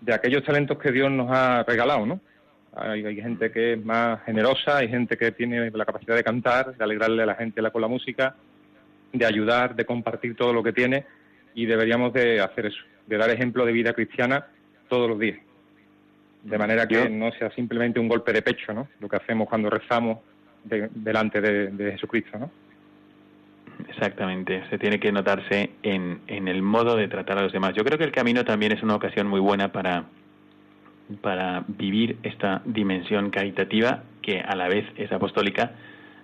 de 0.00 0.14
aquellos 0.14 0.44
talentos 0.44 0.78
que 0.78 0.92
Dios 0.92 1.10
nos 1.10 1.28
ha 1.30 1.64
regalado, 1.64 2.06
¿no? 2.06 2.20
Hay, 2.72 3.02
gente 3.20 3.50
que 3.50 3.72
es 3.72 3.84
más 3.84 4.22
generosa, 4.24 4.78
hay 4.78 4.88
gente 4.88 5.16
que 5.16 5.32
tiene 5.32 5.72
la 5.72 5.84
capacidad 5.84 6.14
de 6.14 6.22
cantar, 6.22 6.76
de 6.76 6.84
alegrarle 6.84 7.24
a 7.24 7.26
la 7.26 7.34
gente 7.34 7.60
con 7.72 7.82
la 7.82 7.88
música, 7.88 8.36
de 9.12 9.26
ayudar, 9.26 9.74
de 9.74 9.84
compartir 9.84 10.36
todo 10.36 10.52
lo 10.52 10.62
que 10.62 10.72
tiene 10.72 11.04
y 11.52 11.66
deberíamos 11.66 12.12
de 12.12 12.40
hacer 12.40 12.66
eso, 12.66 12.80
de 13.08 13.16
dar 13.16 13.28
ejemplo 13.30 13.66
de 13.66 13.72
vida 13.72 13.92
cristiana 13.92 14.46
todos 14.88 15.08
los 15.08 15.18
días. 15.18 15.40
De 16.42 16.58
manera 16.58 16.86
que 16.86 17.08
no 17.10 17.30
sea 17.32 17.50
simplemente 17.50 18.00
un 18.00 18.08
golpe 18.08 18.32
de 18.32 18.42
pecho, 18.42 18.72
¿no? 18.72 18.88
Lo 18.98 19.08
que 19.08 19.16
hacemos 19.16 19.48
cuando 19.48 19.68
rezamos 19.68 20.18
delante 20.64 21.40
de, 21.40 21.92
Jesucristo, 21.92 22.38
¿no? 22.38 22.50
Exactamente, 23.88 24.62
se 24.68 24.78
tiene 24.78 25.00
que 25.00 25.10
notarse 25.10 25.70
en, 25.82 26.20
en 26.26 26.48
el 26.48 26.60
modo 26.60 26.96
de 26.96 27.08
tratar 27.08 27.38
a 27.38 27.42
los 27.42 27.52
demás. 27.52 27.72
Yo 27.74 27.84
creo 27.84 27.96
que 27.96 28.04
el 28.04 28.12
camino 28.12 28.44
también 28.44 28.72
es 28.72 28.82
una 28.82 28.94
ocasión 28.94 29.26
muy 29.26 29.40
buena 29.40 29.72
para 29.72 30.04
para 31.20 31.64
vivir 31.66 32.18
esta 32.22 32.62
dimensión 32.64 33.30
caritativa 33.30 34.02
que 34.22 34.40
a 34.40 34.54
la 34.54 34.68
vez 34.68 34.86
es 34.96 35.10
apostólica 35.12 35.72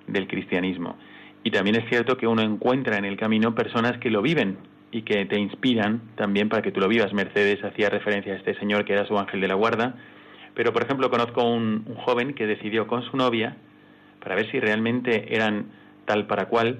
del 0.06 0.26
cristianismo. 0.26 0.96
Y 1.42 1.50
también 1.50 1.76
es 1.76 1.88
cierto 1.88 2.16
que 2.16 2.26
uno 2.26 2.42
encuentra 2.42 2.96
en 2.96 3.04
el 3.04 3.16
camino 3.16 3.54
personas 3.54 3.98
que 3.98 4.10
lo 4.10 4.22
viven 4.22 4.58
y 4.92 5.02
que 5.02 5.24
te 5.26 5.38
inspiran 5.38 6.00
también 6.16 6.48
para 6.48 6.62
que 6.62 6.72
tú 6.72 6.80
lo 6.80 6.88
vivas. 6.88 7.12
Mercedes 7.12 7.62
hacía 7.64 7.90
referencia 7.90 8.32
a 8.32 8.36
este 8.36 8.54
señor 8.58 8.84
que 8.84 8.92
era 8.92 9.06
su 9.06 9.18
ángel 9.18 9.40
de 9.40 9.48
la 9.48 9.54
guarda, 9.54 9.94
pero 10.54 10.72
por 10.72 10.84
ejemplo 10.84 11.10
conozco 11.10 11.44
un, 11.44 11.84
un 11.86 11.96
joven 11.96 12.34
que 12.34 12.46
decidió 12.46 12.86
con 12.86 13.02
su 13.02 13.16
novia, 13.16 13.56
para 14.20 14.34
ver 14.34 14.50
si 14.50 14.58
realmente 14.58 15.34
eran 15.34 15.66
tal 16.04 16.26
para 16.26 16.46
cual, 16.46 16.78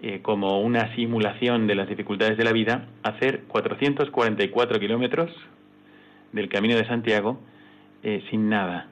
eh, 0.00 0.20
como 0.22 0.60
una 0.60 0.94
simulación 0.94 1.66
de 1.66 1.74
las 1.74 1.88
dificultades 1.88 2.38
de 2.38 2.44
la 2.44 2.52
vida, 2.52 2.86
hacer 3.02 3.42
444 3.48 4.78
kilómetros 4.78 5.34
del 6.30 6.48
Camino 6.48 6.76
de 6.76 6.86
Santiago 6.86 7.40
eh, 8.04 8.22
sin 8.30 8.48
nada. 8.48 8.86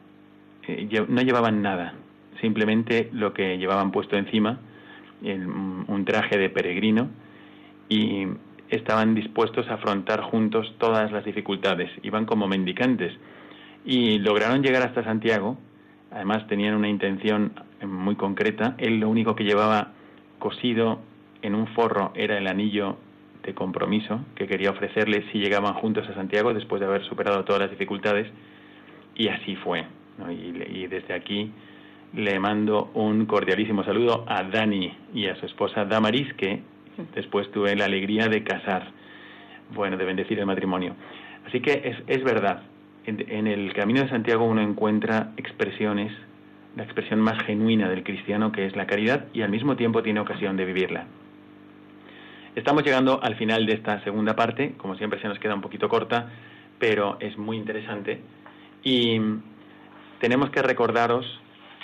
Eh, 0.67 0.89
no 1.09 1.23
llevaban 1.23 1.63
nada, 1.63 1.95
simplemente 2.41 3.09
lo 3.13 3.33
que 3.35 3.57
llevaban 3.57 3.93
puesto 3.93 4.17
encima, 4.17 4.59
un 5.23 6.05
traje 6.05 6.37
de 6.37 6.51
peregrino, 6.51 7.09
y 7.89 8.27
estaban 8.69 9.15
dispuestos 9.15 9.69
a 9.69 9.75
afrontar 9.75 10.21
juntos 10.23 10.75
todas 10.79 11.13
las 11.13 11.25
dificultades, 11.25 11.91
iban 12.03 12.27
como 12.27 12.49
mendicantes. 12.49 13.13
Y 13.85 14.19
lograron 14.19 14.63
llegar 14.63 14.83
hasta 14.83 15.05
Santiago, 15.05 15.57
además 16.11 16.47
tenían 16.49 16.75
una 16.75 16.89
intención 16.89 17.53
muy 17.87 18.17
concreta, 18.17 18.75
él 18.79 19.01
lo 19.01 19.09
único 19.09 19.37
que 19.37 19.45
llevaba 19.45 19.93
cosido 20.39 21.01
en 21.43 21.55
un 21.55 21.67
forro 21.69 22.13
era 22.15 22.39
el 22.39 22.47
anillo 22.47 22.97
de 23.43 23.55
compromiso 23.55 24.21
que 24.35 24.47
quería 24.47 24.71
ofrecerle 24.71 25.25
si 25.31 25.39
llegaban 25.39 25.75
juntos 25.75 26.09
a 26.09 26.15
Santiago 26.15 26.53
después 26.53 26.81
de 26.81 26.87
haber 26.87 27.05
superado 27.05 27.45
todas 27.45 27.63
las 27.63 27.71
dificultades 27.71 28.27
y 29.15 29.29
así 29.29 29.57
fue. 29.57 29.85
Y, 30.31 30.87
desde 30.87 31.15
aquí 31.15 31.53
le 32.15 32.39
mando 32.39 32.91
un 32.95 33.27
cordialísimo 33.27 33.85
saludo 33.85 34.25
a 34.27 34.43
Dani 34.43 34.93
y 35.15 35.27
a 35.27 35.37
su 35.37 35.47
esposa 35.47 35.85
Damaris 35.85 36.33
que 36.35 36.63
después 37.15 37.51
tuve 37.51 37.75
la 37.77 37.87
alegría 37.87 38.29
de 38.29 38.43
casar, 38.45 38.91
bueno, 39.75 39.97
de 39.97 40.05
bendecir 40.05 40.39
el 40.39 40.47
matrimonio. 40.47 40.95
Así 41.47 41.61
que 41.61 41.83
es, 41.85 41.97
es 42.07 42.25
verdad, 42.25 42.63
en 43.07 43.47
el 43.47 43.73
camino 43.73 44.03
de 44.03 44.09
Santiago 44.09 44.45
uno 44.45 44.61
encuentra 44.61 45.33
expresiones, 45.37 46.13
la 46.75 46.83
expresión 46.83 47.21
más 47.21 47.43
genuina 47.45 47.89
del 47.89 48.03
cristiano 48.03 48.53
que 48.53 48.67
es 48.67 48.77
la 48.77 48.87
caridad 48.87 49.27
y 49.33 49.43
al 49.43 49.51
mismo 49.51 49.77
tiempo 49.77 50.03
tiene 50.03 50.21
ocasión 50.21 50.57
de 50.57 50.65
vivirla. 50.65 51.07
Estamos 52.57 52.85
llegando 52.85 53.23
al 53.23 53.37
final 53.37 53.67
de 53.67 53.75
esta 53.75 54.03
segunda 54.03 54.35
parte, 54.35 54.73
como 54.79 54.97
siempre 54.97 55.21
se 55.21 55.29
nos 55.29 55.39
queda 55.39 55.55
un 55.55 55.61
poquito 55.61 55.89
corta, 55.89 56.31
pero 56.79 57.19
es 57.21 57.37
muy 57.37 57.59
interesante. 57.59 58.21
Y 58.83 59.21
tenemos 60.21 60.49
que 60.51 60.63
recordaros 60.63 61.27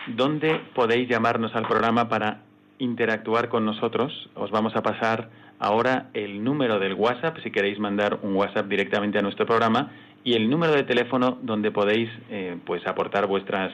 dónde 0.07 0.61
podéis 0.75 1.09
llamarnos 1.09 1.55
al 1.55 1.69
programa 1.69 2.09
para 2.09 2.41
interactuar 2.79 3.49
con 3.49 3.65
nosotros. 3.65 4.31
Os 4.35 4.51
vamos 4.51 4.75
a 4.77 4.83
pasar 4.83 5.31
ahora 5.59 6.09
el 6.15 6.43
número 6.43 6.79
del 6.79 6.95
WhatsApp, 6.95 7.39
si 7.43 7.51
queréis 7.51 7.79
mandar 7.79 8.19
un 8.23 8.35
WhatsApp 8.35 8.67
directamente 8.67 9.19
a 9.19 9.23
nuestro 9.23 9.47
programa, 9.47 9.93
y 10.25 10.35
el 10.35 10.49
número 10.49 10.73
de 10.73 10.85
teléfono 10.85 11.39
donde 11.43 11.71
podéis 11.71 12.11
eh, 12.31 12.57
pues 12.65 12.87
aportar 12.87 13.27
vuestras 13.27 13.73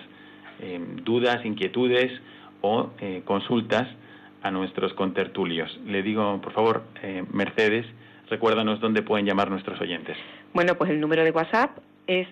eh, 0.60 0.80
dudas, 1.04 1.44
inquietudes 1.44 2.12
o 2.60 2.90
eh, 3.00 3.22
consultas 3.24 3.86
a 4.42 4.50
nuestros 4.50 4.92
contertulios. 4.94 5.78
Le 5.86 6.02
digo, 6.02 6.40
por 6.40 6.52
favor, 6.52 6.82
eh, 7.02 7.24
Mercedes, 7.32 7.86
recuérdanos 8.30 8.80
dónde 8.80 9.02
pueden 9.02 9.26
llamar 9.26 9.50
nuestros 9.50 9.80
oyentes. 9.80 10.16
Bueno, 10.54 10.76
pues 10.76 10.90
el 10.90 11.00
número 11.00 11.24
de 11.24 11.30
WhatsApp 11.30 11.78
es 12.06 12.28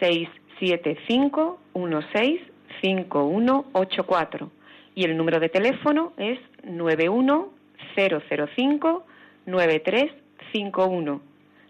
675-165184. 0.00 2.50
675-165184. 2.80 4.48
Y 4.94 5.04
el 5.04 5.16
número 5.16 5.40
de 5.40 5.48
teléfono 5.48 6.12
es 6.16 6.38
91 6.64 7.48
005 7.96 9.06
9351. 9.46 11.20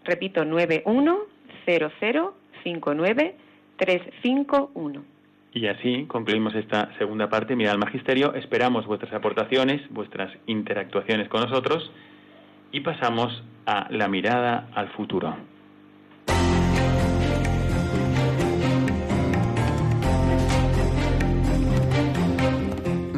Repito, 0.03 0.43
910059 0.45 3.35
351. 3.77 5.03
Y 5.53 5.67
así 5.67 6.05
concluimos 6.07 6.55
esta 6.55 6.97
segunda 6.97 7.29
parte, 7.29 7.55
Mira 7.55 7.71
al 7.71 7.77
Magisterio. 7.77 8.33
Esperamos 8.35 8.85
vuestras 8.85 9.13
aportaciones, 9.13 9.81
vuestras 9.89 10.33
interactuaciones 10.47 11.27
con 11.27 11.41
nosotros 11.41 11.91
y 12.71 12.79
pasamos 12.81 13.43
a 13.65 13.87
la 13.91 14.07
mirada 14.07 14.69
al 14.73 14.89
futuro. 14.89 15.35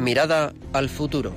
Mirada 0.04 0.52
al 0.74 0.90
futuro. 0.90 1.32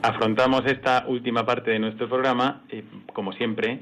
Afrontamos 0.00 0.64
esta 0.66 1.06
última 1.08 1.44
parte 1.44 1.72
de 1.72 1.80
nuestro 1.80 2.08
programa, 2.08 2.62
eh, 2.68 2.84
como 3.12 3.32
siempre, 3.32 3.80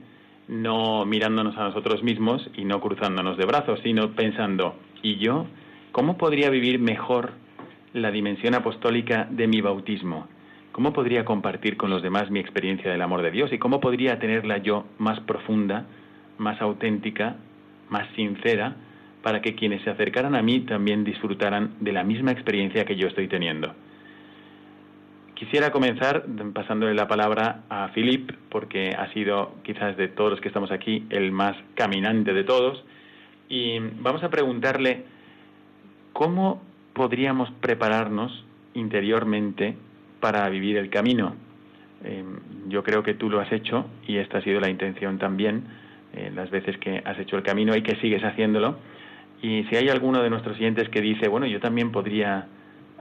no 0.49 1.05
mirándonos 1.05 1.59
a 1.59 1.65
nosotros 1.65 2.03
mismos 2.03 2.41
y 2.57 2.65
no 2.65 2.81
cruzándonos 2.81 3.37
de 3.37 3.45
brazos, 3.45 3.81
sino 3.83 4.13
pensando, 4.17 4.77
¿y 5.03 5.19
yo 5.19 5.47
cómo 5.93 6.17
podría 6.17 6.49
vivir 6.49 6.79
mejor 6.79 7.33
la 7.93 8.11
dimensión 8.11 8.55
apostólica 8.55 9.29
de 9.31 9.47
mi 9.47 9.61
bautismo? 9.61 10.27
¿Cómo 10.81 10.95
podría 10.95 11.27
compartir 11.27 11.77
con 11.77 11.91
los 11.91 12.01
demás 12.01 12.31
mi 12.31 12.41
experiencia 12.41 12.91
del 12.91 13.03
amor 13.03 13.21
de 13.21 13.31
Dios? 13.31 13.53
¿Y 13.53 13.59
cómo 13.59 13.81
podría 13.81 14.19
tenerla 14.19 14.57
yo 14.57 14.87
más 14.97 15.21
profunda, 15.21 15.85
más 16.39 16.59
auténtica, 16.63 17.37
más 17.91 18.09
sincera, 18.17 18.77
para 19.23 19.43
que 19.43 19.55
quienes 19.55 19.83
se 19.83 19.91
acercaran 19.91 20.35
a 20.35 20.41
mí 20.41 20.61
también 20.61 21.05
disfrutaran 21.05 21.75
de 21.81 21.93
la 21.93 22.03
misma 22.03 22.33
experiencia 22.33 22.87
que 22.87 22.97
yo 22.97 23.09
estoy 23.09 23.29
teniendo? 23.29 23.75
Quisiera 25.35 25.71
comenzar 25.71 26.25
pasándole 26.55 26.95
la 26.95 27.07
palabra 27.07 27.61
a 27.69 27.89
Philip, 27.89 28.33
porque 28.49 28.97
ha 28.99 29.13
sido 29.13 29.57
quizás 29.63 29.99
de 29.99 30.09
todos 30.09 30.31
los 30.31 30.41
que 30.41 30.49
estamos 30.49 30.73
aquí 30.73 31.05
el 31.11 31.31
más 31.31 31.59
caminante 31.75 32.33
de 32.33 32.45
todos. 32.45 32.83
Y 33.51 33.81
vamos 34.01 34.23
a 34.23 34.31
preguntarle 34.31 35.05
cómo 36.15 36.63
podríamos 36.95 37.51
prepararnos 37.61 38.47
interiormente 38.73 39.77
para 40.21 40.49
vivir 40.49 40.77
el 40.77 40.91
camino. 40.91 41.35
Eh, 42.05 42.25
yo 42.69 42.83
creo 42.83 43.03
que 43.03 43.15
tú 43.15 43.29
lo 43.29 43.41
has 43.41 43.51
hecho 43.53 43.87
y 44.07 44.17
esta 44.17 44.39
ha 44.39 44.43
sido 44.43 44.61
la 44.61 44.71
intención 44.71 45.19
también, 45.19 45.65
eh, 46.15 46.31
las 46.35 46.51
veces 46.51 46.79
que 46.79 47.03
has 47.05 47.19
hecho 47.19 47.37
el 47.37 47.43
camino 47.43 47.77
y 47.77 47.83
que 47.83 47.97
sigues 47.97 48.23
haciéndolo. 48.23 48.77
Y 49.43 49.65
si 49.65 49.77
hay 49.77 49.89
alguno 49.89 50.23
de 50.23 50.31
nuestros 50.31 50.57
siguientes 50.57 50.89
que 50.89 51.01
dice, 51.01 51.29
bueno, 51.29 51.47
yo 51.47 51.61
también 51.61 51.93
podría 51.93 52.47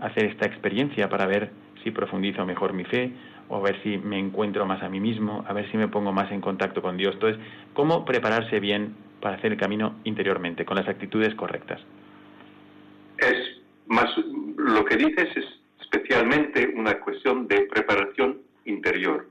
hacer 0.02 0.26
esta 0.26 0.46
experiencia 0.46 1.10
para 1.10 1.26
ver 1.26 1.52
si 1.84 1.92
profundizo 1.92 2.46
mejor 2.46 2.74
mi 2.74 2.86
fe 2.86 3.12
o 3.50 3.58
a 3.58 3.62
ver 3.62 3.82
si 3.84 3.98
me 3.98 4.20
encuentro 4.20 4.66
más 4.66 4.82
a 4.84 4.90
mí 4.90 5.00
mismo, 5.00 5.44
a 5.48 5.54
ver 5.54 5.70
si 5.72 5.78
me 5.78 5.88
pongo 5.88 6.12
más 6.12 6.32
en 6.32 6.40
contacto 6.40 6.82
con 6.82 6.98
Dios. 6.98 7.14
Entonces, 7.16 7.42
¿cómo 7.74 8.06
prepararse 8.06 8.60
bien 8.60 8.96
para 9.22 9.36
hacer 9.36 9.52
el 9.52 9.58
camino 9.58 9.96
interiormente, 10.04 10.66
con 10.66 10.78
las 10.78 10.88
actitudes 10.88 11.34
correctas? 11.36 11.82
Es 13.18 13.60
más, 13.88 14.10
lo 14.56 14.86
que 14.86 14.96
dices 14.96 15.36
es 15.36 15.59
especialmente 15.92 16.72
una 16.76 17.00
cuestión 17.00 17.48
de 17.48 17.62
preparación 17.62 18.42
interior. 18.66 19.28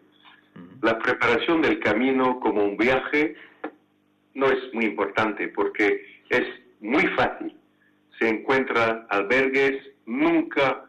La 0.82 0.98
preparación 0.98 1.62
del 1.62 1.78
camino 1.78 2.40
como 2.40 2.64
un 2.64 2.76
viaje 2.76 3.36
no 4.34 4.46
es 4.46 4.74
muy 4.74 4.86
importante 4.86 5.48
porque 5.48 6.04
es 6.30 6.46
muy 6.80 7.06
fácil. 7.09 7.54
Se 8.18 8.28
encuentran 8.28 9.06
albergues, 9.11 9.76
nunca 10.06 10.84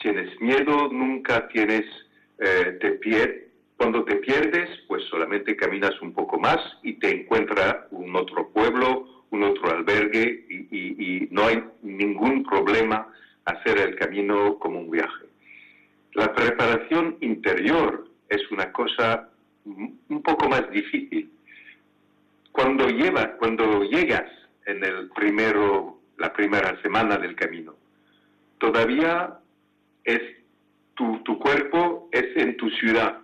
tienes 0.00 0.40
miedo, 0.40 0.88
nunca 0.90 1.48
tienes, 1.48 1.84
eh, 2.38 2.78
te 2.80 2.92
pier 2.92 3.48
cuando 3.76 4.04
te 4.04 4.16
pierdes, 4.16 4.68
pues 4.86 5.02
solamente 5.10 5.56
caminas 5.56 6.00
un 6.00 6.12
poco 6.12 6.38
más 6.38 6.58
y 6.82 6.94
te 6.94 7.10
encuentra 7.10 7.88
un 7.90 8.14
otro 8.16 8.48
pueblo, 8.50 9.24
un 9.30 9.42
otro 9.42 9.70
albergue 9.70 10.46
y, 10.48 11.28
no 11.30 11.46
hay 11.46 11.64
ningún 11.82 12.44
problema 12.44 13.08
hacer 13.44 13.78
el 13.78 13.96
camino 13.96 14.58
como 14.58 14.80
un 14.80 14.90
viaje. 14.90 15.26
La 16.14 16.32
preparación 16.34 17.16
interior 17.20 18.08
es 18.28 18.50
una 18.50 18.70
cosa 18.72 19.28
un 19.64 20.22
poco 20.22 20.48
más 20.48 20.70
difícil. 20.70 21.30
Cuando, 22.50 22.88
lleva, 22.88 23.36
cuando 23.38 23.82
llegas 23.84 24.30
en 24.66 24.84
el 24.84 25.08
primero, 25.10 26.00
la 26.18 26.32
primera 26.32 26.80
semana 26.82 27.16
del 27.16 27.34
camino, 27.34 27.74
todavía 28.58 29.38
es 30.04 30.20
tu, 30.94 31.38
cuerpo 31.38 32.08
es 32.12 32.36
en 32.36 32.56
tu 32.56 32.68
ciudad. 32.70 33.18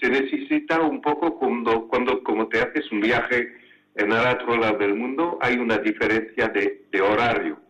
Se 0.00 0.08
necesita 0.08 0.80
un 0.80 1.00
poco 1.00 1.38
cuando, 1.38 1.86
cuando 1.86 2.22
como 2.24 2.48
te 2.48 2.60
haces 2.60 2.90
un 2.90 3.00
viaje 3.00 3.54
en 3.94 4.10
el 4.10 4.26
otro 4.26 4.56
lado 4.56 4.78
del 4.78 4.94
mundo, 4.94 5.38
hay 5.40 5.56
una 5.56 5.78
diferencia 5.78 6.48
de 6.48 7.00
horario. 7.00 7.61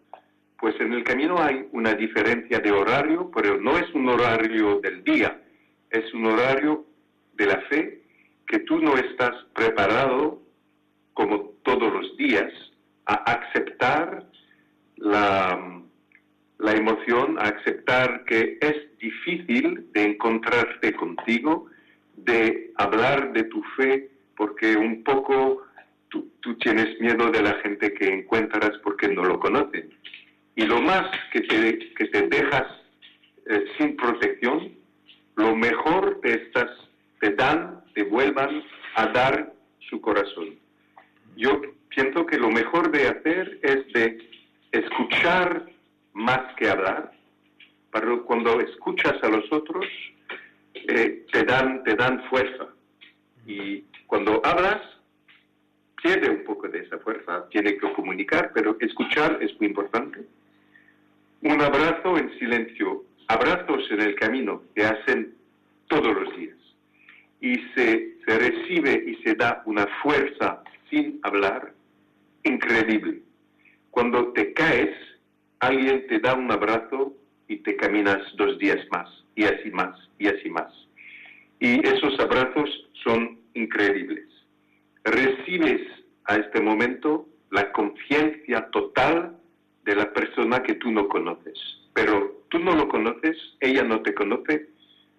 Pues 0.63 0.79
en 0.79 0.93
el 0.93 1.03
camino 1.03 1.43
hay 1.43 1.67
una 1.73 1.93
diferencia 1.93 2.61
de 2.61 2.71
horario, 2.71 3.33
pero 3.35 3.61
no 3.61 3.77
es 3.77 3.93
un 3.95 4.09
horario 4.09 4.79
del 4.79 5.03
día, 5.03 5.43
es 5.91 6.15
un 6.15 6.27
horario 6.27 6.87
de 7.35 7.47
la 7.47 7.61
fe 7.63 8.01
que 8.47 8.61
tú 8.61 8.79
no 8.79 8.97
estás 8.97 9.33
preparado, 9.57 10.41
como 11.15 11.51
todos 11.65 11.93
los 11.93 12.17
días, 12.17 12.53
a 13.07 13.15
aceptar 13.15 14.25
la, 14.99 15.83
la 16.59 16.73
emoción 16.77 17.41
a 17.41 17.49
aceptar 17.49 18.25
que 18.25 18.59
es 18.61 18.77
difícil 19.01 19.91
de 19.93 20.05
encontrarte 20.05 20.95
contigo, 20.95 21.67
de 22.15 22.71
hablar 22.77 23.33
de 23.33 23.43
tu 23.45 23.65
fe, 23.77 24.13
porque 24.37 24.77
un 24.77 25.03
poco 25.03 25.65
tú, 26.09 26.55
tienes 26.61 27.01
miedo 27.01 27.33
de 27.33 27.43
la 27.43 27.55
gente 27.63 27.93
que 27.95 28.07
encuentras 28.15 28.79
porque 28.85 29.09
no 29.09 29.25
lo 29.25 29.41
conocen. 29.41 29.91
Y 30.55 30.67
lo 30.67 30.81
más 30.83 31.11
que 31.33 31.41
te, 31.41 31.79
que 31.95 32.07
te 32.07 32.29
dejas 32.29 32.67
sin 33.77 33.97
protección, 33.97 34.73
lo 35.37 35.57
mejor 35.57 36.21
te, 36.23 36.35
estás, 36.35 36.71
te 37.21 37.31
dan, 37.31 37.83
te 37.95 38.05
vuelvan 38.05 38.63
a 38.97 39.07
dar 39.07 39.53
su 39.89 40.01
corazón. 40.01 40.59
Yo 41.37 41.61
pienso 41.89 42.27
que 42.27 42.39
lo 42.39 42.51
mejor 42.51 42.91
de 42.91 43.09
hacer 43.09 43.59
es 43.63 43.93
de 43.93 44.19
escuchar 44.73 45.67
más 46.13 46.55
que 46.57 46.69
hablar, 46.69 47.13
pero 47.91 48.25
cuando 48.25 48.61
escuchas 48.61 49.15
a 49.23 49.29
los 49.29 49.51
otros, 49.53 49.87
eh, 50.75 51.27
te, 51.33 51.45
dan, 51.45 51.83
te 51.85 51.95
dan 51.95 52.23
fuerza. 52.29 52.69
Y 53.47 53.85
cuando 54.07 54.41
hablas, 54.45 54.81
pierde 56.03 56.31
un 56.31 56.45
poco 56.45 56.69
de 56.69 56.81
esa 56.81 56.99
fuerza, 56.99 57.49
tiene 57.51 57.77
que 57.77 57.93
comunicar, 57.93 58.51
pero 58.55 58.77
escuchar 58.81 59.39
es 59.41 59.59
muy 59.59 59.69
importante. 59.69 60.21
Un 61.43 61.61
abrazo 61.61 62.17
en 62.19 62.39
silencio, 62.39 63.05
abrazos 63.27 63.91
en 63.91 64.01
el 64.01 64.15
camino 64.15 64.63
que 64.77 64.85
hacen 64.85 65.35
todos 65.89 66.15
los 66.15 66.37
días. 66.37 66.57
Y 67.41 67.57
se, 67.75 68.17
se 68.25 68.39
recibe 68.39 69.05
y 69.07 69.17
se 69.25 69.35
da 69.35 69.61
una 69.67 69.89
fuerza 70.03 70.63
sin 70.89 71.19
hablar 71.25 71.75
increíble. 72.45 73.23
Cuando 73.91 74.33
te 74.33 74.53
caes, 74.53 74.97
alguien 75.59 76.07
te 76.07 76.21
da 76.21 76.35
un 76.35 76.51
abrazo 76.53 77.13
y 77.49 77.57
te 77.57 77.75
caminas 77.75 78.21
dos 78.37 78.57
días 78.59 78.79
más, 78.93 79.09
y 79.35 79.43
así 79.43 79.71
más, 79.73 79.99
y 80.21 80.29
así 80.29 80.49
más. 80.49 80.73
Y 81.59 81.85
esos 81.85 82.21
abrazos 82.21 82.89
son 83.03 83.41
increíbles. 83.55 84.27
Recibes 85.03 85.83
a 86.27 86.37
este 86.37 86.61
momento 86.61 87.27
la 87.51 87.73
conciencia 87.73 88.69
total 88.71 89.42
de 89.85 89.97
la 89.97 90.13
persona 90.13 90.63
que 90.63 90.75
tú 90.75 90.91
no 90.91 91.09
conoces. 91.09 91.59
Pero 91.93 92.43
tú 92.49 92.59
no 92.59 92.75
lo 92.75 92.89
conoces, 92.89 93.37
ella 93.61 93.83
no 93.83 94.01
te 94.03 94.15
conoce, 94.15 94.69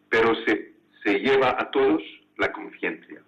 pero 0.09 0.36
se, 0.45 0.74
se 1.03 1.20
lleva 1.20 1.55
a 1.59 1.70
todos 1.72 2.01
la 2.38 2.51
conciencia. 2.51 3.22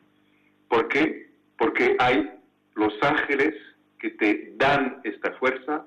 ¿Por 0.69 0.87
qué? 0.87 1.29
Porque 1.57 1.95
hay 1.99 2.31
los 2.75 2.93
ángeles 3.01 3.55
que 3.99 4.11
te 4.11 4.53
dan 4.57 5.01
esta 5.03 5.31
fuerza 5.33 5.85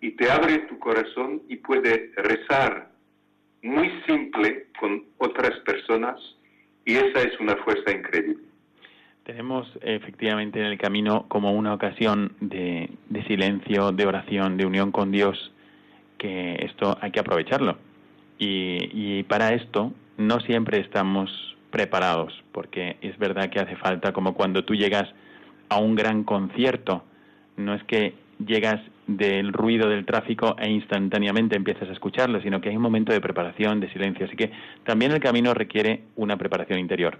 y 0.00 0.12
te 0.12 0.30
abre 0.30 0.58
tu 0.60 0.78
corazón 0.78 1.42
y 1.48 1.56
puede 1.56 2.12
rezar 2.16 2.90
muy 3.62 3.90
simple 4.06 4.66
con 4.78 5.04
otras 5.18 5.58
personas 5.60 6.20
y 6.84 6.96
esa 6.96 7.22
es 7.22 7.40
una 7.40 7.56
fuerza 7.56 7.90
increíble. 7.90 8.44
Tenemos 9.24 9.66
efectivamente 9.80 10.60
en 10.60 10.66
el 10.66 10.76
camino 10.76 11.24
como 11.28 11.52
una 11.52 11.72
ocasión 11.72 12.34
de, 12.40 12.90
silencio, 13.26 13.90
de 13.90 14.06
oración, 14.06 14.58
de 14.58 14.66
unión 14.66 14.92
con 14.92 15.10
Dios, 15.10 15.50
que 16.18 16.56
esto 16.60 16.98
hay 17.00 17.10
que 17.10 17.20
aprovecharlo. 17.20 17.78
Y, 18.38 18.90
y 18.92 19.22
para 19.22 19.54
esto 19.54 19.94
no 20.18 20.40
siempre 20.40 20.78
estamos 20.80 21.56
preparados, 21.70 22.44
porque 22.52 22.98
es 23.00 23.16
verdad 23.18 23.48
que 23.48 23.60
hace 23.60 23.76
falta, 23.76 24.12
como 24.12 24.34
cuando 24.34 24.62
tú 24.64 24.74
llegas 24.74 25.08
a 25.70 25.78
un 25.78 25.94
gran 25.94 26.24
concierto, 26.24 27.02
no 27.56 27.74
es 27.74 27.82
que 27.84 28.12
llegas 28.44 28.80
del 29.06 29.54
ruido 29.54 29.88
del 29.88 30.04
tráfico 30.04 30.54
e 30.58 30.70
instantáneamente 30.70 31.56
empiezas 31.56 31.88
a 31.88 31.92
escucharlo, 31.92 32.42
sino 32.42 32.60
que 32.60 32.68
hay 32.68 32.76
un 32.76 32.82
momento 32.82 33.12
de 33.12 33.22
preparación, 33.22 33.80
de 33.80 33.90
silencio. 33.90 34.26
Así 34.26 34.36
que 34.36 34.50
también 34.84 35.12
el 35.12 35.20
camino 35.20 35.54
requiere 35.54 36.02
una 36.16 36.36
preparación 36.36 36.78
interior. 36.78 37.18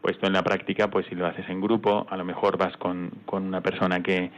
Puesto 0.00 0.26
en 0.26 0.32
la 0.32 0.42
práctica, 0.42 0.88
pues 0.88 1.06
si 1.06 1.14
lo 1.14 1.26
haces 1.26 1.48
en 1.48 1.60
grupo, 1.60 2.06
a 2.08 2.16
lo 2.16 2.24
mejor 2.24 2.56
vas 2.56 2.76
con, 2.76 3.10
con 3.26 3.44
una 3.44 3.60
persona 3.60 4.02
que 4.02 4.30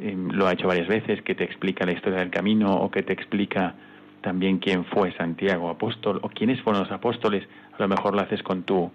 em, 0.00 0.28
lo 0.30 0.46
ha 0.46 0.52
hecho 0.52 0.66
varias 0.66 0.88
veces, 0.88 1.22
que 1.22 1.34
te 1.34 1.44
explica 1.44 1.86
la 1.86 1.92
historia 1.92 2.18
del 2.18 2.30
camino 2.30 2.74
o 2.76 2.90
que 2.90 3.02
te 3.02 3.12
explica 3.12 3.74
también 4.22 4.58
quién 4.58 4.84
fue 4.86 5.12
Santiago 5.16 5.68
apóstol 5.68 6.18
o 6.22 6.30
quiénes 6.30 6.60
fueron 6.62 6.82
los 6.82 6.90
apóstoles, 6.90 7.46
a 7.78 7.82
lo 7.82 7.88
mejor 7.88 8.14
lo 8.14 8.22
haces 8.22 8.42
con 8.42 8.64
tu, 8.64 8.90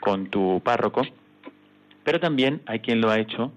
con 0.00 0.26
tu 0.26 0.62
párroco. 0.64 1.02
Pero 2.04 2.20
también 2.20 2.62
hay 2.66 2.78
quien 2.78 3.00
lo 3.00 3.10
ha 3.10 3.18
hecho 3.18 3.52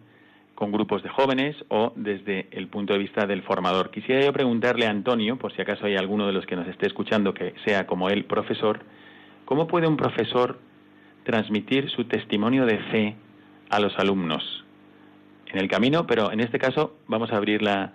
con 0.55 0.73
grupos 0.73 1.01
de 1.03 1.09
jóvenes 1.09 1.55
o 1.69 1.93
desde 1.95 2.47
el 2.51 2.67
punto 2.67 2.91
de 2.91 2.99
vista 2.99 3.25
del 3.25 3.43
formador. 3.43 3.91
Quisiera 3.91 4.25
yo 4.25 4.33
preguntarle 4.33 4.87
a 4.87 4.89
Antonio, 4.89 5.37
por 5.37 5.53
si 5.55 5.61
acaso 5.61 5.85
hay 5.85 5.95
alguno 5.95 6.27
de 6.27 6.33
los 6.33 6.45
que 6.45 6.57
nos 6.57 6.67
esté 6.67 6.87
escuchando 6.87 7.33
que 7.33 7.53
sea 7.63 7.87
como 7.87 8.09
él 8.09 8.25
profesor, 8.25 8.81
¿cómo 9.45 9.67
puede 9.67 9.87
un 9.87 9.95
profesor 9.95 10.59
transmitir 11.23 11.89
su 11.89 12.05
testimonio 12.05 12.65
de 12.65 12.77
fe 12.91 13.15
a 13.69 13.79
los 13.79 13.97
alumnos 13.97 14.65
en 15.47 15.59
el 15.59 15.67
camino? 15.67 16.07
Pero 16.07 16.31
en 16.31 16.39
este 16.39 16.59
caso 16.59 16.97
vamos 17.07 17.31
a 17.31 17.37
abrir 17.37 17.61
la, 17.61 17.93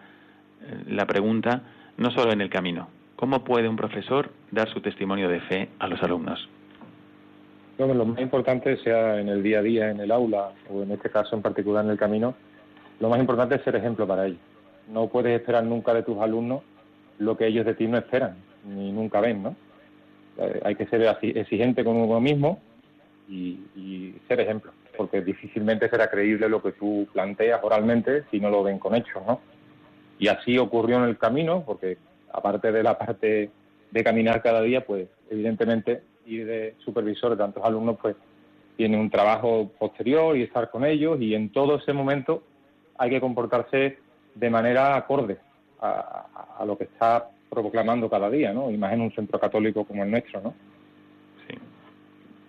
la 0.87 1.07
pregunta 1.07 1.63
no 1.97 2.11
solo 2.11 2.33
en 2.33 2.41
el 2.41 2.51
camino. 2.51 2.89
¿Cómo 3.17 3.45
puede 3.45 3.69
un 3.69 3.77
profesor 3.77 4.33
dar 4.51 4.69
su 4.73 4.81
testimonio 4.81 5.29
de 5.29 5.41
fe 5.41 5.69
a 5.79 5.87
los 5.87 6.03
alumnos? 6.03 6.49
lo 7.79 8.05
más 8.05 8.21
importante, 8.21 8.77
sea 8.79 9.21
en 9.21 9.29
el 9.29 9.43
día 9.43 9.59
a 9.59 9.63
día, 9.63 9.91
en 9.91 9.99
el 9.99 10.13
aula 10.13 10.53
o 10.71 10.83
en 10.83 10.93
este 10.93 11.11
caso 11.11 11.35
en 11.35 11.43
particular 11.43 11.85
en 11.85 11.91
el 11.91 11.99
camino, 11.99 12.35
lo 13.01 13.09
más 13.09 13.19
importante 13.19 13.57
es 13.57 13.63
ser 13.63 13.75
ejemplo 13.77 14.07
para 14.07 14.27
ellos. 14.27 14.39
No 14.89 15.09
puedes 15.09 15.39
esperar 15.39 15.65
nunca 15.65 15.93
de 15.93 16.03
tus 16.03 16.19
alumnos 16.19 16.63
lo 17.19 17.37
que 17.37 17.47
ellos 17.47 17.67
de 17.67 17.75
ti 17.75 17.87
no 17.87 17.99
esperan, 17.99 18.37
ni 18.65 18.93
nunca 18.93 19.21
ven, 19.21 19.43
¿no? 19.43 19.57
Eh, 20.39 20.61
hay 20.65 20.75
que 20.75 20.87
ser 20.87 21.03
exigente 21.23 21.85
con 21.85 21.97
uno 21.97 22.21
mismo 22.21 22.61
y, 23.29 24.15
ser 24.29 24.41
ejemplo, 24.41 24.73
porque 24.97 25.23
difícilmente 25.23 25.89
será 25.89 26.09
creíble 26.09 26.49
lo 26.49 26.63
que 26.63 26.73
tú 26.73 27.07
planteas 27.13 27.61
oralmente 27.63 28.25
si 28.31 28.41
no 28.41 28.51
lo 28.51 28.63
ven 28.63 28.79
con 28.79 28.95
hechos, 28.95 29.23
¿no? 29.27 29.41
Y 30.19 30.29
así 30.29 30.59
ocurrió 30.59 30.99
en 30.99 31.05
el 31.05 31.19
camino, 31.19 31.65
porque 31.65 31.99
aparte 32.33 32.71
de 32.71 32.83
la 32.83 32.97
parte 32.97 33.51
de 33.91 34.05
caminar 34.05 34.43
cada 34.43 34.63
día, 34.63 34.85
pues 34.85 35.09
evidentemente 35.31 36.03
ir 36.27 36.47
de 36.47 36.75
supervisor 36.85 37.31
de 37.31 37.37
tantos 37.37 37.65
alumnos, 37.65 37.97
pues 38.01 38.17
tiene 38.77 38.99
un 38.99 39.11
trabajo 39.11 39.71
posterior 39.79 40.37
y 40.37 40.43
estar 40.43 40.71
con 40.71 40.85
ellos 40.85 41.21
y 41.21 41.35
en 41.35 41.51
todo 41.51 41.77
ese 41.77 41.93
momento 41.93 42.43
hay 42.99 43.11
que 43.11 43.21
comportarse 43.21 43.99
de 44.35 44.51
manera 44.51 44.97
acorde 44.97 45.39
a, 45.81 46.65
lo 46.67 46.79
que 46.79 46.85
está 46.85 47.29
proclamando 47.51 48.09
cada 48.09 48.31
día, 48.31 48.53
¿no? 48.53 48.71
Imagina 48.71 49.05
un 49.05 49.13
centro 49.13 49.39
católico 49.39 49.85
como 49.85 50.03
el 50.03 50.11
nuestro, 50.11 50.41
¿no? 50.41 50.55
Sí. 51.47 51.55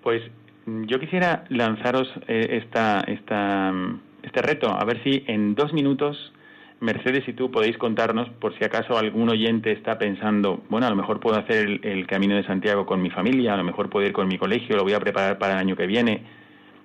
Pues 0.02 0.24
yo 0.66 1.00
quisiera 1.00 1.46
lanzaros 1.50 2.12
eh, 2.28 2.62
esta, 2.64 3.02
esta, 3.02 3.72
mm, 3.72 4.00
este 4.24 4.42
reto, 4.42 4.70
a 4.70 4.84
ver 4.86 5.02
si 5.04 5.24
en 5.28 5.56
dos 5.56 5.74
minutos 5.74 6.34
Mercedes 6.80 7.28
y 7.28 7.34
tú 7.34 7.52
podéis 7.52 7.78
contarnos, 7.78 8.30
por 8.30 8.58
si 8.58 8.64
acaso 8.64 8.98
algún 8.98 9.30
oyente 9.30 9.72
está 9.72 9.98
pensando, 9.98 10.64
bueno, 10.70 10.88
a 10.88 10.90
lo 10.90 10.96
mejor 10.96 11.20
puedo 11.20 11.38
hacer 11.38 11.66
el, 11.66 11.80
el, 11.84 12.08
Camino 12.08 12.36
de 12.36 12.44
Santiago 12.44 12.86
con 12.86 13.02
mi 13.02 13.10
familia, 13.10 13.54
a 13.54 13.58
lo 13.58 13.64
mejor 13.64 13.90
puedo 13.90 14.06
ir 14.06 14.14
con 14.14 14.28
mi 14.28 14.38
colegio, 14.38 14.76
lo 14.76 14.84
voy 14.84 14.94
a 14.94 15.00
preparar 15.00 15.38
para 15.38 15.54
el 15.54 15.60
año 15.60 15.76
que 15.76 15.88
viene, 15.88 16.24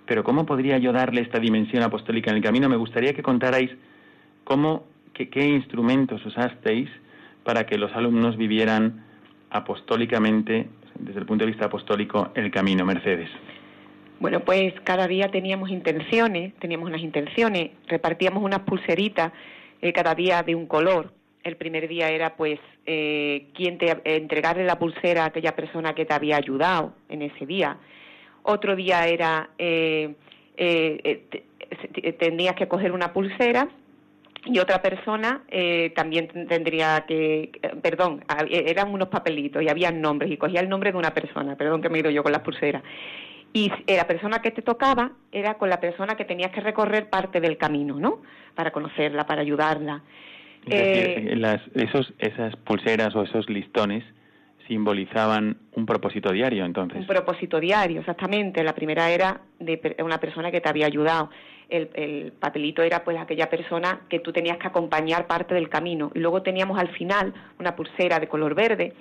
pero 0.07 0.23
¿cómo 0.23 0.47
podría 0.47 0.79
yo 0.79 0.93
darle 0.93 1.23
esta 1.23 1.39
dimensión 1.39 1.83
apostólica 1.83 2.31
en 2.31 2.37
el 2.37 2.43
camino? 2.43 2.69
Me 2.69 2.77
gustaría 2.77 3.15
que 3.15 3.23
contarais 3.23 3.71
cómo, 4.45 4.85
qué 5.13 5.47
instrumentos 5.47 6.25
usasteis 6.25 6.89
para 7.45 7.65
que 7.67 7.79
los 7.79 7.93
alumnos 7.95 8.37
vivieran 8.37 9.05
apostólicamente, 9.51 10.69
desde 10.99 11.21
el 11.21 11.27
punto 11.27 11.45
de 11.45 11.51
vista 11.51 11.67
apostólico, 11.67 12.31
el 12.35 12.51
camino, 12.51 12.85
Mercedes. 12.85 13.31
Bueno, 14.21 14.41
pues 14.41 14.73
cada 14.85 15.09
día 15.09 15.31
teníamos 15.31 15.71
intenciones, 15.71 16.55
teníamos 16.61 16.89
unas 16.89 17.01
intenciones, 17.01 17.71
repartíamos 17.89 18.45
unas 18.45 18.61
pulseritas 18.61 19.33
eh, 19.83 19.93
cada 19.93 20.15
día 20.15 20.43
de 20.43 20.55
un 20.55 20.67
color. 20.67 21.13
El 21.43 21.57
primer 21.57 21.89
día 21.89 22.11
era 22.11 22.37
pues 22.37 22.61
eh, 22.87 23.49
quién 23.55 23.79
te 23.79 23.97
entregarle 24.05 24.65
la 24.65 24.79
pulsera 24.79 25.25
a 25.25 25.27
aquella 25.27 25.57
persona 25.57 25.95
que 25.95 26.05
te 26.05 26.15
había 26.15 26.37
ayudado 26.37 26.95
en 27.09 27.23
ese 27.23 27.47
día 27.47 27.79
otro 28.43 28.77
día 28.77 29.07
era, 29.07 29.51
eh, 29.59 30.15
eh, 30.57 31.27
eh 31.93 32.13
tendrías 32.19 32.55
que 32.55 32.69
coger 32.69 32.93
una 32.93 33.13
pulsera 33.13 33.69
y 34.45 34.59
otra 34.59 34.81
persona 34.81 35.43
eh, 35.49 35.93
también 35.95 36.29
tendría 36.49 37.05
que, 37.07 37.51
perdón, 37.83 38.25
eran 38.49 38.93
unos 38.93 39.09
papelitos 39.09 39.63
y 39.63 39.69
había 39.69 39.93
nombres 39.93 40.31
y 40.31 40.37
cogía 40.37 40.61
el 40.61 40.69
nombre 40.69 40.93
de 40.93 40.99
una 40.99 41.13
persona, 41.13 41.57
perdón 41.57 41.83
que 41.83 41.91
me 41.91 41.99
he 41.99 42.01
ido 42.01 42.11
yo 42.11 42.23
con 42.23 42.33
las 42.33 42.41
pulseras. 42.41 42.83
Y 43.53 43.71
la 43.89 44.07
persona 44.07 44.41
que 44.41 44.53
te 44.53 44.63
tocaba 44.63 45.13
era 45.33 45.55
con 45.55 45.69
la 45.69 45.81
persona 45.81 46.15
que 46.15 46.25
tenías 46.25 46.53
que 46.53 46.61
recorrer 46.61 47.11
parte 47.11 47.41
del 47.41 47.57
camino, 47.57 47.99
¿no? 47.99 48.23
Para 48.55 48.71
conocerla, 48.71 49.27
para 49.27 49.41
ayudarla. 49.41 50.03
las, 50.67 51.61
esos, 51.75 52.13
esas 52.19 52.55
pulseras 52.57 53.15
o 53.17 53.23
esos 53.23 53.49
listones 53.51 54.05
simbolizaban 54.71 55.57
un 55.73 55.85
propósito 55.85 56.31
diario, 56.31 56.65
entonces. 56.65 57.01
Un 57.01 57.07
propósito 57.09 57.59
diario, 57.59 58.01
exactamente. 58.01 58.63
La 58.63 58.73
primera 58.73 59.11
era 59.11 59.41
de 59.59 59.97
una 59.99 60.19
persona 60.21 60.53
que 60.53 60.61
te 60.61 60.69
había 60.69 60.87
ayudado. 60.87 61.29
El, 61.69 62.33
papelito 62.39 62.81
era 62.83 63.03
pues 63.03 63.19
aquella 63.19 63.51
persona 63.51 64.03
que 64.09 64.21
tú 64.21 64.33
tenías 64.33 64.59
que 64.59 64.69
acompañar 64.69 65.27
parte 65.27 65.55
del 65.55 65.69
camino. 65.69 66.13
Y 66.15 66.21
luego 66.21 66.43
teníamos 66.43 66.79
al 66.79 66.89
final 66.91 67.35
una 67.59 67.75
pulsera 67.75 68.21
de 68.21 68.29
color 68.29 68.55
verde 68.55 68.93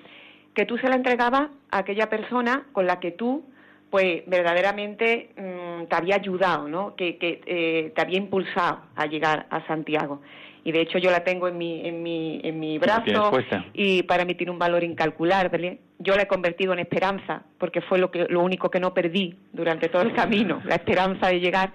que 0.56 0.66
tú 0.66 0.80
se 0.80 0.90
la 0.90 0.96
entregabas 0.96 1.50
a 1.70 1.78
aquella 1.78 2.10
persona 2.10 2.64
con 2.72 2.88
la 2.88 3.00
que 3.00 3.12
tú 3.12 3.44
pues 3.90 4.24
verdaderamente 4.28 5.30
mm, 5.36 5.86
te 5.86 5.96
había 5.96 6.16
ayudado, 6.16 6.68
¿no? 6.68 6.96
Que, 6.96 7.18
que 7.18 7.42
eh, 7.46 7.92
te 7.96 8.02
había 8.02 8.18
impulsado 8.18 8.82
a 8.96 9.06
llegar 9.06 9.48
a 9.50 9.66
Santiago 9.68 10.22
y 10.64 10.72
de 10.72 10.82
hecho 10.82 10.98
yo 10.98 11.12
la 11.12 11.24
tengo 11.24 11.48
en 11.48 11.58
mi, 11.58 11.88
en 11.88 12.04
mi, 12.04 12.42
en 12.44 12.60
mi 12.60 12.78
brazo 12.78 13.32
y 13.74 14.04
para 14.04 14.26
mí 14.26 14.36
tiene 14.36 14.52
un 14.52 14.60
valor 14.60 14.84
incalculable. 14.84 15.80
Yo 16.00 16.16
la 16.16 16.24
he 16.24 16.28
convertido 16.28 16.74
en 16.74 16.80
esperanza 16.80 17.44
porque 17.58 17.82
fue 17.82 17.98
lo, 17.98 18.12
que, 18.12 18.26
lo 18.30 18.42
único 18.42 18.70
que 18.70 18.80
no 18.80 18.94
perdí 18.94 19.36
durante 19.54 19.90
todo 19.90 20.02
el 20.02 20.14
camino, 20.14 20.62
la 20.66 20.76
esperanza 20.76 21.28
de 21.28 21.40
llegar 21.40 21.72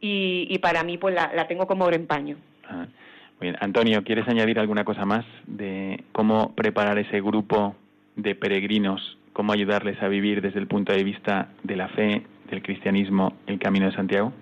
y, 0.00 0.46
y 0.50 0.58
para 0.58 0.82
mí 0.84 0.98
pues 0.98 1.14
la, 1.14 1.46
tengo 1.46 1.66
como 1.66 1.84
oro 1.84 1.96
en 1.96 2.06
paño. 2.06 2.36
Ah, 2.68 2.86
bien. 3.40 3.56
Antonio, 3.60 4.02
¿quieres 4.04 4.28
añadir 4.28 4.58
alguna 4.58 4.84
cosa 4.84 5.04
más 5.04 5.24
de 5.46 6.04
cómo 6.12 6.54
preparar 6.54 6.98
ese 6.98 7.20
grupo 7.20 7.76
de 8.16 8.34
peregrinos, 8.34 9.17
cómo 9.38 9.52
ayudarles 9.52 10.02
a 10.02 10.08
vivir 10.08 10.42
desde 10.42 10.58
el 10.58 10.66
punto 10.66 10.92
de 10.92 11.04
vista 11.04 11.50
de 11.62 11.76
la 11.76 11.86
fe, 11.90 12.26
del 12.50 12.60
cristianismo, 12.60 13.34
el 13.46 13.60
camino 13.60 13.86
de 13.86 13.92
Santiago? 13.92 14.32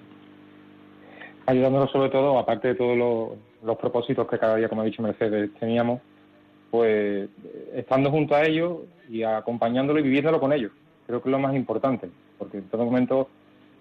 Ayudándolos 1.44 1.90
sobre 1.90 2.08
todo, 2.08 2.38
aparte 2.38 2.68
de 2.68 2.76
todo 2.76 2.96
lo, 2.96 3.36
los 3.62 3.76
propósitos 3.76 4.26
que 4.26 4.38
cada 4.38 4.56
día, 4.56 4.70
como 4.70 4.80
ha 4.80 4.86
dicho 4.86 5.02
Mercedes, 5.02 5.50
teníamos, 5.60 6.00
pues 6.70 7.28
estando 7.74 8.10
junto 8.10 8.34
a 8.34 8.46
ellos 8.46 8.84
y 9.10 9.22
acompañándolo 9.22 10.00
y 10.00 10.02
viviéndolo 10.02 10.40
con 10.40 10.54
ellos. 10.54 10.72
Creo 11.06 11.20
que 11.20 11.28
es 11.28 11.32
lo 11.32 11.40
más 11.40 11.54
importante, 11.54 12.08
porque 12.38 12.56
en 12.56 12.68
todo 12.70 12.86
momento, 12.86 13.28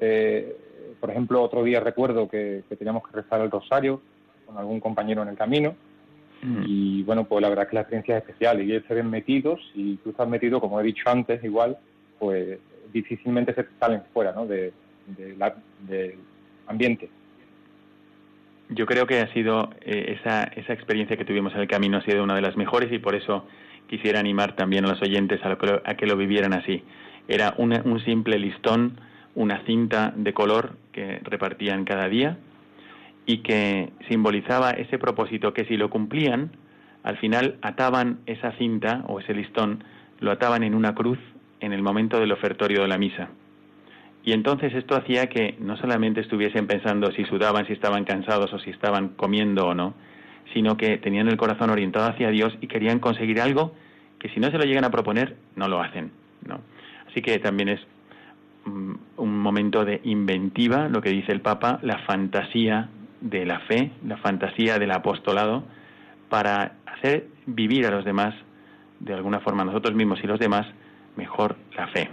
eh, 0.01 0.53
por 0.99 1.11
ejemplo, 1.11 1.41
otro 1.41 1.63
día 1.63 1.79
recuerdo 1.79 2.27
que, 2.27 2.63
teníamos 2.77 3.03
que 3.07 3.21
rezar 3.21 3.39
el 3.39 3.49
rosario 3.49 4.01
con 4.45 4.57
algún 4.57 4.81
compañero 4.81 5.21
en 5.21 5.29
el 5.29 5.37
camino, 5.37 5.75
mm. 6.45 6.63
y 6.67 7.03
bueno, 7.03 7.25
pues 7.25 7.41
la 7.41 7.49
verdad 7.49 7.65
es 7.65 7.69
que 7.69 7.75
la 7.75 7.81
experiencia 7.81 8.17
es 8.17 8.23
especial 8.23 8.61
y 8.61 8.71
ellos 8.71 8.83
se 8.87 8.93
ven 8.93 9.09
metidos 9.09 9.59
y 9.73 9.97
tú 9.97 10.11
estás 10.11 10.27
metido, 10.27 10.59
como 10.59 10.79
he 10.79 10.83
dicho 10.83 11.09
antes, 11.09 11.43
igual, 11.43 11.77
pues 12.19 12.59
difícilmente 12.93 13.53
se 13.53 13.65
salen 13.79 14.01
fuera 14.13 14.31
¿no? 14.31 14.45
de, 14.45 14.71
del 15.07 16.15
ambiente. 16.67 17.09
Yo 18.69 18.85
creo 18.85 19.05
que 19.05 19.19
ha 19.19 19.31
sido 19.33 19.69
eh, 19.81 20.17
esa, 20.19 20.43
esa 20.43 20.73
experiencia 20.73 21.17
que 21.17 21.25
tuvimos 21.25 21.53
en 21.53 21.61
el 21.61 21.67
camino 21.67 21.97
ha 21.97 22.01
sido 22.01 22.23
una 22.23 22.35
de 22.35 22.41
las 22.41 22.57
mejores 22.57 22.91
y 22.91 22.99
por 22.99 23.13
eso 23.13 23.45
quisiera 23.87 24.19
animar 24.19 24.55
también 24.55 24.85
a 24.85 24.89
los 24.89 25.01
oyentes 25.01 25.39
a, 25.43 25.55
que, 25.55 25.67
lo, 25.67 25.81
a 25.85 25.95
que 25.95 26.07
lo 26.07 26.17
vivieran 26.17 26.53
así. 26.53 26.83
Era 27.27 27.53
un 27.57 27.99
simple 28.05 28.39
listón, 28.39 28.99
una 29.35 29.63
cinta 29.65 30.13
de 30.15 30.33
color 30.33 30.77
que 30.91 31.19
repartían 31.23 31.85
cada 31.85 32.07
día 32.07 32.37
y 33.25 33.39
que 33.39 33.91
simbolizaba 34.07 34.71
ese 34.71 34.97
propósito 34.97 35.53
que 35.53 35.65
si 35.65 35.77
lo 35.77 35.89
cumplían, 35.89 36.51
al 37.03 37.17
final 37.17 37.57
ataban 37.61 38.19
esa 38.25 38.51
cinta 38.53 39.03
o 39.07 39.19
ese 39.19 39.33
listón, 39.33 39.83
lo 40.19 40.31
ataban 40.31 40.63
en 40.63 40.75
una 40.75 40.95
cruz 40.95 41.19
en 41.59 41.73
el 41.73 41.81
momento 41.81 42.19
del 42.19 42.31
ofertorio 42.31 42.81
de 42.81 42.87
la 42.87 42.97
misa. 42.97 43.29
Y 44.23 44.33
entonces 44.33 44.73
esto 44.73 44.95
hacía 44.95 45.27
que 45.27 45.55
no 45.59 45.77
solamente 45.77 46.21
estuviesen 46.21 46.65
pensando 46.65 47.11
si 47.11 47.25
sudaban, 47.25 47.67
si 47.67 47.73
estaban 47.73 48.05
cansados 48.05 48.51
o 48.53 48.59
si 48.59 48.71
estaban 48.71 49.09
comiendo 49.09 49.67
o 49.67 49.75
no, 49.75 49.93
sino 50.53 50.77
que 50.77 50.97
tenían 50.97 51.27
el 51.27 51.37
corazón 51.37 51.69
orientado 51.69 52.09
hacia 52.09 52.29
Dios 52.29 52.57
y 52.61 52.67
querían 52.67 52.99
conseguir 52.99 53.39
algo 53.39 53.73
que 54.19 54.29
si 54.29 54.39
no 54.39 54.49
se 54.49 54.57
lo 54.57 54.63
llegan 54.63 54.83
a 54.83 54.89
proponer, 54.89 55.35
no 55.55 55.67
lo 55.67 55.81
hacen. 55.81 56.11
¿no? 56.47 56.61
Así 57.07 57.21
que 57.21 57.37
también 57.39 57.69
es 57.69 57.81
mm, 58.65 58.93
un 59.17 59.39
momento 59.39 59.85
de 59.85 60.01
inventiva, 60.03 60.89
lo 60.89 61.01
que 61.01 61.09
dice 61.09 61.31
el 61.31 61.41
Papa, 61.41 61.79
la 61.83 61.99
fantasía 61.99 62.89
de 63.25 63.45
la 63.45 63.59
fe, 63.61 63.91
la 64.05 64.17
fantasía 64.17 64.77
del 64.77 64.91
apostolado, 64.91 65.63
para 66.29 66.75
hacer 66.85 67.27
vivir 67.47 67.85
a 67.87 67.91
los 67.91 68.05
demás, 68.05 68.35
de 68.99 69.13
alguna 69.13 69.39
forma 69.39 69.65
nosotros 69.65 69.95
mismos 69.95 70.19
y 70.23 70.27
los 70.27 70.39
demás, 70.39 70.67
mejor 71.15 71.55
la 71.75 71.87
fe. 71.87 72.09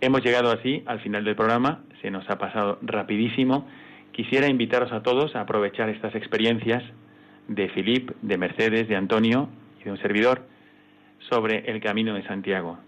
Hemos 0.00 0.22
llegado 0.24 0.50
así 0.50 0.82
al 0.86 1.00
final 1.00 1.24
del 1.24 1.36
programa, 1.36 1.82
se 2.02 2.10
nos 2.10 2.28
ha 2.28 2.38
pasado 2.38 2.78
rapidísimo. 2.82 3.68
Quisiera 4.12 4.48
invitaros 4.48 4.90
a 4.92 5.02
todos 5.02 5.36
a 5.36 5.42
aprovechar 5.42 5.88
estas 5.90 6.14
experiencias 6.14 6.82
de 7.46 7.68
Filip, 7.68 8.10
de 8.22 8.36
Mercedes, 8.36 8.88
de 8.88 8.96
Antonio 8.96 9.48
y 9.80 9.84
de 9.84 9.92
un 9.92 9.98
servidor 9.98 10.42
sobre 11.28 11.70
el 11.70 11.80
camino 11.80 12.14
de 12.14 12.26
Santiago. 12.26 12.78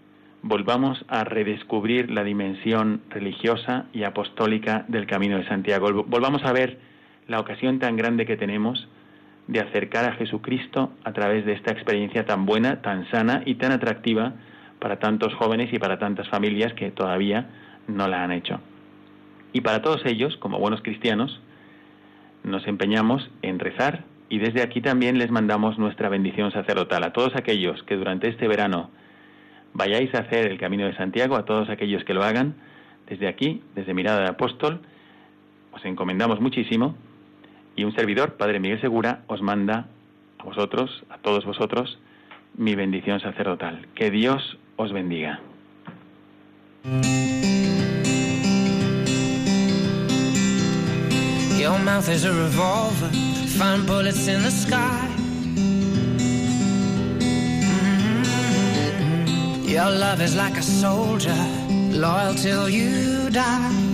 Volvamos 0.41 1.05
a 1.07 1.23
redescubrir 1.23 2.11
la 2.11 2.23
dimensión 2.23 3.01
religiosa 3.09 3.85
y 3.93 4.03
apostólica 4.03 4.83
del 4.89 5.07
camino 5.07 5.37
de 5.37 5.47
Santiago. 5.47 6.03
Volvamos 6.05 6.43
a 6.43 6.51
ver 6.51 6.79
la 7.27 7.39
ocasión 7.39 7.79
tan 7.79 7.95
grande 7.95 8.25
que 8.25 8.37
tenemos 8.37 8.87
de 9.47 9.59
acercar 9.59 10.05
a 10.05 10.13
Jesucristo 10.13 10.91
a 11.03 11.11
través 11.11 11.45
de 11.45 11.53
esta 11.53 11.71
experiencia 11.71 12.25
tan 12.25 12.45
buena, 12.45 12.81
tan 12.81 13.09
sana 13.11 13.43
y 13.45 13.55
tan 13.55 13.71
atractiva 13.71 14.33
para 14.79 14.99
tantos 14.99 15.33
jóvenes 15.35 15.71
y 15.73 15.79
para 15.79 15.99
tantas 15.99 16.27
familias 16.29 16.73
que 16.73 16.91
todavía 16.91 17.49
no 17.87 18.07
la 18.07 18.23
han 18.23 18.31
hecho. 18.31 18.59
Y 19.51 19.61
para 19.61 19.81
todos 19.81 20.05
ellos, 20.05 20.35
como 20.37 20.59
buenos 20.59 20.81
cristianos, 20.81 21.41
nos 22.43 22.67
empeñamos 22.67 23.29
en 23.41 23.59
rezar 23.59 24.03
y 24.29 24.39
desde 24.39 24.61
aquí 24.61 24.81
también 24.81 25.17
les 25.17 25.31
mandamos 25.31 25.77
nuestra 25.77 26.09
bendición 26.09 26.51
sacerdotal 26.51 27.03
a 27.03 27.13
todos 27.13 27.35
aquellos 27.35 27.83
que 27.83 27.95
durante 27.95 28.27
este 28.27 28.47
verano 28.47 28.89
vayáis 29.73 30.13
a 30.15 30.19
hacer 30.19 30.51
el 30.51 30.57
camino 30.57 30.85
de 30.85 30.95
Santiago, 30.95 31.35
a 31.35 31.45
todos 31.45 31.69
aquellos 31.69 32.03
que 32.03 32.13
lo 32.13 32.23
hagan, 32.23 32.55
desde 33.07 33.27
aquí, 33.27 33.61
desde 33.75 33.93
Mirada 33.93 34.21
de 34.21 34.29
Apóstol, 34.29 34.81
os 35.71 35.83
encomendamos 35.85 36.39
muchísimo 36.39 36.95
y 37.75 37.83
un 37.83 37.93
servidor, 37.93 38.33
Padre 38.33 38.59
Miguel 38.59 38.79
Segura, 38.81 39.21
os 39.27 39.41
manda 39.41 39.87
a 40.39 40.43
vosotros, 40.43 41.03
a 41.09 41.17
todos 41.17 41.45
vosotros, 41.45 41.97
mi 42.55 42.75
bendición 42.75 43.19
sacerdotal. 43.19 43.87
Que 43.95 44.11
Dios 44.11 44.57
os 44.75 44.91
bendiga. 44.91 45.39
Your 51.63 51.79
mouth 51.79 52.09
is 52.09 52.25
a 52.25 52.33
revolver, 52.33 53.09
find 53.57 53.87
bullets 53.87 54.27
in 54.27 54.43
the 54.43 54.51
sky. 54.51 55.07
Mm-hmm. 58.95 59.69
Your 59.69 59.89
love 59.89 60.21
is 60.21 60.35
like 60.35 60.57
a 60.57 60.61
soldier, 60.61 61.33
loyal 61.91 62.35
till 62.35 62.67
you 62.67 63.29
die. 63.29 63.93